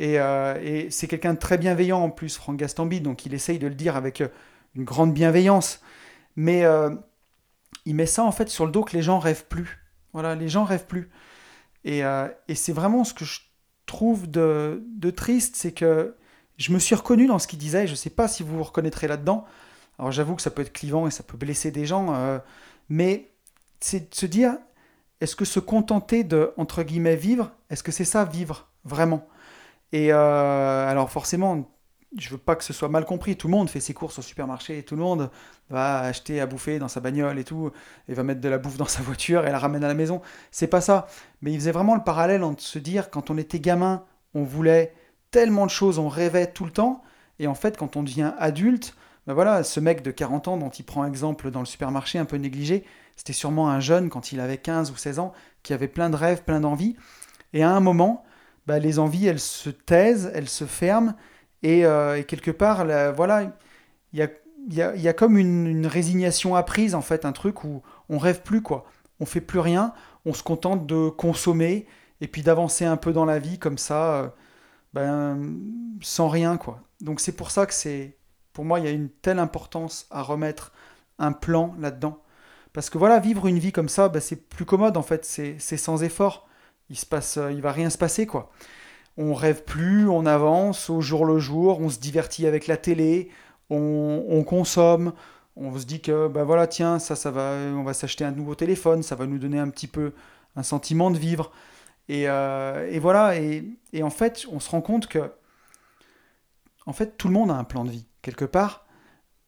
Euh, 0.00 0.58
et, 0.62 0.90
c'est 0.90 1.06
quelqu'un 1.06 1.34
de 1.34 1.38
très 1.38 1.58
bienveillant 1.58 2.00
en 2.00 2.10
plus, 2.10 2.36
Franck 2.36 2.56
Gastambide, 2.56 3.02
donc 3.02 3.26
il 3.26 3.34
essaye 3.34 3.58
de 3.58 3.66
le 3.66 3.74
dire 3.74 3.96
avec 3.96 4.20
euh, 4.20 4.28
une 4.74 4.84
grande 4.84 5.14
bienveillance. 5.14 5.80
Mais 6.36 6.64
euh, 6.64 6.90
il 7.84 7.94
met 7.94 8.06
ça 8.06 8.24
en 8.24 8.32
fait 8.32 8.48
sur 8.48 8.66
le 8.66 8.72
dos 8.72 8.82
que 8.82 8.96
les 8.96 9.02
gens 9.02 9.18
rêvent 9.18 9.46
plus. 9.46 9.78
Voilà, 10.12 10.34
les 10.34 10.48
gens 10.48 10.64
rêvent 10.64 10.86
plus. 10.86 11.10
Et, 11.84 12.02
c'est 12.54 12.72
vraiment 12.72 13.04
ce 13.04 13.12
que 13.12 13.24
je 13.24 13.40
trouve 13.86 14.30
de, 14.30 15.10
triste, 15.14 15.56
c'est 15.56 15.72
que 15.72 16.16
je 16.56 16.72
me 16.72 16.78
suis 16.78 16.94
reconnu 16.94 17.26
dans 17.26 17.38
ce 17.38 17.46
qu'il 17.46 17.58
disait, 17.58 17.86
je 17.86 17.92
ne 17.92 17.96
sais 17.96 18.10
pas 18.10 18.26
si 18.26 18.42
vous 18.42 18.56
vous 18.56 18.62
reconnaîtrez 18.62 19.06
là-dedans. 19.06 19.44
Alors 19.98 20.10
j'avoue 20.10 20.34
que 20.34 20.42
ça 20.42 20.50
peut 20.50 20.62
être 20.62 20.72
clivant 20.72 21.06
et 21.06 21.10
ça 21.10 21.22
peut 21.22 21.36
blesser 21.36 21.70
des 21.70 21.84
gens, 21.84 22.40
mais 22.88 23.32
c'est 23.80 24.10
de 24.10 24.14
se 24.14 24.24
dire, 24.24 24.56
est-ce 25.20 25.36
que 25.36 25.44
se 25.44 25.60
contenter 25.60 26.24
de, 26.24 26.52
entre 26.56 26.82
guillemets, 26.84 27.16
vivre, 27.16 27.52
est-ce 27.68 27.82
que 27.82 27.92
c'est 27.92 28.06
ça, 28.06 28.24
vivre, 28.24 28.68
vraiment? 28.84 29.28
Et 29.94 30.12
euh, 30.12 30.88
alors 30.88 31.08
forcément, 31.08 31.70
je 32.18 32.28
veux 32.28 32.38
pas 32.38 32.56
que 32.56 32.64
ce 32.64 32.72
soit 32.72 32.88
mal 32.88 33.04
compris. 33.04 33.36
Tout 33.36 33.46
le 33.46 33.52
monde 33.52 33.70
fait 33.70 33.78
ses 33.78 33.94
courses 33.94 34.18
au 34.18 34.22
supermarché, 34.22 34.82
tout 34.82 34.96
le 34.96 35.02
monde 35.02 35.30
va 35.70 36.00
acheter 36.00 36.40
à 36.40 36.46
bouffer 36.46 36.80
dans 36.80 36.88
sa 36.88 36.98
bagnole 36.98 37.38
et 37.38 37.44
tout, 37.44 37.70
et 38.08 38.14
va 38.14 38.24
mettre 38.24 38.40
de 38.40 38.48
la 38.48 38.58
bouffe 38.58 38.76
dans 38.76 38.86
sa 38.86 39.02
voiture 39.02 39.46
et 39.46 39.52
la 39.52 39.58
ramène 39.60 39.84
à 39.84 39.86
la 39.86 39.94
maison. 39.94 40.20
C'est 40.50 40.66
pas 40.66 40.80
ça. 40.80 41.06
Mais 41.42 41.52
il 41.52 41.60
faisait 41.60 41.70
vraiment 41.70 41.94
le 41.94 42.02
parallèle 42.02 42.42
entre 42.42 42.60
se 42.60 42.80
dire 42.80 43.08
quand 43.08 43.30
on 43.30 43.38
était 43.38 43.60
gamin, 43.60 44.02
on 44.34 44.42
voulait 44.42 44.92
tellement 45.30 45.64
de 45.64 45.70
choses, 45.70 46.00
on 46.00 46.08
rêvait 46.08 46.48
tout 46.48 46.64
le 46.64 46.72
temps, 46.72 47.00
et 47.38 47.46
en 47.46 47.54
fait 47.54 47.76
quand 47.76 47.94
on 47.94 48.02
devient 48.02 48.32
adulte, 48.36 48.96
ben 49.28 49.34
voilà, 49.34 49.62
ce 49.62 49.78
mec 49.78 50.02
de 50.02 50.10
40 50.10 50.48
ans 50.48 50.56
dont 50.56 50.70
il 50.70 50.84
prend 50.84 51.04
exemple 51.04 51.52
dans 51.52 51.60
le 51.60 51.66
supermarché 51.66 52.18
un 52.18 52.24
peu 52.24 52.36
négligé, 52.36 52.82
c'était 53.14 53.32
sûrement 53.32 53.70
un 53.70 53.78
jeune 53.78 54.10
quand 54.10 54.32
il 54.32 54.40
avait 54.40 54.58
15 54.58 54.90
ou 54.90 54.96
16 54.96 55.20
ans 55.20 55.32
qui 55.62 55.72
avait 55.72 55.86
plein 55.86 56.10
de 56.10 56.16
rêves, 56.16 56.42
plein 56.42 56.58
d'envies, 56.58 56.96
et 57.52 57.62
à 57.62 57.70
un 57.70 57.78
moment, 57.78 58.24
bah, 58.66 58.78
les 58.78 58.98
envies, 58.98 59.26
elles 59.26 59.40
se 59.40 59.70
taisent, 59.70 60.30
elles 60.34 60.48
se 60.48 60.64
ferment, 60.64 61.14
et, 61.62 61.84
euh, 61.86 62.22
quelque 62.22 62.50
part, 62.50 62.84
voilà, 63.14 63.52
il 64.12 64.18
y 64.18 64.22
a, 64.22 64.28
y, 64.68 65.00
y 65.00 65.08
a, 65.08 65.12
comme 65.12 65.36
une, 65.38 65.86
résignation 65.86 66.54
apprise, 66.54 66.94
en 66.94 67.02
fait, 67.02 67.24
un 67.24 67.32
truc 67.32 67.64
où 67.64 67.82
on 68.08 68.18
rêve 68.18 68.42
plus, 68.42 68.62
quoi. 68.62 68.84
On 69.20 69.26
fait 69.26 69.40
plus 69.40 69.60
rien, 69.60 69.94
on 70.24 70.32
se 70.34 70.42
contente 70.42 70.86
de 70.86 71.08
consommer, 71.08 71.86
et 72.20 72.28
puis 72.28 72.42
d'avancer 72.42 72.84
un 72.84 72.96
peu 72.96 73.12
dans 73.12 73.24
la 73.24 73.38
vie, 73.38 73.58
comme 73.58 73.78
ça, 73.78 74.14
euh, 74.14 74.28
ben, 74.92 75.56
sans 76.00 76.28
rien, 76.28 76.56
quoi. 76.56 76.80
Donc 77.00 77.20
c'est 77.20 77.32
pour 77.32 77.50
ça 77.50 77.66
que 77.66 77.74
c'est, 77.74 78.16
pour 78.52 78.64
moi, 78.64 78.80
il 78.80 78.86
y 78.86 78.88
a 78.88 78.92
une 78.92 79.10
telle 79.10 79.38
importance 79.38 80.06
à 80.10 80.22
remettre 80.22 80.72
un 81.18 81.32
plan 81.32 81.74
là-dedans. 81.78 82.22
Parce 82.72 82.90
que 82.90 82.98
voilà, 82.98 83.20
vivre 83.20 83.46
une 83.46 83.58
vie 83.58 83.72
comme 83.72 83.88
ça, 83.88 84.08
ben, 84.08 84.20
c'est 84.20 84.48
plus 84.48 84.64
commode, 84.64 84.96
en 84.96 85.02
fait, 85.02 85.24
c'est 85.24 85.58
sans 85.58 86.02
effort 86.02 86.48
il 86.90 86.96
se 86.96 87.06
passe, 87.06 87.38
il 87.50 87.60
va 87.60 87.72
rien 87.72 87.90
se 87.90 87.98
passer 87.98 88.26
quoi. 88.26 88.50
On 89.16 89.34
rêve 89.34 89.62
plus, 89.64 90.08
on 90.08 90.26
avance 90.26 90.90
au 90.90 91.00
jour 91.00 91.24
le 91.24 91.38
jour, 91.38 91.80
on 91.80 91.88
se 91.88 91.98
divertit 92.00 92.46
avec 92.46 92.66
la 92.66 92.76
télé, 92.76 93.30
on, 93.70 94.44
consomme, 94.46 95.12
on 95.56 95.76
se 95.78 95.84
dit 95.84 96.00
que 96.00 96.28
bah 96.28 96.44
voilà 96.44 96.66
tiens 96.66 96.98
ça 96.98 97.16
ça 97.16 97.30
va, 97.30 97.52
on 97.74 97.82
va 97.84 97.94
s'acheter 97.94 98.24
un 98.24 98.32
nouveau 98.32 98.54
téléphone, 98.54 99.02
ça 99.02 99.14
va 99.14 99.26
nous 99.26 99.38
donner 99.38 99.58
un 99.58 99.68
petit 99.68 99.86
peu 99.86 100.12
un 100.56 100.62
sentiment 100.62 101.10
de 101.10 101.18
vivre. 101.18 101.52
Et, 102.08 102.28
euh, 102.28 102.98
voilà 103.00 103.36
et, 103.36 103.64
en 104.02 104.10
fait 104.10 104.46
on 104.52 104.60
se 104.60 104.70
rend 104.70 104.80
compte 104.80 105.06
que 105.06 105.30
en 106.86 106.92
fait 106.92 107.16
tout 107.16 107.28
le 107.28 107.34
monde 107.34 107.50
a 107.50 107.54
un 107.54 107.64
plan 107.64 107.84
de 107.84 107.90
vie 107.90 108.06
quelque 108.22 108.44
part. 108.44 108.86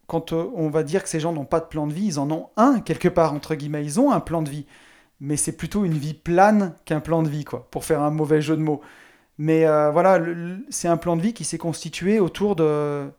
Quand 0.06 0.32
euh, 0.32 0.48
on 0.54 0.70
va 0.70 0.84
dire 0.84 1.02
que 1.02 1.08
ces 1.08 1.18
gens 1.18 1.32
n'ont 1.32 1.44
pas 1.44 1.58
de 1.58 1.66
plan 1.66 1.88
de 1.88 1.92
vie, 1.92 2.06
ils 2.06 2.18
en 2.20 2.30
ont 2.30 2.50
un 2.56 2.80
quelque 2.80 3.08
part 3.08 3.34
entre 3.34 3.56
guillemets, 3.56 3.84
ils 3.84 4.00
ont 4.00 4.12
un 4.12 4.20
plan 4.20 4.42
de 4.42 4.50
vie 4.50 4.66
mais 5.20 5.36
c'est 5.36 5.52
plutôt 5.56 5.84
une 5.84 5.96
vie 5.96 6.14
plane 6.14 6.74
qu'un 6.84 7.00
plan 7.00 7.22
de 7.22 7.28
vie, 7.28 7.44
quoi, 7.44 7.68
pour 7.70 7.84
faire 7.84 8.02
un 8.02 8.10
mauvais 8.10 8.40
jeu 8.40 8.56
de 8.56 8.62
mots. 8.62 8.80
Mais 9.38 9.66
euh, 9.66 9.90
voilà, 9.90 10.20
c'est 10.70 10.88
un 10.88 10.96
plan 10.96 11.16
de 11.16 11.22
vie 11.22 11.34
qui 11.34 11.44
s'est 11.44 11.58
constitué 11.58 12.20
autour 12.20 12.56
de 12.56 13.10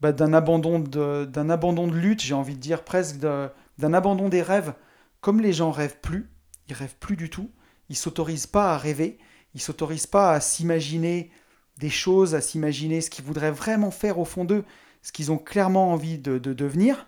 bah, 0.00 0.12
d'un 0.12 0.32
abandon 0.32 0.78
de 0.78 1.24
d'un 1.24 1.50
abandon 1.50 1.88
de 1.88 1.96
lutte, 1.96 2.22
j'ai 2.22 2.34
envie 2.34 2.54
de 2.54 2.60
dire 2.60 2.84
presque 2.84 3.16
d'un 3.18 3.92
abandon 3.92 4.28
des 4.28 4.42
rêves. 4.42 4.74
Comme 5.20 5.40
les 5.40 5.52
gens 5.52 5.72
rêvent 5.72 5.98
plus, 6.00 6.30
ils 6.68 6.74
rêvent 6.74 6.96
plus 7.00 7.16
du 7.16 7.28
tout, 7.30 7.50
ils 7.88 7.96
s'autorisent 7.96 8.46
pas 8.46 8.72
à 8.72 8.78
rêver, 8.78 9.18
ils 9.54 9.60
s'autorisent 9.60 10.06
pas 10.06 10.32
à 10.32 10.40
s'imaginer 10.40 11.30
des 11.78 11.90
choses, 11.90 12.34
à 12.34 12.40
s'imaginer 12.40 13.00
ce 13.00 13.10
qu'ils 13.10 13.24
voudraient 13.24 13.50
vraiment 13.50 13.90
faire 13.90 14.18
au 14.18 14.24
fond 14.24 14.44
d'eux, 14.44 14.64
ce 15.02 15.12
qu'ils 15.12 15.32
ont 15.32 15.38
clairement 15.38 15.92
envie 15.92 16.18
de, 16.18 16.38
devenir, 16.38 17.06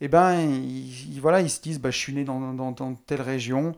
eh 0.00 0.08
ben, 0.08 0.40
ils, 0.40 1.18
voilà, 1.20 1.40
ils 1.40 1.50
se 1.50 1.60
disent, 1.60 1.80
bah, 1.80 1.90
je 1.90 1.98
suis 1.98 2.14
né 2.14 2.24
dans, 2.24 2.94
telle 3.06 3.22
région, 3.22 3.74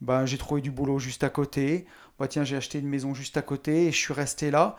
bah, 0.00 0.26
j'ai 0.26 0.38
trouvé 0.38 0.60
du 0.60 0.70
boulot 0.70 0.98
juste 0.98 1.24
à 1.24 1.30
côté, 1.30 1.86
bah, 2.18 2.28
tiens, 2.28 2.44
j'ai 2.44 2.56
acheté 2.56 2.78
une 2.78 2.88
maison 2.88 3.14
juste 3.14 3.36
à 3.36 3.42
côté 3.42 3.86
et 3.86 3.92
je 3.92 3.96
suis 3.96 4.12
resté 4.12 4.50
là. 4.50 4.76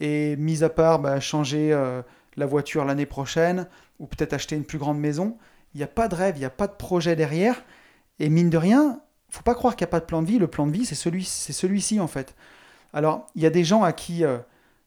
Et 0.00 0.36
mis 0.36 0.64
à 0.64 0.68
part 0.68 0.98
bah, 0.98 1.20
changer 1.20 1.72
euh, 1.72 2.02
la 2.36 2.46
voiture 2.46 2.84
l'année 2.84 3.06
prochaine, 3.06 3.68
ou 3.98 4.06
peut-être 4.06 4.32
acheter 4.32 4.56
une 4.56 4.64
plus 4.64 4.78
grande 4.78 4.98
maison, 4.98 5.36
il 5.74 5.78
n'y 5.78 5.84
a 5.84 5.88
pas 5.88 6.08
de 6.08 6.14
rêve, 6.14 6.36
il 6.36 6.40
n'y 6.40 6.44
a 6.44 6.50
pas 6.50 6.66
de 6.66 6.74
projet 6.74 7.16
derrière. 7.16 7.64
Et 8.18 8.28
mine 8.28 8.50
de 8.50 8.58
rien, 8.58 9.00
faut 9.28 9.42
pas 9.42 9.54
croire 9.54 9.76
qu'il 9.76 9.84
n'y 9.84 9.88
a 9.88 9.92
pas 9.92 10.00
de 10.00 10.04
plan 10.04 10.22
de 10.22 10.26
vie. 10.26 10.38
Le 10.38 10.46
plan 10.46 10.66
de 10.66 10.72
vie, 10.72 10.84
c'est 10.84 10.94
celui, 10.94 11.24
c'est 11.24 11.52
celui-ci 11.52 12.00
en 12.00 12.06
fait. 12.06 12.34
Alors, 12.92 13.26
il 13.34 13.42
y 13.42 13.46
a 13.46 13.50
des 13.50 13.64
gens 13.64 13.82
à 13.82 13.92
qui 13.92 14.24
euh, 14.24 14.38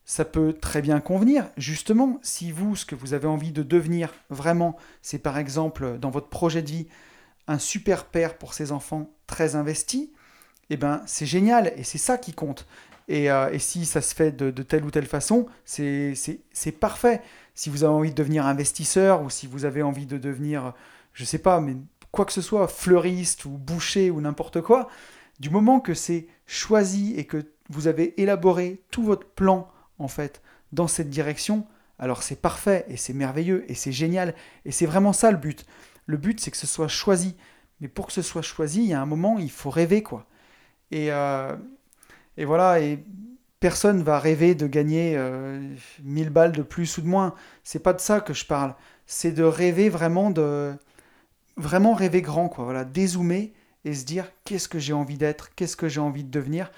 ça 0.07 0.23
peut 0.23 0.53
très 0.53 0.81
bien 0.81 1.01
convenir. 1.01 1.49
Justement, 1.57 2.17
si 2.23 2.53
vous, 2.53 2.77
ce 2.77 2.85
que 2.85 2.95
vous 2.95 3.13
avez 3.13 3.27
envie 3.27 3.51
de 3.51 3.61
devenir 3.61 4.13
vraiment, 4.29 4.77
c'est 5.01 5.19
par 5.19 5.37
exemple 5.37 5.99
dans 5.99 6.09
votre 6.09 6.29
projet 6.29 6.61
de 6.61 6.71
vie 6.71 6.87
un 7.47 7.59
super 7.59 8.05
père 8.05 8.37
pour 8.37 8.53
ses 8.53 8.71
enfants 8.71 9.09
très 9.27 9.55
investi, 9.55 10.13
eh 10.69 10.77
ben 10.77 11.01
c'est 11.05 11.25
génial 11.25 11.73
et 11.75 11.83
c'est 11.83 11.97
ça 11.97 12.17
qui 12.17 12.33
compte. 12.33 12.65
Et, 13.09 13.29
euh, 13.29 13.59
si 13.59 13.85
ça 13.85 14.01
se 14.01 14.15
fait 14.15 14.31
de, 14.31 14.49
telle 14.63 14.85
ou 14.85 14.91
telle 14.91 15.05
façon, 15.05 15.45
c'est 15.65 16.15
parfait. 16.79 17.21
Si 17.53 17.69
vous 17.69 17.83
avez 17.83 17.93
envie 17.93 18.11
de 18.11 18.15
devenir 18.15 18.45
investisseur 18.45 19.21
ou 19.21 19.29
si 19.29 19.45
vous 19.45 19.65
avez 19.65 19.83
envie 19.83 20.05
de 20.05 20.17
devenir, 20.17 20.73
je 21.11 21.25
sais 21.25 21.37
pas, 21.37 21.59
mais 21.59 21.75
quoi 22.11 22.23
que 22.23 22.33
ce 22.33 22.41
soit, 22.41 22.69
fleuriste 22.69 23.43
ou 23.43 23.49
boucher 23.49 24.09
ou 24.09 24.21
n'importe 24.21 24.61
quoi, 24.61 24.87
du 25.41 25.49
moment 25.49 25.81
que 25.81 25.93
c'est 25.93 26.27
choisi 26.45 27.13
et 27.17 27.25
que 27.25 27.45
vous 27.69 27.87
avez 27.87 28.19
élaboré 28.21 28.81
tout 28.89 29.03
votre 29.03 29.27
plan 29.27 29.69
en 29.99 30.07
fait 30.07 30.41
dans 30.71 30.87
cette 30.87 31.09
direction, 31.09 31.65
alors 31.99 32.23
c'est 32.23 32.41
parfait 32.41 32.85
et 32.89 32.97
c'est 32.97 33.13
merveilleux 33.13 33.65
et 33.69 33.73
c'est 33.73 33.91
génial 33.91 34.35
et 34.65 34.71
c'est 34.71 34.85
vraiment 34.85 35.13
ça 35.13 35.31
le 35.31 35.37
but. 35.37 35.65
Le 36.05 36.17
but 36.17 36.39
c'est 36.39 36.51
que 36.51 36.57
ce 36.57 36.67
soit 36.67 36.87
choisi. 36.87 37.35
Mais 37.79 37.87
pour 37.87 38.07
que 38.07 38.13
ce 38.13 38.21
soit 38.21 38.41
choisi, 38.41 38.81
il 38.81 38.87
y 38.87 38.93
a 38.93 39.01
un 39.01 39.05
moment, 39.05 39.37
il 39.37 39.51
faut 39.51 39.69
rêver 39.69 40.01
quoi. 40.01 40.25
Et, 40.91 41.11
euh, 41.11 41.55
et 42.37 42.45
voilà, 42.45 42.79
et 42.79 43.03
personne 43.59 44.01
va 44.01 44.19
rêver 44.19 44.55
de 44.55 44.67
gagner 44.67 45.17
1000 46.03 46.27
euh, 46.27 46.29
balles 46.29 46.51
de 46.53 46.63
plus 46.63 46.97
ou 46.97 47.01
de 47.01 47.07
moins. 47.07 47.35
C'est 47.63 47.83
pas 47.83 47.93
de 47.93 47.99
ça 47.99 48.19
que 48.19 48.33
je 48.33 48.45
parle. 48.45 48.75
C'est 49.05 49.31
de 49.31 49.43
rêver 49.43 49.89
vraiment 49.89 50.31
de 50.31 50.73
vraiment 51.55 51.93
rêver 51.93 52.21
grand 52.21 52.49
quoi. 52.49 52.65
Voilà, 52.65 52.85
dézoomer 52.85 53.53
et 53.85 53.93
se 53.93 54.05
dire 54.05 54.31
qu'est-ce 54.43 54.67
que 54.67 54.79
j'ai 54.79 54.93
envie 54.93 55.17
d'être, 55.17 55.53
qu'est-ce 55.55 55.77
que 55.77 55.87
j'ai 55.87 56.01
envie 56.01 56.23
de 56.23 56.31
devenir? 56.31 56.71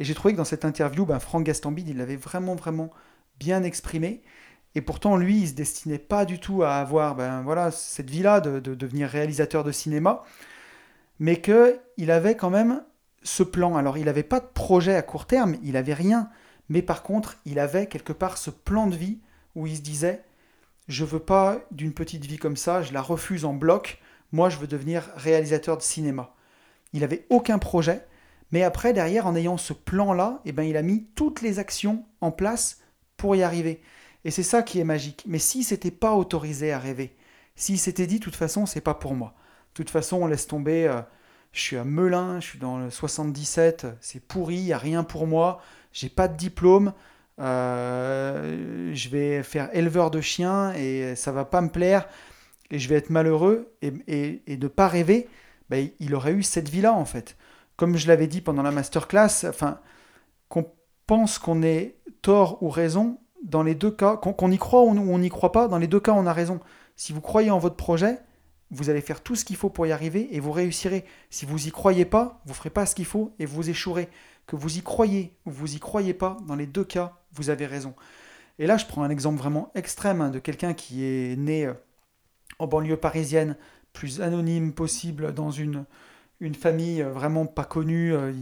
Et 0.00 0.04
j'ai 0.04 0.14
trouvé 0.14 0.32
que 0.32 0.38
dans 0.38 0.46
cette 0.46 0.64
interview, 0.64 1.04
ben, 1.04 1.18
Franck 1.18 1.44
Gastambide, 1.44 1.90
il 1.90 1.98
l'avait 1.98 2.16
vraiment, 2.16 2.54
vraiment 2.54 2.90
bien 3.38 3.62
exprimé. 3.62 4.22
Et 4.74 4.80
pourtant, 4.80 5.18
lui, 5.18 5.42
il 5.42 5.48
se 5.48 5.52
destinait 5.52 5.98
pas 5.98 6.24
du 6.24 6.38
tout 6.38 6.62
à 6.62 6.76
avoir 6.76 7.14
ben, 7.14 7.42
voilà, 7.42 7.70
cette 7.70 8.08
vie-là 8.08 8.40
de, 8.40 8.60
devenir 8.60 9.10
réalisateur 9.10 9.62
de 9.62 9.72
cinéma, 9.72 10.24
mais 11.18 11.42
qu'il 11.42 12.10
avait 12.10 12.34
quand 12.34 12.48
même 12.48 12.82
ce 13.22 13.42
plan. 13.42 13.76
Alors, 13.76 13.98
il 13.98 14.06
n'avait 14.06 14.22
pas 14.22 14.40
de 14.40 14.46
projet 14.46 14.94
à 14.94 15.02
court 15.02 15.26
terme, 15.26 15.56
il 15.62 15.72
n'avait 15.72 15.92
rien, 15.92 16.30
mais 16.70 16.80
par 16.80 17.02
contre, 17.02 17.36
il 17.44 17.58
avait 17.58 17.86
quelque 17.86 18.14
part 18.14 18.38
ce 18.38 18.48
plan 18.48 18.86
de 18.86 18.96
vie 18.96 19.18
où 19.54 19.66
il 19.66 19.76
se 19.76 19.82
disait 19.82 20.24
Je 20.88 21.04
veux 21.04 21.18
pas 21.18 21.58
d'une 21.72 21.92
petite 21.92 22.24
vie 22.24 22.38
comme 22.38 22.56
ça, 22.56 22.80
je 22.80 22.94
la 22.94 23.02
refuse 23.02 23.44
en 23.44 23.52
bloc, 23.52 24.00
moi, 24.32 24.48
je 24.48 24.56
veux 24.56 24.66
devenir 24.66 25.10
réalisateur 25.16 25.76
de 25.76 25.82
cinéma. 25.82 26.32
Il 26.94 27.00
n'avait 27.00 27.26
aucun 27.28 27.58
projet, 27.58 28.06
mais 28.52 28.62
après, 28.62 28.92
derrière, 28.92 29.26
en 29.26 29.36
ayant 29.36 29.56
ce 29.56 29.72
plan-là, 29.72 30.40
eh 30.44 30.52
ben, 30.52 30.64
il 30.64 30.76
a 30.76 30.82
mis 30.82 31.04
toutes 31.14 31.40
les 31.40 31.58
actions 31.58 32.04
en 32.20 32.32
place 32.32 32.80
pour 33.16 33.36
y 33.36 33.42
arriver. 33.42 33.80
Et 34.24 34.30
c'est 34.30 34.42
ça 34.42 34.62
qui 34.62 34.80
est 34.80 34.84
magique. 34.84 35.24
Mais 35.26 35.38
si 35.38 35.62
c'était 35.62 35.90
pas 35.90 36.14
autorisé 36.14 36.72
à 36.72 36.78
rêver, 36.78 37.16
s'il 37.54 37.78
s'était 37.78 38.06
dit, 38.06 38.18
de 38.18 38.24
toute 38.24 38.36
façon, 38.36 38.66
c'est 38.66 38.80
pas 38.80 38.94
pour 38.94 39.14
moi. 39.14 39.34
De 39.72 39.74
toute 39.74 39.90
façon, 39.90 40.18
on 40.22 40.26
laisse 40.26 40.46
tomber. 40.46 40.86
Euh, 40.86 41.00
je 41.52 41.60
suis 41.60 41.76
à 41.76 41.84
Melun, 41.84 42.40
je 42.40 42.46
suis 42.46 42.58
dans 42.58 42.78
le 42.78 42.90
77, 42.90 43.86
c'est 44.00 44.20
pourri, 44.24 44.56
il 44.56 44.64
n'y 44.64 44.72
a 44.72 44.78
rien 44.78 45.02
pour 45.02 45.26
moi, 45.26 45.60
j'ai 45.92 46.08
pas 46.08 46.28
de 46.28 46.36
diplôme, 46.36 46.92
euh, 47.40 48.94
je 48.94 49.08
vais 49.08 49.42
faire 49.42 49.68
éleveur 49.74 50.12
de 50.12 50.20
chiens 50.20 50.72
et 50.74 51.16
ça 51.16 51.32
va 51.32 51.44
pas 51.44 51.60
me 51.60 51.68
plaire 51.68 52.08
et 52.70 52.78
je 52.78 52.88
vais 52.88 52.94
être 52.94 53.10
malheureux 53.10 53.72
et, 53.82 53.92
et, 54.06 54.42
et 54.46 54.56
de 54.56 54.68
pas 54.68 54.86
rêver, 54.86 55.28
ben, 55.70 55.88
il 55.98 56.14
aurait 56.14 56.32
eu 56.32 56.44
cette 56.44 56.68
vie-là 56.68 56.92
en 56.92 57.04
fait 57.04 57.36
comme 57.80 57.96
je 57.96 58.08
l'avais 58.08 58.26
dit 58.26 58.42
pendant 58.42 58.60
la 58.60 58.72
masterclass, 58.72 59.46
enfin, 59.48 59.80
qu'on 60.50 60.70
pense 61.06 61.38
qu'on 61.38 61.62
ait 61.62 61.96
tort 62.20 62.62
ou 62.62 62.68
raison, 62.68 63.18
dans 63.42 63.62
les 63.62 63.74
deux 63.74 63.90
cas, 63.90 64.18
qu'on 64.18 64.50
y 64.50 64.58
croit 64.58 64.82
ou 64.82 64.90
on 64.90 65.18
n'y 65.18 65.30
croit 65.30 65.50
pas, 65.50 65.66
dans 65.66 65.78
les 65.78 65.86
deux 65.86 65.98
cas, 65.98 66.12
on 66.12 66.26
a 66.26 66.34
raison. 66.34 66.60
Si 66.94 67.14
vous 67.14 67.22
croyez 67.22 67.50
en 67.50 67.58
votre 67.58 67.76
projet, 67.76 68.18
vous 68.70 68.90
allez 68.90 69.00
faire 69.00 69.22
tout 69.22 69.34
ce 69.34 69.46
qu'il 69.46 69.56
faut 69.56 69.70
pour 69.70 69.86
y 69.86 69.92
arriver 69.92 70.28
et 70.36 70.40
vous 70.40 70.52
réussirez. 70.52 71.06
Si 71.30 71.46
vous 71.46 71.68
y 71.68 71.70
croyez 71.70 72.04
pas, 72.04 72.42
vous 72.44 72.52
ferez 72.52 72.68
pas 72.68 72.84
ce 72.84 72.94
qu'il 72.94 73.06
faut 73.06 73.32
et 73.38 73.46
vous 73.46 73.70
échouerez. 73.70 74.10
Que 74.46 74.56
vous 74.56 74.76
y 74.76 74.82
croyez 74.82 75.32
ou 75.46 75.50
vous 75.50 75.74
y 75.74 75.78
croyez 75.78 76.12
pas, 76.12 76.36
dans 76.46 76.56
les 76.56 76.66
deux 76.66 76.84
cas, 76.84 77.16
vous 77.32 77.48
avez 77.48 77.64
raison. 77.64 77.94
Et 78.58 78.66
là, 78.66 78.76
je 78.76 78.84
prends 78.84 79.04
un 79.04 79.10
exemple 79.10 79.38
vraiment 79.38 79.72
extrême 79.74 80.20
hein, 80.20 80.28
de 80.28 80.38
quelqu'un 80.38 80.74
qui 80.74 81.02
est 81.02 81.34
né 81.38 81.64
euh, 81.64 81.72
en 82.58 82.66
banlieue 82.66 82.98
parisienne, 82.98 83.56
plus 83.94 84.20
anonyme 84.20 84.74
possible, 84.74 85.32
dans 85.32 85.50
une, 85.50 85.86
une 86.40 86.54
famille 86.54 87.02
euh, 87.02 87.10
vraiment 87.10 87.46
pas 87.46 87.64
connue, 87.64 88.14
euh, 88.14 88.32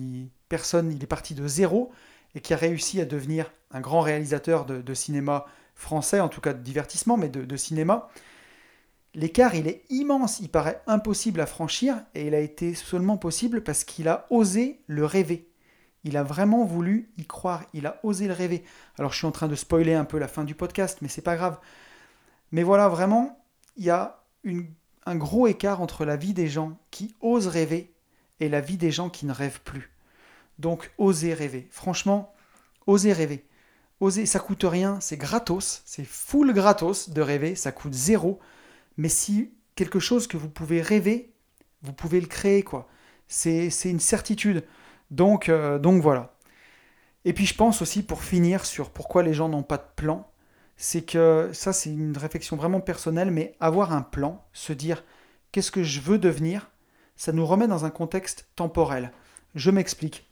personne, 0.48 0.92
il 0.92 1.02
est 1.02 1.08
parti 1.08 1.34
de 1.34 1.46
zéro 1.46 1.92
et 2.34 2.40
qui 2.40 2.54
a 2.54 2.56
réussi 2.56 3.00
à 3.00 3.04
devenir 3.04 3.52
un 3.70 3.80
grand 3.80 4.00
réalisateur 4.00 4.64
de, 4.64 4.94
cinéma 4.94 5.46
français, 5.74 6.20
en 6.20 6.28
tout 6.28 6.40
cas 6.40 6.52
de 6.52 6.62
divertissement, 6.62 7.16
mais 7.16 7.28
de, 7.28 7.56
cinéma. 7.56 8.08
L'écart, 9.14 9.54
il 9.54 9.66
est 9.66 9.82
immense, 9.90 10.40
il 10.40 10.48
paraît 10.48 10.80
impossible 10.86 11.40
à 11.40 11.46
franchir, 11.46 12.02
et 12.14 12.26
il 12.26 12.34
a 12.34 12.40
été 12.40 12.74
seulement 12.74 13.16
possible 13.16 13.62
parce 13.62 13.84
qu'il 13.84 14.08
a 14.08 14.26
osé 14.30 14.80
le 14.86 15.04
rêver. 15.04 15.48
Il 16.04 16.16
a 16.16 16.22
vraiment 16.22 16.64
voulu 16.64 17.10
y 17.18 17.26
croire, 17.26 17.64
il 17.72 17.86
a 17.86 17.98
osé 18.02 18.26
le 18.26 18.34
rêver. 18.34 18.62
Alors 18.98 19.12
je 19.12 19.18
suis 19.18 19.26
en 19.26 19.32
train 19.32 19.48
de 19.48 19.54
spoiler 19.54 19.94
un 19.94 20.04
peu 20.04 20.18
la 20.18 20.28
fin 20.28 20.44
du 20.44 20.54
podcast, 20.54 20.98
mais 21.02 21.08
c'est 21.08 21.22
pas 21.22 21.36
grave. 21.36 21.58
Mais 22.52 22.62
voilà, 22.62 22.88
vraiment, 22.88 23.42
il 23.76 23.84
y 23.84 23.90
a 23.90 24.22
une 24.44 24.66
gros 25.16 25.46
écart 25.46 25.80
entre 25.80 26.04
la 26.04 26.16
vie 26.16 26.34
des 26.34 26.48
gens 26.48 26.78
qui 26.90 27.14
osent 27.20 27.46
rêver 27.46 27.92
et 28.40 28.48
la 28.48 28.60
vie 28.60 28.76
des 28.76 28.90
gens 28.90 29.10
qui 29.10 29.26
ne 29.26 29.32
rêvent 29.32 29.60
plus. 29.62 29.90
Donc, 30.58 30.90
osez 30.98 31.34
rêver. 31.34 31.68
Franchement, 31.70 32.32
osez 32.86 33.12
rêver. 33.12 33.44
Osez, 34.00 34.26
ça 34.26 34.38
coûte 34.38 34.64
rien, 34.64 35.00
c'est 35.00 35.16
gratos, 35.16 35.82
c'est 35.84 36.04
full 36.04 36.52
gratos 36.52 37.10
de 37.10 37.20
rêver, 37.20 37.54
ça 37.56 37.72
coûte 37.72 37.94
zéro. 37.94 38.38
Mais 38.96 39.08
si 39.08 39.52
quelque 39.74 39.98
chose 39.98 40.26
que 40.26 40.36
vous 40.36 40.48
pouvez 40.48 40.82
rêver, 40.82 41.32
vous 41.82 41.92
pouvez 41.92 42.20
le 42.20 42.26
créer, 42.26 42.62
quoi. 42.62 42.88
C'est 43.26 43.70
une 43.84 44.00
certitude. 44.00 44.64
Donc, 45.10 45.48
euh, 45.48 45.78
donc 45.78 46.02
voilà. 46.02 46.34
Et 47.24 47.32
puis 47.32 47.46
je 47.46 47.54
pense 47.54 47.82
aussi 47.82 48.02
pour 48.02 48.22
finir 48.22 48.64
sur 48.64 48.90
pourquoi 48.90 49.22
les 49.22 49.34
gens 49.34 49.48
n'ont 49.48 49.62
pas 49.62 49.76
de 49.76 49.86
plan, 49.96 50.30
c'est 50.78 51.02
que 51.02 51.50
ça, 51.52 51.72
c'est 51.72 51.90
une 51.90 52.16
réflexion 52.16 52.56
vraiment 52.56 52.80
personnelle, 52.80 53.32
mais 53.32 53.54
avoir 53.60 53.92
un 53.92 54.02
plan, 54.02 54.46
se 54.52 54.72
dire 54.72 55.04
qu'est-ce 55.52 55.72
que 55.72 55.82
je 55.82 56.00
veux 56.00 56.18
devenir, 56.18 56.70
ça 57.16 57.32
nous 57.32 57.44
remet 57.44 57.66
dans 57.66 57.84
un 57.84 57.90
contexte 57.90 58.48
temporel. 58.54 59.12
Je 59.56 59.72
m'explique. 59.72 60.30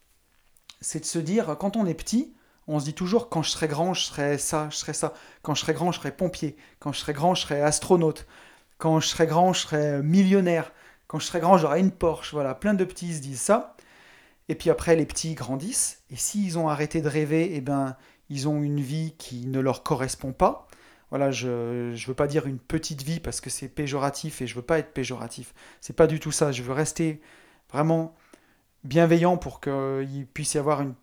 C'est 0.79 1.01
de 1.01 1.05
se 1.05 1.19
dire, 1.19 1.57
quand 1.59 1.75
on 1.75 1.85
est 1.85 1.93
petit, 1.93 2.33
on 2.67 2.79
se 2.79 2.85
dit 2.85 2.93
toujours 2.93 3.29
quand 3.29 3.43
je 3.43 3.49
serai 3.49 3.67
grand, 3.67 3.93
je 3.93 4.03
serai 4.03 4.37
ça, 4.37 4.69
je 4.71 4.77
serai 4.77 4.93
ça. 4.93 5.13
Quand 5.41 5.53
je 5.53 5.61
serai 5.61 5.73
grand, 5.73 5.91
je 5.91 5.99
serai 5.99 6.11
pompier. 6.11 6.55
Quand 6.79 6.93
je 6.93 6.99
serai 6.99 7.13
grand, 7.13 7.35
je 7.35 7.41
serai 7.41 7.61
astronaute. 7.61 8.25
Quand 8.77 9.01
je 9.01 9.07
serai 9.07 9.27
grand, 9.27 9.51
je 9.51 9.61
serai 9.61 10.01
millionnaire. 10.01 10.71
Quand 11.07 11.19
je 11.19 11.25
serai 11.25 11.41
grand, 11.41 11.57
j'aurai 11.57 11.81
une 11.81 11.91
Porsche. 11.91 12.33
Voilà, 12.33 12.55
plein 12.55 12.73
de 12.73 12.85
petits 12.85 13.15
se 13.15 13.21
disent 13.21 13.41
ça. 13.41 13.75
Et 14.47 14.55
puis 14.55 14.69
après, 14.69 14.95
les 14.95 15.05
petits 15.05 15.33
grandissent. 15.33 16.03
Et 16.09 16.15
s'ils 16.15 16.57
ont 16.57 16.69
arrêté 16.69 17.01
de 17.01 17.09
rêver, 17.09 17.51
eh 17.53 17.61
ben, 17.61 17.97
ils 18.29 18.47
ont 18.47 18.61
une 18.61 18.81
vie 18.81 19.13
qui 19.17 19.45
ne 19.47 19.59
leur 19.59 19.83
correspond 19.83 20.33
pas. 20.33 20.67
Voilà, 21.09 21.31
je 21.31 21.91
ne 21.91 22.07
veux 22.07 22.13
pas 22.13 22.27
dire 22.27 22.47
une 22.47 22.59
petite 22.59 23.01
vie 23.03 23.19
parce 23.19 23.39
que 23.39 23.49
c'est 23.49 23.69
péjoratif 23.69 24.41
et 24.41 24.47
je 24.47 24.55
veux 24.55 24.61
pas 24.61 24.79
être 24.79 24.93
péjoratif. 24.93 25.53
C'est 25.79 25.95
pas 25.95 26.07
du 26.07 26.19
tout 26.19 26.31
ça. 26.31 26.51
Je 26.51 26.63
veux 26.63 26.73
rester 26.73 27.21
vraiment 27.71 28.15
bienveillant 28.83 29.37
pour 29.37 29.61
qu'il 29.61 30.27
puisse 30.33 30.55
y 30.55 30.57
avoir 30.57 30.81
une 30.81 30.93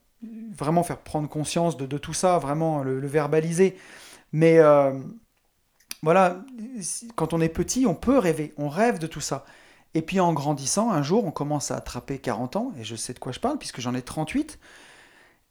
vraiment 0.53 0.83
faire 0.83 0.99
prendre 0.99 1.29
conscience 1.29 1.77
de, 1.77 1.99
tout 1.99 2.13
ça, 2.13 2.39
vraiment 2.39 2.83
le, 2.83 3.07
verbaliser. 3.07 3.77
Mais 4.33 4.59
euh, 4.59 4.93
voilà, 6.03 6.45
quand 7.15 7.33
on 7.33 7.41
est 7.41 7.49
petit, 7.49 7.87
on 7.87 7.95
peut 7.95 8.19
rêver, 8.19 8.53
on 8.57 8.69
rêve 8.69 8.99
de 8.99 9.07
tout 9.07 9.21
ça. 9.21 9.45
Et 9.95 10.03
puis 10.03 10.19
en 10.21 10.33
grandissant, 10.33 10.91
un 10.91 11.03
jour, 11.03 11.25
on 11.25 11.31
commence 11.31 11.71
à 11.71 11.77
attraper 11.77 12.19
40 12.19 12.57
ans, 12.57 12.73
et 12.79 12.85
je 12.85 12.97
sais 12.97 13.15
de 13.15 13.19
quoi 13.19 13.33
je 13.33 13.41
parle, 13.41 13.59
puisque 13.59 13.81
j'en 13.81 13.95
ai 13.95 14.03
38. 14.03 14.59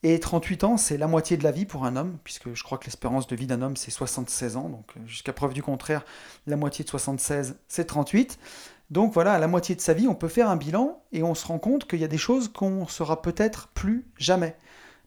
Et 0.06 0.20
38 0.20 0.66
ans, 0.66 0.78
c'est 0.78 0.97
la 0.97 1.08
moitié 1.08 1.38
de 1.38 1.43
la 1.43 1.51
vie 1.51 1.66
pour 1.66 1.86
un 1.86 1.95
homme, 1.95 2.18
puisque 2.26 2.54
je 2.54 2.64
crois 2.64 2.78
que 2.78 2.86
l'espérance 2.86 3.26
de 3.26 3.36
vie 3.38 3.47
d'un 3.47 3.62
homme, 3.62 3.78
c'est 3.78 3.89
76 3.89 4.58
ans. 4.58 4.68
Donc, 4.68 4.86
euh, 4.97 4.99
jusqu'à 5.08 5.32
preuve 5.32 5.54
du 5.54 5.64
contraire, 5.64 6.04
la 6.45 6.58
moitié 6.58 6.84
de 6.84 6.89
76, 6.89 7.56
c'est 7.70 7.86
38. 7.86 8.38
Donc 8.89 9.14
voilà, 9.14 9.34
à 9.34 9.39
la 9.39 9.47
moitié 9.47 9.76
de 9.76 9.82
sa 9.82 9.93
vie, 9.93 10.08
on 10.10 10.14
peut 10.14 10.28
faire 10.28 10.49
un 10.49 10.58
bilan 10.58 11.01
et 11.14 11.24
on 11.24 11.34
se 11.36 11.47
rend 11.47 11.58
compte 11.58 11.88
qu'il 11.88 11.99
y 11.99 12.04
a 12.04 12.10
des 12.10 12.18
choses 12.18 12.49
qu'on 12.49 12.86
saura 12.86 13.22
peut-être 13.22 13.70
plus 13.70 14.06
jamais. 14.18 14.58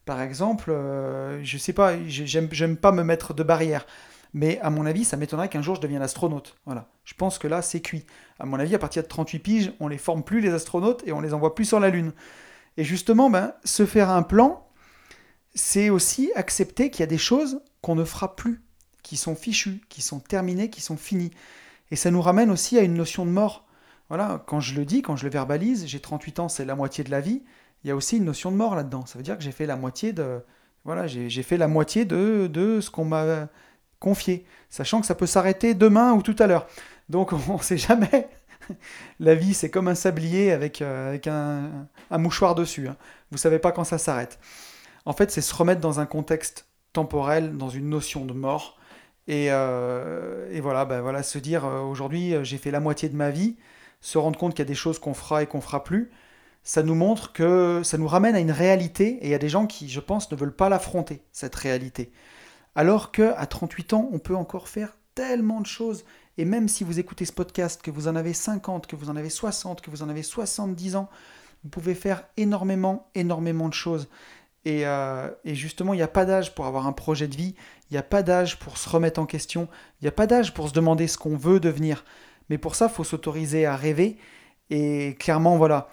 Par 0.07 0.23
exemple, 0.23 0.71
euh, 0.71 1.45
je 1.45 1.59
sais 1.59 1.75
pas, 1.75 1.95
j'aime 2.07 2.77
pas 2.77 2.91
me 2.91 3.03
mettre 3.03 3.35
de 3.35 3.43
barrière. 3.43 3.87
Mais 4.33 4.59
à 4.61 4.71
mon 4.71 4.87
avis, 4.87 5.05
ça 5.05 5.17
m'étonnerait 5.17 5.49
qu'un 5.49 5.63
jour 5.63 5.77
je 5.77 5.81
devienne 5.83 6.03
astronaute. 6.03 6.57
Voilà. 6.65 6.89
Je 7.05 7.15
pense 7.15 7.39
que 7.39 7.49
là, 7.49 7.63
c'est 7.63 7.81
cuit. 7.81 8.07
À 8.39 8.47
mon 8.47 8.59
avis, 8.59 8.75
à 8.75 8.79
partir 8.79 9.03
de 9.03 9.09
38 9.09 9.39
piges, 9.39 9.73
on 9.79 9.89
les 9.89 9.99
forme 9.99 10.23
plus 10.23 10.41
les 10.41 10.53
astronautes 10.53 11.03
et 11.07 11.13
on 11.13 11.21
les 11.21 11.35
envoie 11.35 11.55
plus 11.55 11.67
sur 11.67 11.81
la 11.81 11.91
Lune. 11.91 12.13
Et 12.77 12.85
justement, 12.85 13.31
ben, 13.31 13.53
se 13.65 13.87
faire 13.87 14.11
un 14.11 14.23
plan, 14.23 14.66
c'est 15.57 15.91
aussi 15.91 16.31
accepter 16.37 16.91
qu'il 16.91 17.01
y 17.01 17.03
a 17.03 17.09
des 17.09 17.19
choses 17.19 17.61
qu'on 17.83 17.95
ne 17.95 18.05
fera 18.05 18.37
plus, 18.37 18.63
qui 19.03 19.17
sont 19.17 19.35
fichues, 19.35 19.81
qui 19.89 20.03
sont 20.03 20.21
terminées, 20.21 20.71
qui 20.71 20.81
sont 20.81 20.97
finies. 20.97 21.33
Et 21.91 21.97
ça 21.97 22.11
nous 22.11 22.23
ramène 22.23 22.51
aussi 22.51 22.79
à 22.79 22.83
une 22.83 22.95
notion 22.95 23.27
de 23.27 23.31
mort. 23.31 23.67
Voilà, 24.09 24.45
quand 24.47 24.61
je 24.61 24.75
le 24.75 24.85
dis, 24.85 25.03
quand 25.03 25.17
je 25.17 25.25
le 25.25 25.31
verbalise, 25.31 25.87
j'ai 25.87 26.01
38 26.01 26.41
ans, 26.41 26.49
c'est 26.49 26.65
la 26.65 26.77
moitié 26.77 27.03
de 27.03 27.11
la 27.11 27.21
vie. 27.21 27.43
Il 27.83 27.89
y 27.89 27.91
a 27.91 27.97
aussi 27.97 28.19
une 28.19 28.25
notion 28.25 28.53
de 28.53 28.57
mort 28.57 28.77
là-dedans. 28.77 29.07
Ça 29.07 29.19
veut 29.19 29.25
dire 29.25 29.37
que 29.37 29.43
j'ai 29.43 29.53
fait 29.53 29.67
la 29.67 29.77
moitié 29.77 30.13
de, 30.13 30.41
voilà, 30.85 31.07
j'ai 31.07 31.43
fait 31.43 31.57
la 31.57 31.69
moitié 31.69 32.05
de, 32.05 32.49
de 32.53 32.81
ce 32.81 32.91
qu'on 32.91 33.05
m'a 33.05 33.49
confié, 33.99 34.45
sachant 34.71 35.01
que 35.01 35.07
ça 35.07 35.15
peut 35.15 35.27
s'arrêter 35.27 35.75
demain 35.75 36.13
ou 36.13 36.23
tout 36.23 36.37
à 36.39 36.47
l'heure. 36.47 36.67
Donc 37.09 37.33
on 37.49 37.57
ne 37.57 37.63
sait 37.63 37.79
jamais. 37.79 38.29
la 39.21 39.35
vie, 39.35 39.55
c'est 39.55 39.71
comme 39.71 39.89
un 39.89 39.95
sablier 39.95 40.53
avec, 40.53 40.83
euh, 40.83 41.09
avec 41.09 41.27
un, 41.27 41.89
mouchoir 42.11 42.55
dessus. 42.55 42.89
Hein. 42.89 42.97
Vous 43.31 43.39
savez 43.39 43.59
pas 43.59 43.73
quand 43.73 43.85
ça 43.85 43.99
s'arrête. 43.99 44.39
En 45.07 45.13
fait, 45.13 45.31
c'est 45.31 45.41
se 45.41 45.55
remettre 45.55 45.81
dans 45.81 46.01
un 46.01 46.07
contexte 46.07 46.69
temporel, 46.93 47.57
dans 47.57 47.69
une 47.69 47.89
notion 47.89 48.25
de 48.25 48.33
mort. 48.33 48.79
Et, 49.29 49.49
euh, 49.51 50.49
voilà, 50.61 50.85
ben 50.85 51.01
voilà, 51.01 51.23
se 51.23 51.39
dire 51.39 51.65
euh, 51.65 51.81
aujourd'hui 51.81 52.35
j'ai 52.43 52.59
fait 52.59 52.71
la 52.71 52.81
moitié 52.81 53.09
de 53.09 53.17
ma 53.17 53.31
vie, 53.31 53.57
se 54.01 54.19
rendre 54.19 54.39
compte 54.39 54.53
qu'il 54.53 54.61
y 54.61 54.69
a 54.69 54.69
des 54.69 54.75
choses 54.75 54.99
qu'on 54.99 55.15
fera 55.15 55.43
et 55.43 55.47
qu'on 55.47 55.61
fera 55.61 55.83
plus, 55.83 56.11
ça 56.63 56.83
nous 56.83 56.95
montre 56.95 57.33
que 57.33 57.83
ça 57.85 57.99
nous 57.99 58.09
ramène 58.09 58.35
à 58.35 58.41
une 58.41 58.51
réalité 58.51 59.19
et 59.21 59.27
il 59.27 59.31
y 59.31 59.35
a 59.35 59.39
des 59.39 59.49
gens 59.49 59.67
qui, 59.67 59.89
je 59.89 60.01
pense, 60.01 60.31
ne 60.33 60.37
veulent 60.37 60.55
pas 60.55 60.69
l'affronter, 60.69 61.23
cette 61.33 61.55
réalité. 61.55 62.13
Alors 62.75 63.13
que 63.13 63.33
à 63.37 63.47
38 63.47 63.93
ans, 63.95 64.09
on 64.13 64.19
peut 64.19 64.35
encore 64.35 64.69
faire 64.69 64.97
tellement 65.15 65.61
de 65.61 65.67
choses. 65.67 66.05
Et 66.39 66.45
même 66.45 66.69
si 66.69 66.85
vous 66.85 66.99
écoutez 66.99 67.25
ce 67.25 67.33
podcast, 67.33 67.81
que 67.83 67.91
vous 67.91 68.09
en 68.09 68.17
avez 68.17 68.33
50, 68.33 68.87
que 68.87 68.97
vous 68.97 69.11
en 69.11 69.17
avez 69.17 69.31
60, 69.31 69.81
que 69.81 69.91
vous 69.91 70.03
en 70.03 70.09
avez 70.09 70.23
70 70.23 70.97
ans, 70.97 71.09
vous 71.63 71.71
pouvez 71.71 71.95
faire 71.95 72.25
énormément, 72.37 73.11
énormément 73.15 73.69
de 73.69 73.75
choses. 73.75 74.09
Et, 74.67 74.85
euh, 74.85 75.31
et 75.45 75.55
justement, 75.55 75.95
il 75.95 75.99
n'y 75.99 76.03
a 76.03 76.09
pas 76.09 76.25
d'âge 76.25 76.53
pour 76.53 76.67
avoir 76.67 76.89
un 76.89 76.93
projet 76.93 77.29
de 77.29 77.37
vie, 77.37 77.55
il 77.89 77.95
n'y 77.95 77.99
a 77.99 78.03
pas 78.03 78.25
d'âge 78.25 78.59
pour 78.59 78.79
se 78.79 78.89
remettre 78.89 79.21
en 79.21 79.25
question, 79.25 79.69
il 80.01 80.05
n'y 80.05 80.09
a 80.09 80.13
pas 80.13 80.27
d'âge 80.27 80.55
pour 80.55 80.69
se 80.69 80.75
demander 80.75 81.07
ce 81.07 81.17
qu'on 81.17 81.37
veut 81.37 81.61
devenir. 81.61 82.05
Mais 82.51 82.59
pour 82.59 82.75
ça, 82.75 82.89
il 82.91 82.95
faut 82.95 83.05
s'autoriser 83.05 83.65
à 83.65 83.77
rêver. 83.77 84.19
Et 84.71 85.15
clairement, 85.21 85.57
voilà, 85.57 85.89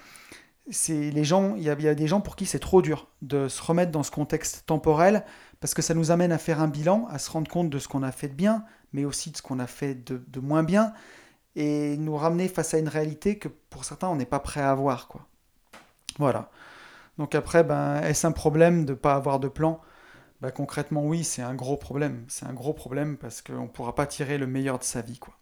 les 0.90 1.24
gens, 1.24 1.56
il 1.56 1.62
y, 1.62 1.70
a, 1.70 1.76
des 1.76 2.08
gens 2.08 2.20
pour 2.20 2.36
qui 2.36 2.48
c'est 2.48 2.58
trop 2.58 2.82
dur 2.82 3.10
de 3.22 3.48
se 3.48 3.62
remettre 3.62 3.92
dans 3.92 4.02
ce 4.02 4.10
contexte 4.10 4.66
temporel 4.66 5.24
parce 5.60 5.76
que 5.76 5.84
ça 5.84 5.94
nous 5.94 6.10
amène 6.10 6.32
à 6.32 6.40
faire 6.40 6.60
un 6.60 6.68
bilan, 6.68 7.08
à 7.12 7.20
se 7.20 7.30
rendre 7.30 7.50
compte 7.52 7.70
de 7.70 7.78
ce 7.78 7.88
qu'on 7.88 8.02
a 8.02 8.12
fait 8.12 8.28
de 8.28 8.34
bien, 8.34 8.66
mais 8.92 9.06
aussi 9.06 9.30
de 9.30 9.38
ce 9.38 9.44
qu'on 9.44 9.60
a 9.60 9.68
fait 9.68 9.94
de, 9.94 10.40
moins 10.40 10.64
bien, 10.64 10.94
et 11.56 11.96
nous 11.98 12.18
ramener 12.18 12.48
face 12.48 12.74
à 12.74 12.80
une 12.80 12.88
réalité 12.88 13.38
que 13.38 13.50
pour 13.70 13.86
certains 13.86 14.08
on 14.08 14.16
n'est 14.16 14.26
pas 14.26 14.40
prêt 14.40 14.62
à 14.62 14.74
voir, 14.74 15.08
quoi. 15.08 15.28
Voilà. 16.18 16.50
Donc 17.18 17.36
après, 17.36 17.64
ben, 17.64 18.02
est-ce 18.02 18.26
un 18.28 18.32
problème 18.32 18.86
de 18.86 18.92
ne 18.92 18.98
pas 18.98 19.14
avoir 19.16 19.40
de 19.40 19.48
plan? 19.48 19.82
Ben, 20.42 20.52
Concrètement, 20.52 21.06
oui, 21.06 21.24
c'est 21.24 21.42
un 21.42 21.56
gros 21.56 21.78
problème. 21.78 22.26
C'est 22.28 22.46
un 22.46 22.54
gros 22.54 22.74
problème 22.74 23.18
parce 23.18 23.42
qu'on 23.42 23.64
ne 23.64 23.68
pourra 23.68 23.96
pas 23.96 24.06
tirer 24.06 24.38
le 24.38 24.48
meilleur 24.48 24.80
de 24.80 24.84
sa 24.84 25.02
vie, 25.02 25.20
quoi. 25.20 25.36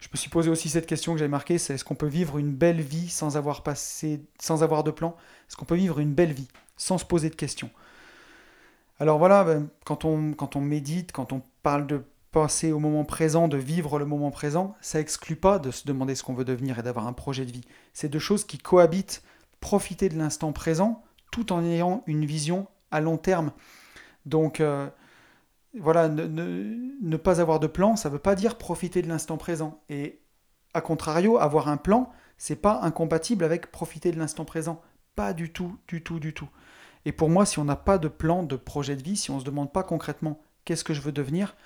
Je 0.00 0.08
me 0.12 0.16
suis 0.16 0.28
posé 0.28 0.50
aussi 0.50 0.68
cette 0.68 0.86
question 0.86 1.12
que 1.12 1.18
j'avais 1.18 1.30
marquée, 1.30 1.56
c'est 1.56 1.74
est-ce 1.74 1.84
qu'on 1.84 1.94
peut 1.94 2.06
vivre 2.06 2.36
une 2.36 2.52
belle 2.52 2.80
vie 2.80 3.08
sans 3.08 3.36
avoir 3.36 3.62
passé, 3.62 4.20
sans 4.38 4.62
avoir 4.62 4.84
de 4.84 4.90
plan? 4.90 5.16
Est-ce 5.48 5.56
qu'on 5.56 5.64
peut 5.64 5.76
vivre 5.76 5.98
une 5.98 6.12
belle 6.12 6.32
vie 6.32 6.48
sans 6.76 6.98
se 6.98 7.04
poser 7.04 7.30
de 7.30 7.34
questions? 7.36 7.70
Alors 9.00 9.18
voilà, 9.18 9.44
ben, 9.44 9.68
quand, 9.84 10.04
on, 10.04 10.60
médite, 10.60 11.12
quand 11.12 11.32
on 11.32 11.42
parle 11.62 11.86
de 11.86 12.04
passer 12.32 12.72
au 12.72 12.78
moment 12.80 13.04
présent, 13.04 13.48
de 13.48 13.56
vivre 13.56 13.98
le 13.98 14.04
moment 14.04 14.30
présent, 14.30 14.76
ça 14.80 15.00
exclut 15.00 15.36
pas 15.36 15.58
de 15.58 15.70
se 15.70 15.86
demander 15.86 16.14
ce 16.14 16.22
qu'on 16.22 16.34
veut 16.34 16.44
devenir 16.44 16.78
et 16.78 16.82
d'avoir 16.82 17.06
un 17.06 17.12
projet 17.12 17.46
de 17.46 17.52
vie. 17.52 17.64
C'est 17.92 18.08
deux 18.08 18.18
choses 18.18 18.44
qui 18.44 18.58
cohabitent. 18.58 19.22
Profiter 19.64 20.10
de 20.10 20.18
l'instant 20.18 20.52
présent 20.52 21.02
tout 21.32 21.54
en 21.54 21.64
ayant 21.64 22.02
une 22.06 22.26
vision 22.26 22.66
à 22.90 23.00
long 23.00 23.16
terme. 23.16 23.52
Donc, 24.26 24.60
euh, 24.60 24.90
voilà, 25.80 26.06
ne, 26.10 27.16
pas 27.16 27.40
avoir 27.40 27.60
de 27.60 27.66
plan, 27.66 27.96
ça 27.96 28.10
ne 28.10 28.12
veut 28.12 28.20
pas 28.20 28.34
dire 28.34 28.58
profiter 28.58 29.00
de 29.00 29.08
l'instant 29.08 29.38
présent. 29.38 29.82
Et 29.88 30.20
à 30.74 30.82
contrario, 30.82 31.38
avoir 31.38 31.68
un 31.68 31.78
plan, 31.78 32.12
c'est 32.36 32.60
pas 32.60 32.80
incompatible 32.82 33.42
avec 33.42 33.72
profiter 33.72 34.12
de 34.12 34.18
l'instant 34.18 34.44
présent. 34.44 34.82
Pas 35.16 35.32
du 35.32 35.50
tout, 35.50 35.78
du 35.88 36.02
tout, 36.02 36.20
du 36.20 36.34
tout. 36.34 36.50
Et 37.06 37.12
pour 37.12 37.30
moi, 37.30 37.46
si 37.46 37.58
on 37.58 37.64
n'a 37.64 37.74
pas 37.74 37.96
de 37.96 38.08
plan, 38.08 38.42
de 38.42 38.56
projet 38.56 38.96
de 38.96 39.02
vie, 39.02 39.16
si 39.16 39.30
on 39.30 39.36
ne 39.36 39.40
se 39.40 39.46
demande 39.46 39.72
pas 39.72 39.82
concrètement 39.82 40.42
qu'est-ce 40.66 40.84
que 40.84 40.92
je 40.92 41.00
veux 41.00 41.12
devenir, 41.12 41.56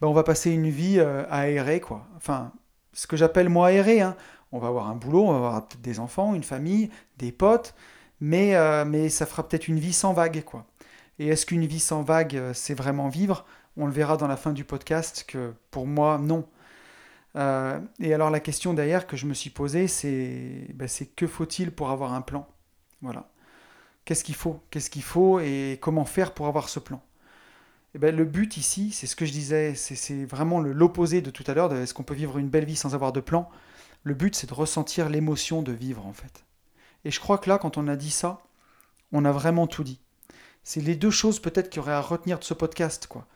ben 0.00 0.06
on 0.06 0.12
va 0.12 0.22
passer 0.22 0.52
une 0.52 0.70
vie 0.70 1.00
euh, 1.00 1.24
aérée, 1.28 1.80
quoi. 1.80 2.06
Enfin, 2.16 2.52
ce 2.92 3.08
que 3.08 3.16
j'appelle 3.16 3.48
moi 3.48 3.66
aéré. 3.66 4.00
Hein. 4.00 4.16
On 4.52 4.58
va 4.58 4.68
avoir 4.68 4.88
un 4.88 4.94
boulot, 4.94 5.24
on 5.26 5.32
va 5.32 5.36
avoir 5.36 5.68
des 5.82 5.98
enfants, 5.98 6.34
une 6.34 6.42
famille, 6.44 6.90
des 7.18 7.32
potes, 7.32 7.74
mais, 8.20 8.54
euh, 8.54 8.84
mais 8.84 9.08
ça 9.08 9.26
fera 9.26 9.48
peut-être 9.48 9.68
une 9.68 9.78
vie 9.78 9.92
sans 9.92 10.12
vague, 10.12 10.44
quoi. 10.44 10.66
Et 11.18 11.28
est-ce 11.28 11.46
qu'une 11.46 11.66
vie 11.66 11.80
sans 11.80 12.02
vague, 12.02 12.36
euh, 12.36 12.52
c'est 12.54 12.74
vraiment 12.74 13.08
vivre? 13.08 13.44
On 13.76 13.86
le 13.86 13.92
verra 13.92 14.16
dans 14.16 14.26
la 14.28 14.36
fin 14.36 14.52
du 14.52 14.64
podcast 14.64 15.24
que 15.26 15.54
pour 15.70 15.86
moi, 15.86 16.18
non. 16.18 16.46
Euh, 17.36 17.80
et 18.00 18.12
alors 18.14 18.30
la 18.30 18.40
question 18.40 18.74
derrière 18.74 19.06
que 19.06 19.16
je 19.16 19.26
me 19.26 19.34
suis 19.34 19.50
posée, 19.50 19.86
ben, 20.74 20.88
c'est 20.88 21.06
que 21.06 21.26
faut-il 21.26 21.72
pour 21.72 21.90
avoir 21.90 22.12
un 22.14 22.20
plan? 22.22 22.46
Voilà. 23.00 23.28
Qu'est-ce 24.04 24.24
qu'il 24.24 24.34
faut? 24.34 24.60
Qu'est-ce 24.70 24.90
qu'il 24.90 25.02
faut 25.02 25.40
et 25.40 25.78
comment 25.80 26.04
faire 26.04 26.34
pour 26.34 26.46
avoir 26.48 26.68
ce 26.68 26.80
plan? 26.80 27.00
Eh 27.94 27.98
ben, 27.98 28.14
Le 28.14 28.24
but 28.24 28.56
ici, 28.56 28.90
c'est 28.92 29.06
ce 29.06 29.16
que 29.16 29.26
je 29.26 29.32
disais, 29.32 29.74
c'est 29.74 30.24
vraiment 30.24 30.60
l'opposé 30.60 31.20
de 31.22 31.30
tout 31.30 31.44
à 31.46 31.54
l'heure, 31.54 31.72
est-ce 31.74 31.94
qu'on 31.94 32.02
peut 32.02 32.14
vivre 32.14 32.38
une 32.38 32.48
belle 32.48 32.64
vie 32.64 32.76
sans 32.76 32.94
avoir 32.94 33.12
de 33.12 33.20
plan? 33.20 33.50
Le 34.04 34.14
but, 34.14 34.34
c'est 34.34 34.48
de 34.48 34.54
ressentir 34.54 35.08
l'émotion 35.08 35.62
de 35.62 35.72
vivre 35.72 36.06
en 36.06 36.12
fait. 36.12 36.44
Et 37.04 37.10
je 37.10 37.20
crois 37.20 37.38
que 37.38 37.48
là, 37.48 37.58
quand 37.58 37.76
on 37.78 37.88
a 37.88 37.96
dit 37.96 38.10
ça, 38.10 38.42
on 39.12 39.24
a 39.24 39.32
vraiment 39.32 39.66
tout 39.66 39.84
dit. 39.84 40.00
C'est 40.64 40.80
les 40.80 40.96
deux 40.96 41.10
choses 41.10 41.40
peut-être 41.40 41.70
qu'il 41.70 41.80
y 41.80 41.82
aurait 41.82 41.92
à 41.92 42.00
retenir 42.00 42.38
de 42.38 42.44
ce 42.44 42.54
podcast, 42.54 43.06
quoi. 43.06 43.26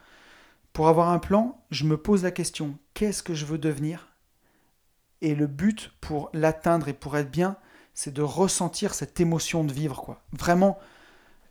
Pour 0.73 0.89
avoir 0.89 1.09
un 1.09 1.19
plan, 1.19 1.61
je 1.71 1.85
me 1.85 1.97
pose 1.97 2.23
la 2.23 2.31
question 2.31 2.79
qu'est-ce 2.95 3.23
que 3.23 3.35
je 3.35 3.47
veux 3.47 3.59
devenir? 3.59 4.09
Et 5.23 5.35
le 5.35 5.47
but 5.47 5.93
pour 6.01 6.31
l'atteindre 6.33 6.89
et 6.89 6.93
pour 6.93 7.17
être 7.17 7.31
bien, 7.31 7.57
c'est 7.95 8.13
de 8.13 8.23
ressentir 8.23 8.95
cette 8.95 9.19
émotion 9.19 9.65
de 9.65 9.73
vivre, 9.73 10.03
quoi. 10.03 10.23
Vraiment, 10.33 10.79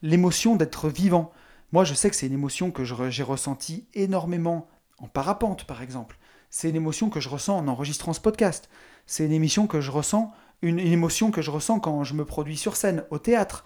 l'émotion 0.01 0.55
d'être 0.55 0.89
vivant. 0.89 1.33
Moi, 1.71 1.83
je 1.83 1.93
sais 1.93 2.09
que 2.09 2.15
c'est 2.15 2.27
une 2.27 2.33
émotion 2.33 2.71
que 2.71 2.83
j'ai 2.83 3.23
ressentie 3.23 3.87
énormément 3.93 4.69
en 4.99 5.07
parapente, 5.07 5.65
par 5.65 5.81
exemple. 5.81 6.17
C'est 6.55 6.69
une 6.69 6.77
émotion 6.77 7.09
que 7.09 7.19
je 7.19 7.27
ressens 7.27 7.57
en 7.57 7.67
enregistrant 7.67 8.13
ce 8.13 8.21
podcast. 8.21 8.69
C'est 9.07 9.25
une 9.25 9.33
émission 9.33 9.67
que 9.67 9.81
je 9.81 9.91
ressens, 9.91 10.31
une 10.61 10.79
émotion 10.79 11.29
que 11.29 11.41
je 11.41 11.51
ressens 11.51 11.81
quand 11.81 12.05
je 12.05 12.13
me 12.13 12.23
produis 12.23 12.55
sur 12.55 12.77
scène, 12.77 13.03
au 13.09 13.19
théâtre. 13.19 13.65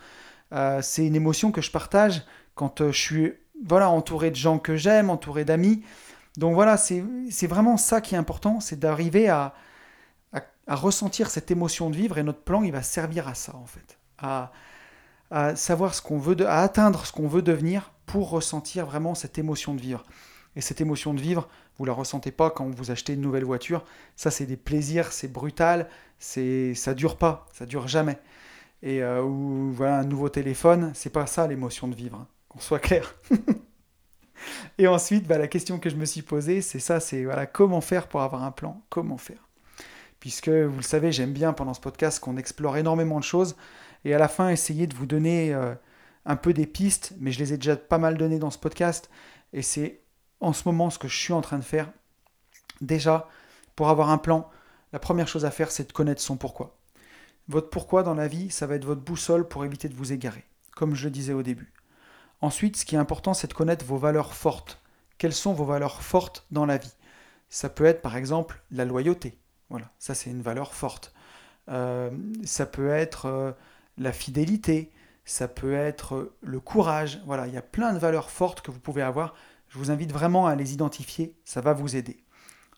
Euh, 0.53 0.81
c'est 0.81 1.05
une 1.05 1.15
émotion 1.15 1.51
que 1.51 1.61
je 1.61 1.69
partage 1.69 2.23
quand 2.55 2.81
euh, 2.81 2.91
je 2.91 2.99
suis 2.99 3.33
voilà, 3.63 3.91
entouré 3.91 4.31
de 4.31 4.35
gens 4.35 4.57
que 4.57 4.75
j'aime, 4.75 5.11
entouré 5.11 5.45
d'amis. 5.45 5.83
Donc 6.35 6.55
voilà, 6.55 6.77
c'est 6.77 7.03
vraiment 7.45 7.77
ça 7.77 8.01
qui 8.01 8.15
est 8.15 8.17
important, 8.17 8.59
c'est 8.59 8.79
d'arriver 8.79 9.29
à, 9.29 9.53
à, 10.33 10.75
ressentir 10.75 11.29
cette 11.29 11.51
émotion 11.51 11.91
de 11.91 11.95
vivre 11.95 12.17
et 12.17 12.23
notre 12.23 12.41
plan, 12.41 12.63
il 12.63 12.71
va 12.71 12.81
servir 12.81 13.27
à 13.27 13.35
ça 13.35 13.55
en 13.55 13.67
fait. 13.67 13.99
À, 14.17 14.51
à 15.29 15.55
savoir 15.55 15.93
ce 15.93 16.01
qu'on 16.01 16.17
veut, 16.17 16.35
à 16.47 16.63
atteindre 16.63 17.05
ce 17.05 17.11
qu'on 17.11 17.27
veut 17.27 17.43
devenir 17.43 17.91
pour 18.07 18.31
ressentir 18.31 18.87
vraiment 18.87 19.13
cette 19.13 19.37
émotion 19.37 19.75
de 19.75 19.79
vivre. 19.79 20.03
Et 20.55 20.61
cette 20.61 20.81
émotion 20.81 21.13
de 21.13 21.21
vivre, 21.21 21.47
vous 21.77 21.85
la 21.85 21.93
ressentez 21.93 22.31
pas 22.31 22.49
quand 22.49 22.69
vous 22.69 22.91
achetez 22.91 23.13
une 23.13 23.21
nouvelle 23.21 23.45
voiture. 23.45 23.83
Ça, 24.15 24.31
c'est 24.31 24.45
des 24.45 24.57
plaisirs, 24.57 25.11
c'est 25.11 25.31
brutal, 25.31 25.87
c'est 26.17 26.73
ça 26.73 26.93
dure 26.93 27.17
pas, 27.17 27.47
ça 27.53 27.65
dure 27.65 27.87
jamais 27.87 28.17
et 28.81 29.03
euh, 29.03 29.21
ou 29.21 29.71
voilà 29.73 29.99
un 29.99 30.03
nouveau 30.03 30.29
téléphone, 30.29 30.91
c'est 30.93 31.09
pas 31.09 31.27
ça 31.27 31.47
l'émotion 31.47 31.87
de 31.87 31.95
vivre, 31.95 32.17
hein, 32.17 32.27
qu'on 32.47 32.59
soit 32.59 32.79
clair. 32.79 33.15
et 34.77 34.87
ensuite, 34.87 35.27
bah, 35.27 35.37
la 35.37 35.47
question 35.47 35.79
que 35.79 35.89
je 35.89 35.95
me 35.95 36.05
suis 36.05 36.21
posée, 36.21 36.61
c'est 36.61 36.79
ça, 36.79 36.99
c'est 36.99 37.23
voilà 37.23 37.45
comment 37.45 37.81
faire 37.81 38.07
pour 38.07 38.21
avoir 38.21 38.43
un 38.43 38.51
plan, 38.51 38.81
comment 38.89 39.17
faire? 39.17 39.47
Puisque 40.19 40.49
vous 40.49 40.77
le 40.77 40.83
savez, 40.83 41.11
j'aime 41.11 41.33
bien 41.33 41.53
pendant 41.53 41.73
ce 41.73 41.81
podcast 41.81 42.19
qu'on 42.19 42.37
explore 42.37 42.77
énormément 42.77 43.19
de 43.19 43.23
choses 43.23 43.55
et 44.05 44.13
à 44.13 44.17
la 44.17 44.27
fin 44.27 44.49
essayer 44.49 44.87
de 44.87 44.95
vous 44.95 45.05
donner 45.05 45.53
euh, 45.53 45.73
un 46.25 46.35
peu 46.35 46.53
des 46.53 46.65
pistes, 46.67 47.13
mais 47.19 47.31
je 47.31 47.39
les 47.39 47.53
ai 47.53 47.57
déjà 47.57 47.77
pas 47.77 47.97
mal 47.97 48.17
données 48.17 48.39
dans 48.39 48.51
ce 48.51 48.57
podcast 48.57 49.09
et 49.53 49.61
c'est 49.61 50.01
en 50.41 50.53
ce 50.53 50.67
moment 50.67 50.89
ce 50.89 50.99
que 50.99 51.07
je 51.07 51.17
suis 51.17 51.33
en 51.33 51.41
train 51.41 51.57
de 51.57 51.63
faire. 51.63 51.91
Déjà, 52.81 53.27
pour 53.75 53.89
avoir 53.89 54.09
un 54.09 54.17
plan, 54.17 54.49
la 54.93 54.99
première 54.99 55.27
chose 55.27 55.45
à 55.45 55.51
faire, 55.51 55.71
c'est 55.71 55.87
de 55.87 55.93
connaître 55.93 56.21
son 56.21 56.37
pourquoi. 56.37 56.77
Votre 57.47 57.69
pourquoi 57.69 58.03
dans 58.03 58.13
la 58.13 58.27
vie, 58.27 58.49
ça 58.51 58.67
va 58.67 58.75
être 58.75 58.85
votre 58.85 59.01
boussole 59.01 59.47
pour 59.47 59.65
éviter 59.65 59.89
de 59.89 59.95
vous 59.95 60.13
égarer, 60.13 60.45
comme 60.75 60.95
je 60.95 61.05
le 61.05 61.11
disais 61.11 61.33
au 61.33 61.43
début. 61.43 61.73
Ensuite, 62.41 62.77
ce 62.77 62.85
qui 62.85 62.95
est 62.95 62.99
important, 62.99 63.33
c'est 63.33 63.47
de 63.47 63.53
connaître 63.53 63.85
vos 63.85 63.97
valeurs 63.97 64.33
fortes. 64.33 64.81
Quelles 65.17 65.33
sont 65.33 65.53
vos 65.53 65.65
valeurs 65.65 66.01
fortes 66.01 66.45
dans 66.51 66.65
la 66.65 66.77
vie? 66.77 66.93
Ça 67.49 67.69
peut 67.69 67.85
être 67.85 68.01
par 68.01 68.15
exemple 68.15 68.61
la 68.71 68.85
loyauté. 68.85 69.37
Voilà, 69.69 69.91
ça 69.99 70.15
c'est 70.15 70.29
une 70.29 70.41
valeur 70.41 70.73
forte. 70.73 71.13
Euh, 71.69 72.09
ça 72.43 72.65
peut 72.65 72.89
être 72.89 73.25
euh, 73.25 73.51
la 73.97 74.13
fidélité, 74.13 74.91
ça 75.25 75.47
peut 75.47 75.73
être 75.73 76.33
le 76.41 76.59
courage. 76.59 77.21
Voilà, 77.25 77.47
il 77.47 77.53
y 77.53 77.57
a 77.57 77.61
plein 77.61 77.93
de 77.93 77.99
valeurs 77.99 78.29
fortes 78.29 78.61
que 78.61 78.71
vous 78.71 78.79
pouvez 78.79 79.01
avoir. 79.01 79.35
Je 79.69 79.77
vous 79.77 79.91
invite 79.91 80.11
vraiment 80.11 80.47
à 80.47 80.55
les 80.55 80.73
identifier, 80.73 81.35
ça 81.45 81.61
va 81.61 81.73
vous 81.73 81.95
aider. 81.95 82.17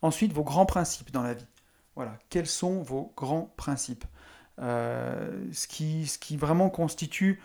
Ensuite, 0.01 0.33
vos 0.33 0.43
grands 0.43 0.65
principes 0.65 1.11
dans 1.11 1.23
la 1.23 1.33
vie. 1.33 1.47
Voilà, 1.95 2.17
quels 2.29 2.47
sont 2.47 2.81
vos 2.81 3.13
grands 3.15 3.53
principes 3.57 4.05
euh, 4.59 5.47
ce, 5.53 5.67
qui, 5.67 6.37
vraiment 6.37 6.69
constitue 6.69 7.41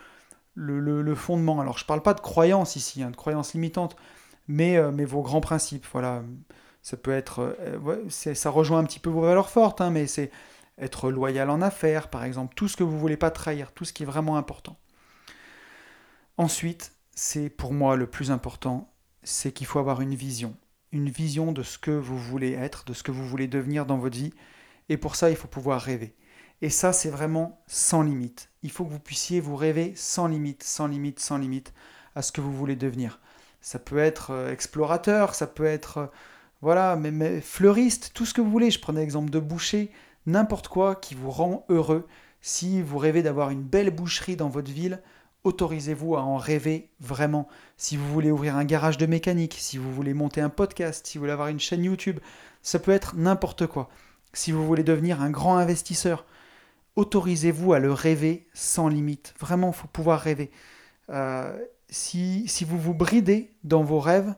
le, 0.55 1.15
fondement. 1.15 1.59
Alors, 1.61 1.77
je 1.77 1.83
ne 1.83 1.87
parle 1.87 2.01
pas 2.01 2.13
de 2.13 2.21
croyance 2.21 2.75
ici, 2.75 3.01
hein, 3.03 3.11
de 3.11 3.15
croyance 3.15 3.53
limitante, 3.53 3.95
mais, 4.47 4.77
euh, 4.77 4.91
mais 4.91 5.05
vos 5.05 5.21
grands 5.21 5.41
principes. 5.41 5.85
Voilà, 5.91 6.23
ça 6.81 6.97
peut 6.97 7.11
être, 7.11 7.55
euh, 7.59 8.09
ça 8.09 8.49
rejoint 8.49 8.79
un 8.79 8.83
petit 8.83 8.99
peu 8.99 9.09
vos 9.09 9.21
valeurs 9.21 9.49
fortes, 9.49 9.81
hein, 9.81 9.89
mais 9.89 10.07
c'est 10.07 10.31
être 10.77 11.09
loyal 11.09 11.49
en 11.49 11.61
affaires, 11.61 12.09
par 12.09 12.23
exemple, 12.23 12.53
tout 12.55 12.67
ce 12.67 12.77
que 12.77 12.83
vous 12.83 12.93
ne 12.93 12.99
voulez 12.99 13.17
pas 13.17 13.31
trahir, 13.31 13.71
tout 13.71 13.85
ce 13.85 13.93
qui 13.93 14.03
est 14.03 14.05
vraiment 14.05 14.37
important. 14.37 14.77
Ensuite, 16.37 16.93
c'est 17.15 17.49
pour 17.49 17.73
moi 17.73 17.95
le 17.95 18.05
plus 18.07 18.29
important, 18.29 18.91
c'est 19.27 19.51
qu'il 19.51 19.67
faut 19.67 19.79
avoir 19.79 19.99
une 20.01 20.15
vision, 20.15 20.55
une 20.93 21.09
vision 21.09 21.51
de 21.51 21.61
ce 21.61 21.77
que 21.77 21.91
vous 21.91 22.17
voulez 22.17 22.53
être, 22.53 22.85
de 22.85 22.93
ce 22.93 23.03
que 23.03 23.11
vous 23.11 23.27
voulez 23.27 23.47
devenir 23.47 23.85
dans 23.85 23.97
votre 23.97 24.17
vie, 24.17 24.33
et 24.87 24.95
pour 24.95 25.15
ça, 25.15 25.29
il 25.29 25.35
faut 25.35 25.49
pouvoir 25.49 25.81
rêver. 25.81 26.15
Et 26.61 26.69
ça, 26.69 26.93
c'est 26.93 27.09
vraiment 27.09 27.61
sans 27.67 28.01
limite. 28.01 28.49
Il 28.63 28.71
faut 28.71 28.85
que 28.85 28.91
vous 28.91 28.99
puissiez 28.99 29.41
vous 29.41 29.57
rêver 29.57 29.93
sans 29.95 30.27
limite, 30.27 30.63
sans 30.63 30.87
limite, 30.87 31.19
sans 31.19 31.37
limite 31.37 31.73
à 32.15 32.21
ce 32.21 32.31
que 32.31 32.39
vous 32.39 32.53
voulez 32.53 32.77
devenir. 32.77 33.19
Ça 33.59 33.79
peut 33.79 33.97
être 33.97 34.31
euh, 34.31 34.51
explorateur, 34.51 35.35
ça 35.35 35.45
peut 35.45 35.65
être, 35.65 35.97
euh, 35.97 36.07
voilà, 36.61 36.95
mais, 36.95 37.41
fleuriste, 37.41 38.11
tout 38.13 38.25
ce 38.25 38.33
que 38.33 38.41
vous 38.41 38.49
voulez. 38.49 38.71
Je 38.71 38.79
prenais 38.79 39.01
l'exemple 39.01 39.29
de 39.29 39.39
boucher, 39.39 39.91
n'importe 40.25 40.69
quoi 40.69 40.95
qui 40.95 41.15
vous 41.15 41.31
rend 41.31 41.65
heureux. 41.67 42.07
Si 42.39 42.81
vous 42.81 42.97
rêvez 42.97 43.23
d'avoir 43.23 43.49
une 43.49 43.63
belle 43.63 43.91
boucherie 43.91 44.37
dans 44.37 44.49
votre 44.49 44.71
ville, 44.71 45.01
autorisez-vous 45.43 46.15
à 46.15 46.21
en 46.21 46.37
rêver 46.37 46.89
vraiment. 46.99 47.47
Si 47.77 47.97
vous 47.97 48.07
voulez 48.11 48.31
ouvrir 48.31 48.55
un 48.55 48.65
garage 48.65 48.97
de 48.97 49.05
mécanique, 49.05 49.55
si 49.57 49.77
vous 49.77 49.93
voulez 49.93 50.13
monter 50.13 50.41
un 50.41 50.49
podcast, 50.49 51.07
si 51.07 51.17
vous 51.17 51.23
voulez 51.23 51.33
avoir 51.33 51.47
une 51.47 51.59
chaîne 51.59 51.83
YouTube, 51.83 52.19
ça 52.61 52.79
peut 52.79 52.91
être 52.91 53.15
n'importe 53.15 53.67
quoi. 53.67 53.89
Si 54.33 54.51
vous 54.51 54.65
voulez 54.65 54.83
devenir 54.83 55.21
un 55.21 55.29
grand 55.29 55.57
investisseur, 55.57 56.25
autorisez-vous 56.95 57.73
à 57.73 57.79
le 57.79 57.93
rêver 57.93 58.47
sans 58.53 58.89
limite. 58.89 59.33
Vraiment, 59.39 59.69
il 59.69 59.73
faut 59.73 59.87
pouvoir 59.87 60.19
rêver. 60.19 60.51
Euh, 61.09 61.57
si, 61.89 62.47
si 62.47 62.65
vous 62.65 62.77
vous 62.77 62.93
bridez 62.93 63.53
dans 63.63 63.83
vos 63.83 63.99
rêves, 63.99 64.35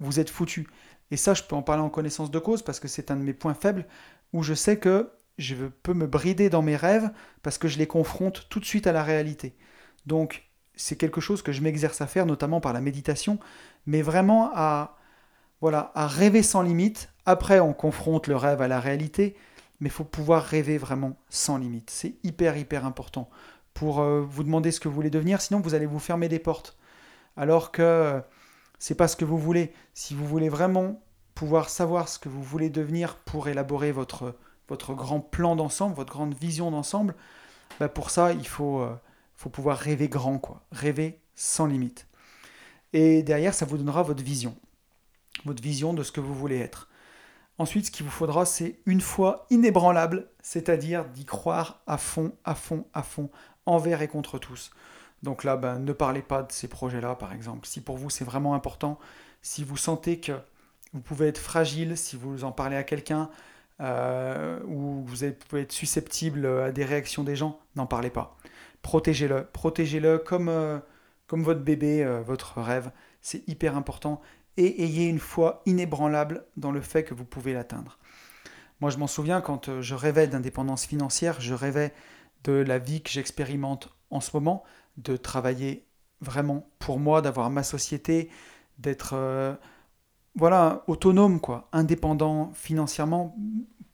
vous 0.00 0.20
êtes 0.20 0.30
foutu. 0.30 0.68
Et 1.10 1.16
ça, 1.16 1.34
je 1.34 1.42
peux 1.42 1.56
en 1.56 1.62
parler 1.62 1.82
en 1.82 1.90
connaissance 1.90 2.30
de 2.30 2.38
cause 2.38 2.62
parce 2.62 2.80
que 2.80 2.88
c'est 2.88 3.10
un 3.10 3.16
de 3.16 3.22
mes 3.22 3.34
points 3.34 3.54
faibles 3.54 3.86
où 4.32 4.42
je 4.42 4.54
sais 4.54 4.78
que 4.78 5.10
je 5.38 5.54
peux 5.82 5.94
me 5.94 6.06
brider 6.06 6.50
dans 6.50 6.62
mes 6.62 6.76
rêves 6.76 7.10
parce 7.42 7.58
que 7.58 7.68
je 7.68 7.78
les 7.78 7.86
confronte 7.86 8.46
tout 8.48 8.60
de 8.60 8.64
suite 8.64 8.86
à 8.86 8.92
la 8.92 9.02
réalité. 9.02 9.54
Donc, 10.08 10.48
c'est 10.74 10.96
quelque 10.96 11.20
chose 11.20 11.42
que 11.42 11.52
je 11.52 11.60
m'exerce 11.60 12.00
à 12.00 12.06
faire, 12.06 12.24
notamment 12.24 12.60
par 12.60 12.72
la 12.72 12.80
méditation, 12.80 13.38
mais 13.86 14.00
vraiment 14.00 14.50
à, 14.54 14.96
voilà, 15.60 15.92
à 15.94 16.06
rêver 16.06 16.42
sans 16.42 16.62
limite. 16.62 17.12
Après, 17.26 17.60
on 17.60 17.74
confronte 17.74 18.26
le 18.26 18.34
rêve 18.34 18.62
à 18.62 18.68
la 18.68 18.80
réalité, 18.80 19.36
mais 19.80 19.88
il 19.88 19.92
faut 19.92 20.04
pouvoir 20.04 20.42
rêver 20.44 20.78
vraiment 20.78 21.16
sans 21.28 21.58
limite. 21.58 21.90
C'est 21.90 22.14
hyper, 22.24 22.56
hyper 22.56 22.86
important 22.86 23.28
pour 23.74 24.00
euh, 24.00 24.22
vous 24.22 24.44
demander 24.44 24.72
ce 24.72 24.80
que 24.80 24.88
vous 24.88 24.94
voulez 24.94 25.10
devenir, 25.10 25.42
sinon 25.42 25.60
vous 25.60 25.74
allez 25.74 25.86
vous 25.86 25.98
fermer 25.98 26.28
des 26.28 26.38
portes. 26.38 26.76
Alors 27.36 27.70
que 27.70 27.82
euh, 27.82 28.20
c'est 28.78 28.94
pas 28.94 29.08
ce 29.08 29.16
que 29.16 29.26
vous 29.26 29.38
voulez. 29.38 29.72
Si 29.92 30.14
vous 30.14 30.26
voulez 30.26 30.48
vraiment 30.48 31.02
pouvoir 31.34 31.68
savoir 31.68 32.08
ce 32.08 32.18
que 32.18 32.30
vous 32.30 32.42
voulez 32.42 32.70
devenir 32.70 33.16
pour 33.16 33.46
élaborer 33.46 33.92
votre, 33.92 34.34
grand 34.68 35.20
plan 35.20 35.54
d'ensemble, 35.54 35.94
votre 35.94 36.12
grande 36.12 36.34
vision 36.34 36.70
d'ensemble, 36.70 37.14
bah 37.78 37.88
pour 37.88 38.10
ça, 38.10 38.32
il 38.32 38.48
faut, 38.48 38.80
euh, 38.80 38.96
faut 39.38 39.50
pouvoir 39.50 39.78
rêver 39.78 40.08
grand, 40.08 40.38
quoi. 40.38 40.64
Rêver 40.72 41.20
sans 41.36 41.66
limite. 41.66 42.08
Et 42.92 43.22
derrière, 43.22 43.54
ça 43.54 43.64
vous 43.64 43.78
donnera 43.78 44.02
votre 44.02 44.22
vision. 44.22 44.56
Votre 45.44 45.62
vision 45.62 45.94
de 45.94 46.02
ce 46.02 46.10
que 46.10 46.20
vous 46.20 46.34
voulez 46.34 46.58
être. 46.58 46.88
Ensuite, 47.56 47.86
ce 47.86 47.90
qu'il 47.92 48.04
vous 48.04 48.12
faudra, 48.12 48.44
c'est 48.44 48.80
une 48.84 49.00
foi 49.00 49.46
inébranlable, 49.50 50.28
c'est-à-dire 50.42 51.04
d'y 51.06 51.24
croire 51.24 51.82
à 51.86 51.98
fond, 51.98 52.32
à 52.44 52.56
fond, 52.56 52.84
à 52.94 53.04
fond, 53.04 53.30
envers 53.64 54.02
et 54.02 54.08
contre 54.08 54.38
tous. 54.38 54.70
Donc 55.22 55.44
là, 55.44 55.56
ben, 55.56 55.78
ne 55.78 55.92
parlez 55.92 56.22
pas 56.22 56.42
de 56.42 56.50
ces 56.50 56.66
projets-là, 56.66 57.14
par 57.14 57.32
exemple. 57.32 57.66
Si 57.66 57.80
pour 57.80 57.96
vous 57.96 58.10
c'est 58.10 58.24
vraiment 58.24 58.54
important, 58.54 58.98
si 59.42 59.64
vous 59.64 59.76
sentez 59.76 60.20
que 60.20 60.32
vous 60.92 61.00
pouvez 61.00 61.28
être 61.28 61.38
fragile, 61.38 61.96
si 61.96 62.16
vous 62.16 62.44
en 62.44 62.52
parlez 62.52 62.76
à 62.76 62.84
quelqu'un, 62.84 63.30
euh, 63.80 64.60
ou 64.66 65.04
vous 65.04 65.16
pouvez 65.48 65.62
être 65.62 65.72
susceptible 65.72 66.46
à 66.46 66.72
des 66.72 66.84
réactions 66.84 67.24
des 67.24 67.36
gens, 67.36 67.60
n'en 67.76 67.86
parlez 67.86 68.10
pas. 68.10 68.36
Protégez-le, 68.82 69.44
protégez-le 69.52 70.18
comme, 70.18 70.48
euh, 70.48 70.78
comme 71.26 71.42
votre 71.42 71.60
bébé, 71.60 72.04
euh, 72.04 72.22
votre 72.22 72.60
rêve. 72.60 72.90
C'est 73.20 73.46
hyper 73.48 73.76
important 73.76 74.20
et 74.56 74.84
ayez 74.84 75.08
une 75.08 75.18
foi 75.18 75.62
inébranlable 75.66 76.44
dans 76.56 76.72
le 76.72 76.80
fait 76.80 77.04
que 77.04 77.14
vous 77.14 77.24
pouvez 77.24 77.52
l'atteindre. 77.52 77.98
Moi, 78.80 78.90
je 78.90 78.98
m'en 78.98 79.06
souviens 79.06 79.40
quand 79.40 79.68
euh, 79.68 79.82
je 79.82 79.94
rêvais 79.94 80.26
d'indépendance 80.26 80.86
financière, 80.86 81.40
je 81.40 81.54
rêvais 81.54 81.92
de 82.44 82.52
la 82.52 82.78
vie 82.78 83.02
que 83.02 83.10
j'expérimente 83.10 83.90
en 84.10 84.20
ce 84.20 84.30
moment, 84.34 84.62
de 84.96 85.16
travailler 85.16 85.86
vraiment 86.20 86.68
pour 86.78 86.98
moi, 86.98 87.20
d'avoir 87.20 87.50
ma 87.50 87.62
société, 87.62 88.30
d'être 88.78 89.58
voilà 90.34 90.84
autonome 90.86 91.40
quoi, 91.40 91.68
indépendant 91.72 92.52
financièrement, 92.54 93.36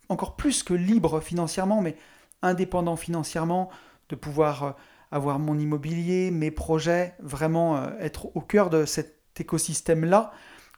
encore 0.08 0.36
plus 0.36 0.62
que 0.62 0.74
libre 0.74 1.20
financièrement, 1.20 1.80
mais 1.80 1.96
indépendant 2.42 2.96
financièrement, 2.96 3.70
de 4.08 4.16
pouvoir 4.16 4.64
euh, 4.64 4.70
avoir 5.10 5.38
mon 5.38 5.58
immobilier, 5.58 6.30
mes 6.30 6.50
projets, 6.50 7.14
vraiment 7.20 7.88
être 8.00 8.34
au 8.36 8.40
cœur 8.40 8.68
de 8.68 8.84
cet 8.84 9.20
écosystème 9.38 10.04
là 10.04 10.32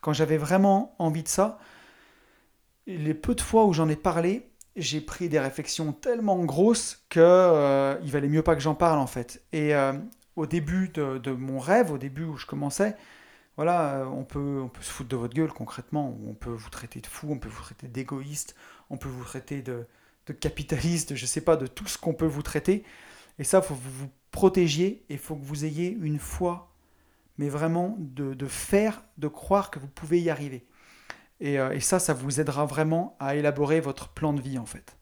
quand 0.07 0.13
j'avais 0.13 0.37
vraiment 0.37 0.95
envie 1.01 1.25
de 1.25 1.29
ça, 1.29 1.59
les 2.87 3.13
peu 3.13 3.35
de 3.35 3.41
fois 3.41 3.65
où 3.65 3.73
j'en 3.73 3.89
ai 3.89 3.97
parlé, 3.97 4.49
j'ai 4.77 5.01
pris 5.01 5.29
des 5.29 5.41
réflexions 5.41 5.93
tellement 5.93 6.45
grosses 6.45 7.05
que 7.09 7.19
euh, 7.21 7.99
il 8.05 8.13
valait 8.13 8.29
mieux 8.29 8.43
pas 8.43 8.55
que 8.55 8.63
j'en 8.63 8.77
parle 8.77 9.01
en 9.01 9.09
fait. 9.09 9.43
Et 9.53 9.75
euh, 9.75 9.95
au 10.37 10.47
début 10.47 10.91
de, 10.91 11.33
mon 11.33 11.59
rêve, 11.59 11.91
au 11.91 11.99
début 11.99 12.23
où 12.23 12.37
je 12.37 12.47
commençais, 12.47 12.95
voilà, 13.57 13.95
euh, 13.95 14.05
on 14.05 14.23
peut, 14.23 14.61
on 14.63 14.69
peut 14.69 14.83
se 14.83 14.91
foutre 14.91 15.09
de 15.09 15.17
votre 15.17 15.35
gueule 15.35 15.53
concrètement, 15.53 16.17
on 16.25 16.35
peut 16.35 16.51
vous 16.51 16.71
traiter 16.71 17.01
de 17.01 17.07
fou, 17.07 17.29
on 17.31 17.39
peut 17.39 17.49
vous 17.49 17.63
traiter 17.63 17.89
d'égoïste, 17.89 18.55
on 18.91 18.99
peut 18.99 19.09
vous 19.09 19.25
traiter 19.25 19.63
de, 19.63 19.87
capitaliste, 20.41 21.17
je 21.17 21.27
sais 21.27 21.41
pas, 21.41 21.57
de 21.57 21.67
tout 21.67 21.89
ce 21.89 21.99
qu'on 21.99 22.15
peut 22.15 22.27
vous 22.27 22.43
traiter. 22.43 22.85
Et 23.39 23.45
ça, 23.45 23.63
faut 23.63 23.75
que 23.75 23.81
vous 23.81 24.05
vous 24.05 24.11
protégiez 24.31 25.05
et 25.09 25.15
il 25.15 25.19
faut 25.19 25.37
que 25.37 25.45
vous 25.45 25.65
ayez 25.65 25.91
une 25.91 26.19
foi 26.19 26.73
mais 27.39 27.49
vraiment 27.49 27.97
de, 27.99 28.47
faire, 28.47 29.03
de 29.19 29.29
croire 29.29 29.71
que 29.71 29.79
vous 29.79 29.89
pouvez 29.89 30.21
y 30.21 30.31
arriver. 30.31 30.67
Euh, 31.43 31.71
et, 31.71 31.81
ça, 31.81 31.99
ça 31.99 32.15
vous 32.15 32.41
aidera 32.41 32.65
vraiment 32.65 33.17
à 33.21 33.35
élaborer 33.37 33.81
votre 33.81 34.09
plan 34.09 34.33
de 34.33 34.41
vie 34.41 34.59
en 34.59 34.67
fait. 34.67 34.97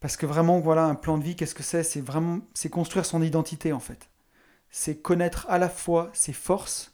Parce 0.00 0.16
que 0.16 0.26
vraiment, 0.26 0.60
voilà, 0.60 0.84
un 0.84 0.94
plan 0.94 1.18
de 1.18 1.24
vie, 1.24 1.36
qu'est-ce 1.36 1.54
que 1.54 1.62
c'est? 1.62 1.82
C'est 1.82 2.02
c'est 2.54 2.70
construire 2.70 3.04
son 3.04 3.22
identité 3.22 3.72
en 3.72 3.80
fait. 3.80 4.08
C'est 4.70 4.96
connaître 4.96 5.46
à 5.48 5.58
la 5.58 5.68
fois 5.68 6.10
ses 6.12 6.32
forces, 6.32 6.92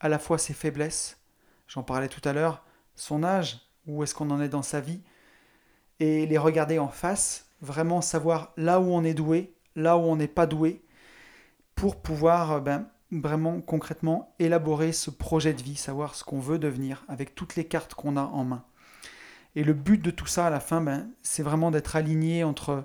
à 0.00 0.08
la 0.08 0.18
fois 0.18 0.38
ses 0.38 0.54
faiblesses. 0.54 1.18
J'en 1.68 1.82
parlais 1.82 2.08
tout 2.08 2.26
à 2.28 2.32
l'heure, 2.32 2.64
son 2.96 3.22
âge, 3.22 3.60
où 3.86 4.02
est-ce 4.02 4.14
qu'on 4.14 4.30
en 4.30 4.40
est 4.40 4.48
dans 4.48 4.62
sa 4.62 4.80
vie, 4.80 5.00
et 6.00 6.26
les 6.26 6.38
regarder 6.38 6.78
en 6.78 6.88
face, 6.88 7.49
vraiment 7.60 8.00
savoir 8.00 8.52
là 8.56 8.80
où 8.80 8.92
on 8.92 9.04
est 9.04 9.14
doué, 9.14 9.54
là 9.76 9.96
où 9.96 10.02
on 10.02 10.16
n'est 10.16 10.28
pas 10.28 10.46
doué, 10.46 10.82
pour 11.74 12.00
pouvoir 12.00 12.52
euh, 12.52 12.60
ben, 12.60 12.88
vraiment 13.10 13.60
concrètement 13.60 14.34
élaborer 14.38 14.92
ce 14.92 15.10
projet 15.10 15.52
de 15.52 15.62
vie, 15.62 15.76
savoir 15.76 16.14
ce 16.14 16.24
qu'on 16.24 16.40
veut 16.40 16.58
devenir 16.58 17.04
avec 17.08 17.34
toutes 17.34 17.56
les 17.56 17.66
cartes 17.66 17.94
qu'on 17.94 18.16
a 18.16 18.22
en 18.22 18.44
main. 18.44 18.64
Et 19.56 19.64
le 19.64 19.72
but 19.72 20.00
de 20.00 20.10
tout 20.10 20.26
ça 20.26 20.46
à 20.46 20.50
la 20.50 20.60
fin, 20.60 20.80
ben, 20.80 21.10
c'est 21.22 21.42
vraiment 21.42 21.70
d'être 21.70 21.96
aligné 21.96 22.44
entre 22.44 22.84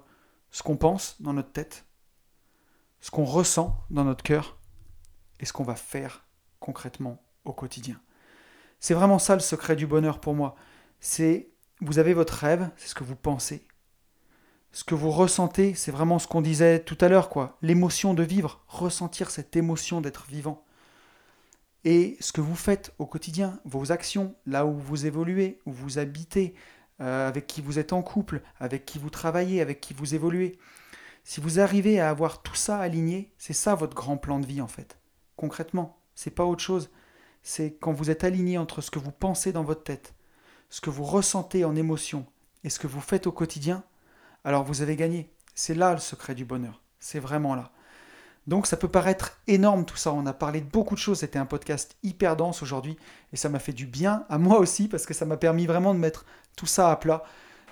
ce 0.52 0.64
qu'on 0.64 0.78
pense 0.78 1.22
dans 1.22 1.34
notre 1.34 1.52
tête, 1.52 1.86
ce 3.02 3.12
qu'on 3.12 3.26
ressent 3.26 3.78
dans 3.90 4.04
notre 4.04 4.24
cœur 4.24 4.58
et 5.40 5.46
ce 5.46 5.54
qu'on 5.54 5.64
va 5.64 5.76
faire 5.76 6.26
concrètement 6.60 7.22
au 7.44 7.54
quotidien. 7.54 8.00
C'est 8.80 8.94
vraiment 8.94 9.20
ça 9.20 9.36
le 9.36 9.42
secret 9.42 9.76
du 9.76 9.86
bonheur 9.86 10.20
pour 10.20 10.34
moi. 10.34 10.56
C'est 11.00 11.50
vous 11.82 12.00
avez 12.00 12.14
votre 12.14 12.34
rêve, 12.34 12.70
c'est 12.78 12.88
ce 12.88 12.96
que 12.96 13.04
vous 13.04 13.16
pensez, 13.16 13.68
ce 14.76 14.84
que 14.84 14.94
vous 14.94 15.10
ressentez, 15.10 15.74
c'est 15.74 15.92
vraiment 15.92 16.20
ce 16.20 16.28
qu'on 16.28 16.42
disait 16.42 16.82
tout 16.82 16.98
à 17.00 17.08
l'heure, 17.08 17.30
quoi. 17.30 17.58
L'émotion 17.62 18.14
de 18.14 18.24
vivre, 18.24 18.62
ressentir 18.68 19.32
cette 19.32 19.56
émotion 19.56 20.02
d'être 20.02 20.26
vivant. 20.28 20.66
Et 21.86 22.18
ce 22.20 22.34
que 22.34 22.42
vous 22.42 22.58
faites 22.58 22.94
au 23.00 23.06
quotidien, 23.06 23.58
vos 23.64 23.94
actions, 23.94 24.36
là 24.46 24.66
où 24.66 24.74
vous 24.78 25.06
évoluez, 25.06 25.62
où 25.66 25.72
vous 25.72 25.98
habitez, 25.98 26.56
euh, 27.00 27.26
avec 27.26 27.48
qui 27.48 27.62
vous 27.62 27.80
êtes 27.80 27.94
en 27.94 28.02
couple, 28.02 28.42
avec 28.60 28.86
qui 28.86 29.00
vous 29.00 29.10
travaillez, 29.10 29.62
avec 29.62 29.80
qui 29.80 29.94
vous 29.94 30.14
évoluez. 30.14 30.60
Si 31.24 31.40
vous 31.40 31.62
arrivez 31.62 32.02
à 32.02 32.10
avoir 32.10 32.42
tout 32.42 32.56
ça 32.56 32.78
aligné, 32.80 33.32
c'est 33.38 33.54
ça 33.54 33.76
votre 33.76 33.96
grand 33.96 34.18
plan 34.18 34.42
de 34.42 34.46
vie 34.46 34.60
en 34.60 34.68
fait. 34.68 35.00
Concrètement, 35.38 36.02
c'est 36.16 36.36
pas 36.36 36.44
autre 36.44 36.64
chose. 36.64 36.90
C'est 37.44 37.78
quand 37.80 37.94
vous 37.94 38.10
êtes 38.10 38.26
aligné 38.26 38.58
entre 38.58 38.82
ce 38.82 38.92
que 38.92 39.00
vous 39.00 39.14
pensez 39.14 39.54
dans 39.54 39.64
votre 39.64 39.84
tête, 39.84 40.16
ce 40.70 40.82
que 40.82 40.90
vous 40.90 41.06
ressentez 41.06 41.64
en 41.64 41.78
émotion 41.78 42.26
et 42.66 42.70
ce 42.70 42.80
que 42.80 42.88
vous 42.88 43.00
faites 43.00 43.26
au 43.26 43.32
quotidien, 43.32 43.82
alors 44.46 44.64
vous 44.64 44.82
avez 44.82 44.96
gagné. 44.96 45.30
C'est 45.56 45.76
là 45.76 45.92
le 45.92 46.00
secret 46.00 46.36
du 46.36 46.46
bonheur. 46.46 46.82
C'est 47.00 47.20
vraiment 47.20 47.56
là. 47.56 47.72
Donc 48.48 48.68
ça 48.68 48.78
peut 48.78 48.88
paraître 48.88 49.40
énorme 49.48 49.86
tout 49.86 49.98
ça. 49.98 50.14
On 50.14 50.26
a 50.28 50.34
parlé 50.34 50.62
de 50.62 50.70
beaucoup 50.70 50.94
de 50.94 51.00
choses. 51.00 51.20
C'était 51.20 51.40
un 51.40 51.48
podcast 51.48 51.98
hyper 52.04 52.36
dense 52.36 52.62
aujourd'hui 52.62 52.96
et 53.34 53.38
ça 53.38 53.50
m'a 53.50 53.60
fait 53.60 53.74
du 53.74 53.88
bien 53.88 54.26
à 54.30 54.38
moi 54.38 54.60
aussi 54.60 54.88
parce 54.88 55.06
que 55.06 55.14
ça 55.16 55.26
m'a 55.26 55.38
permis 55.38 55.66
vraiment 55.66 55.94
de 55.94 56.00
mettre 56.00 56.26
tout 56.56 56.68
ça 56.68 56.92
à 56.92 56.96
plat. 56.96 57.24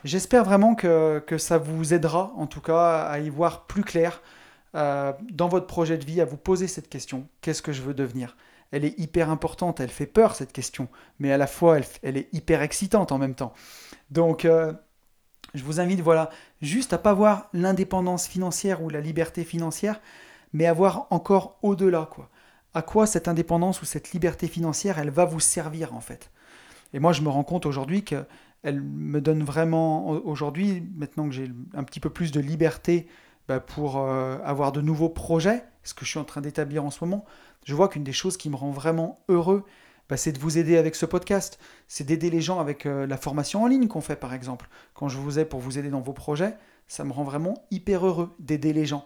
J'espère 0.04 0.44
vraiment 0.44 0.76
que, 0.76 1.24
ça 1.38 1.58
vous 1.58 1.94
aidera 1.94 2.34
en 2.36 2.48
tout 2.48 2.60
cas 2.60 3.04
à 3.04 3.20
y 3.20 3.30
voir 3.30 3.68
plus 3.68 3.84
clair 3.84 4.22
euh, 4.76 5.14
dans 5.32 5.48
votre 5.48 5.68
projet 5.68 5.98
de 5.98 6.04
vie, 6.04 6.20
à 6.20 6.26
vous 6.26 6.38
poser 6.38 6.68
cette 6.68 6.90
question. 6.90 7.28
Qu'est-ce 7.42 7.62
que 7.62 7.72
je 7.72 7.84
veux 7.84 7.94
devenir? 7.94 8.36
Elle 8.72 8.84
est 8.84 9.00
hyper 9.00 9.30
importante, 9.30 9.80
elle 9.80 9.92
fait 9.92 10.08
peur 10.08 10.34
cette 10.34 10.52
question, 10.52 10.90
mais 11.20 11.32
à 11.32 11.38
la 11.38 11.46
fois 11.46 11.78
elle, 11.78 11.86
elle 12.02 12.18
est 12.18 12.28
hyper 12.34 12.64
excitante 12.64 13.12
en 13.12 13.20
même 13.20 13.36
temps. 13.36 13.54
Donc 14.10 14.44
euh, 14.46 14.74
je 15.54 15.64
vous 15.64 15.80
invite 15.80 16.02
voilà, 16.02 16.30
juste 16.62 16.94
à 16.94 16.98
pas 16.98 17.14
voir 17.14 17.50
l'indépendance 17.54 18.28
financière 18.28 18.82
ou 18.82 18.90
la 18.90 19.02
liberté 19.02 19.44
financière, 19.44 20.02
mais 20.54 20.66
à 20.66 20.74
voir 20.74 21.08
encore 21.10 21.58
au-delà 21.62 22.08
quoi. 22.10 22.30
À 22.76 22.82
quoi 22.82 23.06
cette 23.06 23.28
indépendance 23.28 23.82
ou 23.82 23.86
cette 23.86 24.14
liberté 24.14 24.48
financière, 24.48 24.98
elle 24.98 25.12
va 25.12 25.26
vous 25.26 25.40
servir 25.40 25.94
en 25.94 26.02
fait. 26.02 26.32
Et 26.94 27.00
moi 27.00 27.14
je 27.14 27.22
me 27.22 27.30
rends 27.30 27.44
compte 27.44 27.66
aujourd'hui 27.66 28.04
que 28.04 28.26
elle 28.64 28.82
me 28.82 29.20
donne 29.20 29.44
vraiment 29.44 30.08
aujourd'hui, 30.08 30.88
maintenant 30.96 31.28
que 31.28 31.36
j'ai 31.36 31.52
un 31.74 31.84
petit 31.84 32.00
peu 32.00 32.10
plus 32.10 32.32
de 32.32 32.40
liberté 32.40 33.08
bah, 33.50 33.60
pour 33.60 33.98
euh, 33.98 34.38
avoir 34.44 34.72
de 34.72 34.80
nouveaux 34.80 35.10
projets, 35.10 35.66
ce 35.84 35.94
que 35.94 36.06
je 36.06 36.12
suis 36.12 36.20
en 36.20 36.24
train 36.24 36.40
d'établir 36.40 36.86
en 36.86 36.90
ce 36.90 37.04
moment, 37.04 37.26
je 37.66 37.76
vois 37.76 37.90
qu'une 37.90 38.06
des 38.06 38.14
choses 38.14 38.38
qui 38.38 38.50
me 38.50 38.56
rend 38.56 38.72
vraiment 38.72 39.20
heureux, 39.28 39.66
bah, 40.10 40.18
c'est 40.18 40.32
de 40.32 40.40
vous 40.40 40.58
aider 40.58 40.78
avec 40.78 40.96
ce 40.96 41.06
podcast, 41.06 41.60
c'est 41.88 42.04
d'aider 42.04 42.30
les 42.30 42.42
gens 42.42 42.60
avec 42.60 42.86
euh, 42.86 43.08
la 43.08 43.18
formation 43.18 43.64
en 43.64 43.68
ligne 43.68 43.88
qu'on 43.88 44.02
fait 44.02 44.16
par 44.16 44.34
exemple. 44.34 44.68
Quand 44.94 45.10
je 45.10 45.18
vous 45.18 45.40
ai 45.40 45.46
pour 45.46 45.60
vous 45.60 45.80
aider 45.80 45.90
dans 45.90 46.02
vos 46.02 46.14
projets, 46.14 46.56
ça 46.88 47.04
me 47.04 47.12
rend 47.12 47.24
vraiment 47.24 47.66
hyper 47.72 48.06
heureux 48.06 48.36
d'aider 48.40 48.74
les 48.74 48.86
gens. 48.86 49.06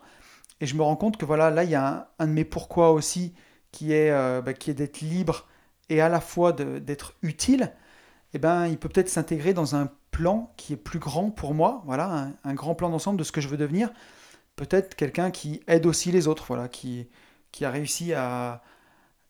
Et 0.59 0.65
je 0.65 0.75
me 0.75 0.81
rends 0.81 0.95
compte 0.95 1.17
que 1.17 1.25
voilà, 1.25 1.51
là 1.51 1.63
il 1.63 1.69
y 1.69 1.75
a 1.75 2.09
un, 2.19 2.27
de 2.27 2.31
mes 2.31 2.45
pourquoi 2.45 2.91
aussi 2.91 3.35
qui 3.71 3.93
est, 3.93 4.11
euh, 4.11 4.41
bah, 4.41 4.53
qui 4.53 4.71
est 4.71 4.73
d'être 4.73 5.01
libre 5.01 5.47
et 5.89 6.01
à 6.01 6.09
la 6.09 6.19
fois 6.19 6.51
d'être 6.51 7.13
utile. 7.21 7.73
Eh 8.33 8.39
ben, 8.39 8.67
il 8.67 8.77
peut 8.77 8.89
peut-être 8.89 9.09
s'intégrer 9.09 9.53
dans 9.53 9.75
un 9.75 9.89
plan 10.11 10.53
qui 10.57 10.73
est 10.73 10.77
plus 10.77 10.99
grand 10.99 11.29
pour 11.31 11.53
moi, 11.53 11.83
voilà, 11.85 12.31
un, 12.43 12.53
grand 12.53 12.75
plan 12.75 12.89
d'ensemble 12.89 13.19
de 13.19 13.23
ce 13.23 13.31
que 13.31 13.39
je 13.39 13.47
veux 13.47 13.57
devenir. 13.57 13.91
Peut-être 14.55 14.95
quelqu'un 14.95 15.31
qui 15.31 15.61
aide 15.67 15.85
aussi 15.85 16.11
les 16.11 16.27
autres, 16.27 16.45
voilà, 16.47 16.67
qui, 16.67 17.07
qui 17.51 17.65
a 17.65 17.71
réussi 17.71 18.13
à, 18.13 18.61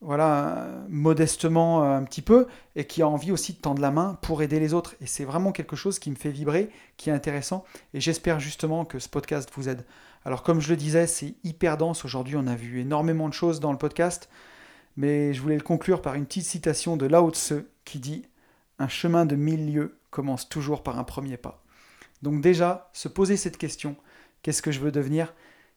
voilà, 0.02 0.68
modestement 0.90 1.84
un 1.84 2.04
petit 2.04 2.22
peu, 2.22 2.48
et 2.76 2.86
qui 2.86 3.02
a 3.02 3.08
envie 3.08 3.32
aussi 3.32 3.54
de 3.54 3.58
tendre 3.58 3.82
la 3.82 3.92
main 3.92 4.18
pour 4.22 4.42
aider 4.42 4.60
les 4.60 4.74
autres. 4.74 4.96
Et 5.02 5.08
c'est 5.08 5.26
vraiment 5.26 5.52
quelque 5.52 5.76
chose 5.76 6.00
qui 6.00 6.12
me 6.12 6.16
fait 6.16 6.30
vibrer, 6.30 6.70
qui 6.98 7.10
est 7.10 7.14
intéressant, 7.14 7.66
et 7.94 8.00
j'espère 8.00 8.40
justement 8.40 8.86
que 8.86 9.00
ce 9.00 9.10
podcast 9.10 9.50
vous 9.56 9.70
aide. 9.70 9.86
Alors 10.24 10.44
comme 10.44 10.62
je 10.62 10.70
le 10.70 10.76
disais, 10.76 11.08
c'est 11.08 11.36
hyper 11.44 11.78
dense 11.78 12.06
aujourd'hui, 12.06 12.36
on 12.36 12.48
a 12.48 12.56
vu 12.56 12.80
énormément 12.80 13.28
de 13.28 13.34
choses 13.34 13.60
dans 13.60 13.72
le 13.72 13.78
podcast, 13.78 14.30
mais 14.98 15.34
je 15.34 15.42
voulais 15.42 15.56
le 15.56 15.62
conclure 15.62 16.02
par 16.02 16.16
une 16.16 16.26
petite 16.26 16.46
citation 16.46 16.98
de 16.98 17.06
Lao 17.06 17.32
Tse 17.32 17.54
qui 17.86 18.00
dit 18.00 18.28
un 18.80 18.88
chemin 18.88 19.26
de 19.26 19.36
mille 19.36 19.72
lieues 19.72 19.98
commence 20.12 20.50
toujours 20.50 20.84
par 20.84 21.00
un 21.00 21.04
premier 21.04 21.38
pas. 21.38 21.64
Donc 22.22 22.42
déjà, 22.42 22.90
se 22.94 23.08
poser 23.08 23.38
cette 23.38 23.58
question, 23.58 23.96
qu'est-ce 24.42 24.62
que 24.62 24.72
je 24.72 24.80
veux 24.80 24.92
devenir? 24.92 25.34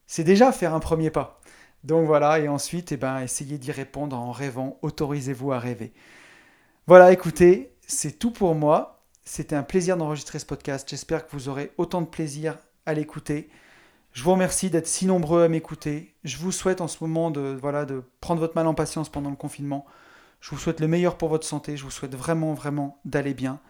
C'est 0.06 0.24
déjà 0.24 0.52
faire 0.52 0.74
un 0.74 0.80
premier 0.80 1.10
pas. 1.10 1.39
Donc 1.84 2.06
voilà, 2.06 2.38
et 2.38 2.48
ensuite, 2.48 2.92
eh 2.92 2.96
ben, 2.96 3.20
essayez 3.20 3.58
d'y 3.58 3.72
répondre 3.72 4.16
en 4.16 4.32
rêvant, 4.32 4.78
autorisez-vous 4.82 5.52
à 5.52 5.58
rêver. 5.58 5.92
Voilà, 6.86 7.12
écoutez, 7.12 7.72
c'est 7.86 8.18
tout 8.18 8.30
pour 8.30 8.54
moi. 8.54 9.04
C'était 9.24 9.56
un 9.56 9.62
plaisir 9.62 9.96
d'enregistrer 9.96 10.38
ce 10.38 10.46
podcast. 10.46 10.88
J'espère 10.88 11.26
que 11.26 11.32
vous 11.32 11.48
aurez 11.48 11.72
autant 11.78 12.00
de 12.00 12.06
plaisir 12.06 12.58
à 12.84 12.94
l'écouter. 12.94 13.48
Je 14.12 14.24
vous 14.24 14.32
remercie 14.32 14.70
d'être 14.70 14.88
si 14.88 15.06
nombreux 15.06 15.44
à 15.44 15.48
m'écouter. 15.48 16.14
Je 16.24 16.36
vous 16.36 16.52
souhaite 16.52 16.80
en 16.80 16.88
ce 16.88 16.98
moment 17.02 17.30
de, 17.30 17.56
voilà, 17.60 17.84
de 17.84 18.02
prendre 18.20 18.40
votre 18.40 18.56
mal 18.56 18.66
en 18.66 18.74
patience 18.74 19.08
pendant 19.08 19.30
le 19.30 19.36
confinement. 19.36 19.86
Je 20.40 20.50
vous 20.50 20.58
souhaite 20.58 20.80
le 20.80 20.88
meilleur 20.88 21.16
pour 21.16 21.28
votre 21.28 21.46
santé. 21.46 21.76
Je 21.76 21.84
vous 21.84 21.90
souhaite 21.90 22.16
vraiment, 22.16 22.54
vraiment 22.54 23.00
d'aller 23.04 23.34
bien. 23.34 23.60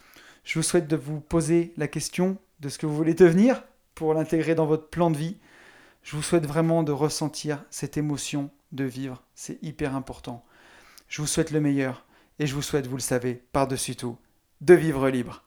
Je 0.44 0.58
vous 0.58 0.62
souhaite 0.62 0.88
de 0.88 0.96
vous 0.96 1.20
poser 1.20 1.74
la 1.76 1.88
question 1.88 2.38
de 2.61 2.68
ce 2.68 2.78
que 2.78 2.86
vous 2.86 2.96
voulez 2.96 3.14
devenir 3.14 3.62
pour 3.94 4.14
l'intégrer 4.14 4.54
dans 4.54 4.66
votre 4.66 4.88
plan 4.88 5.11
de 5.11 5.16
vie. 5.18 5.36
Je 6.03 6.16
vous 6.16 6.22
souhaite 6.22 6.46
vraiment 6.46 6.82
de 6.82 6.92
ressentir 6.92 7.64
cette 7.70 7.96
émotion 7.96 8.51
de 8.72 8.84
vivre. 8.84 9.22
C'est 9.34 9.62
hyper 9.62 9.94
important. 9.94 10.44
Je 11.09 11.20
vous 11.20 11.28
souhaite 11.28 11.51
le 11.51 11.61
meilleur 11.61 12.07
et 12.38 12.46
je 12.46 12.55
vous 12.55 12.62
souhaite, 12.62 12.86
vous 12.86 12.96
le 12.96 13.03
savez, 13.03 13.34
par-dessus 13.53 13.96
tout, 13.96 14.16
de 14.61 14.74
vivre 14.74 15.09
libre. 15.11 15.44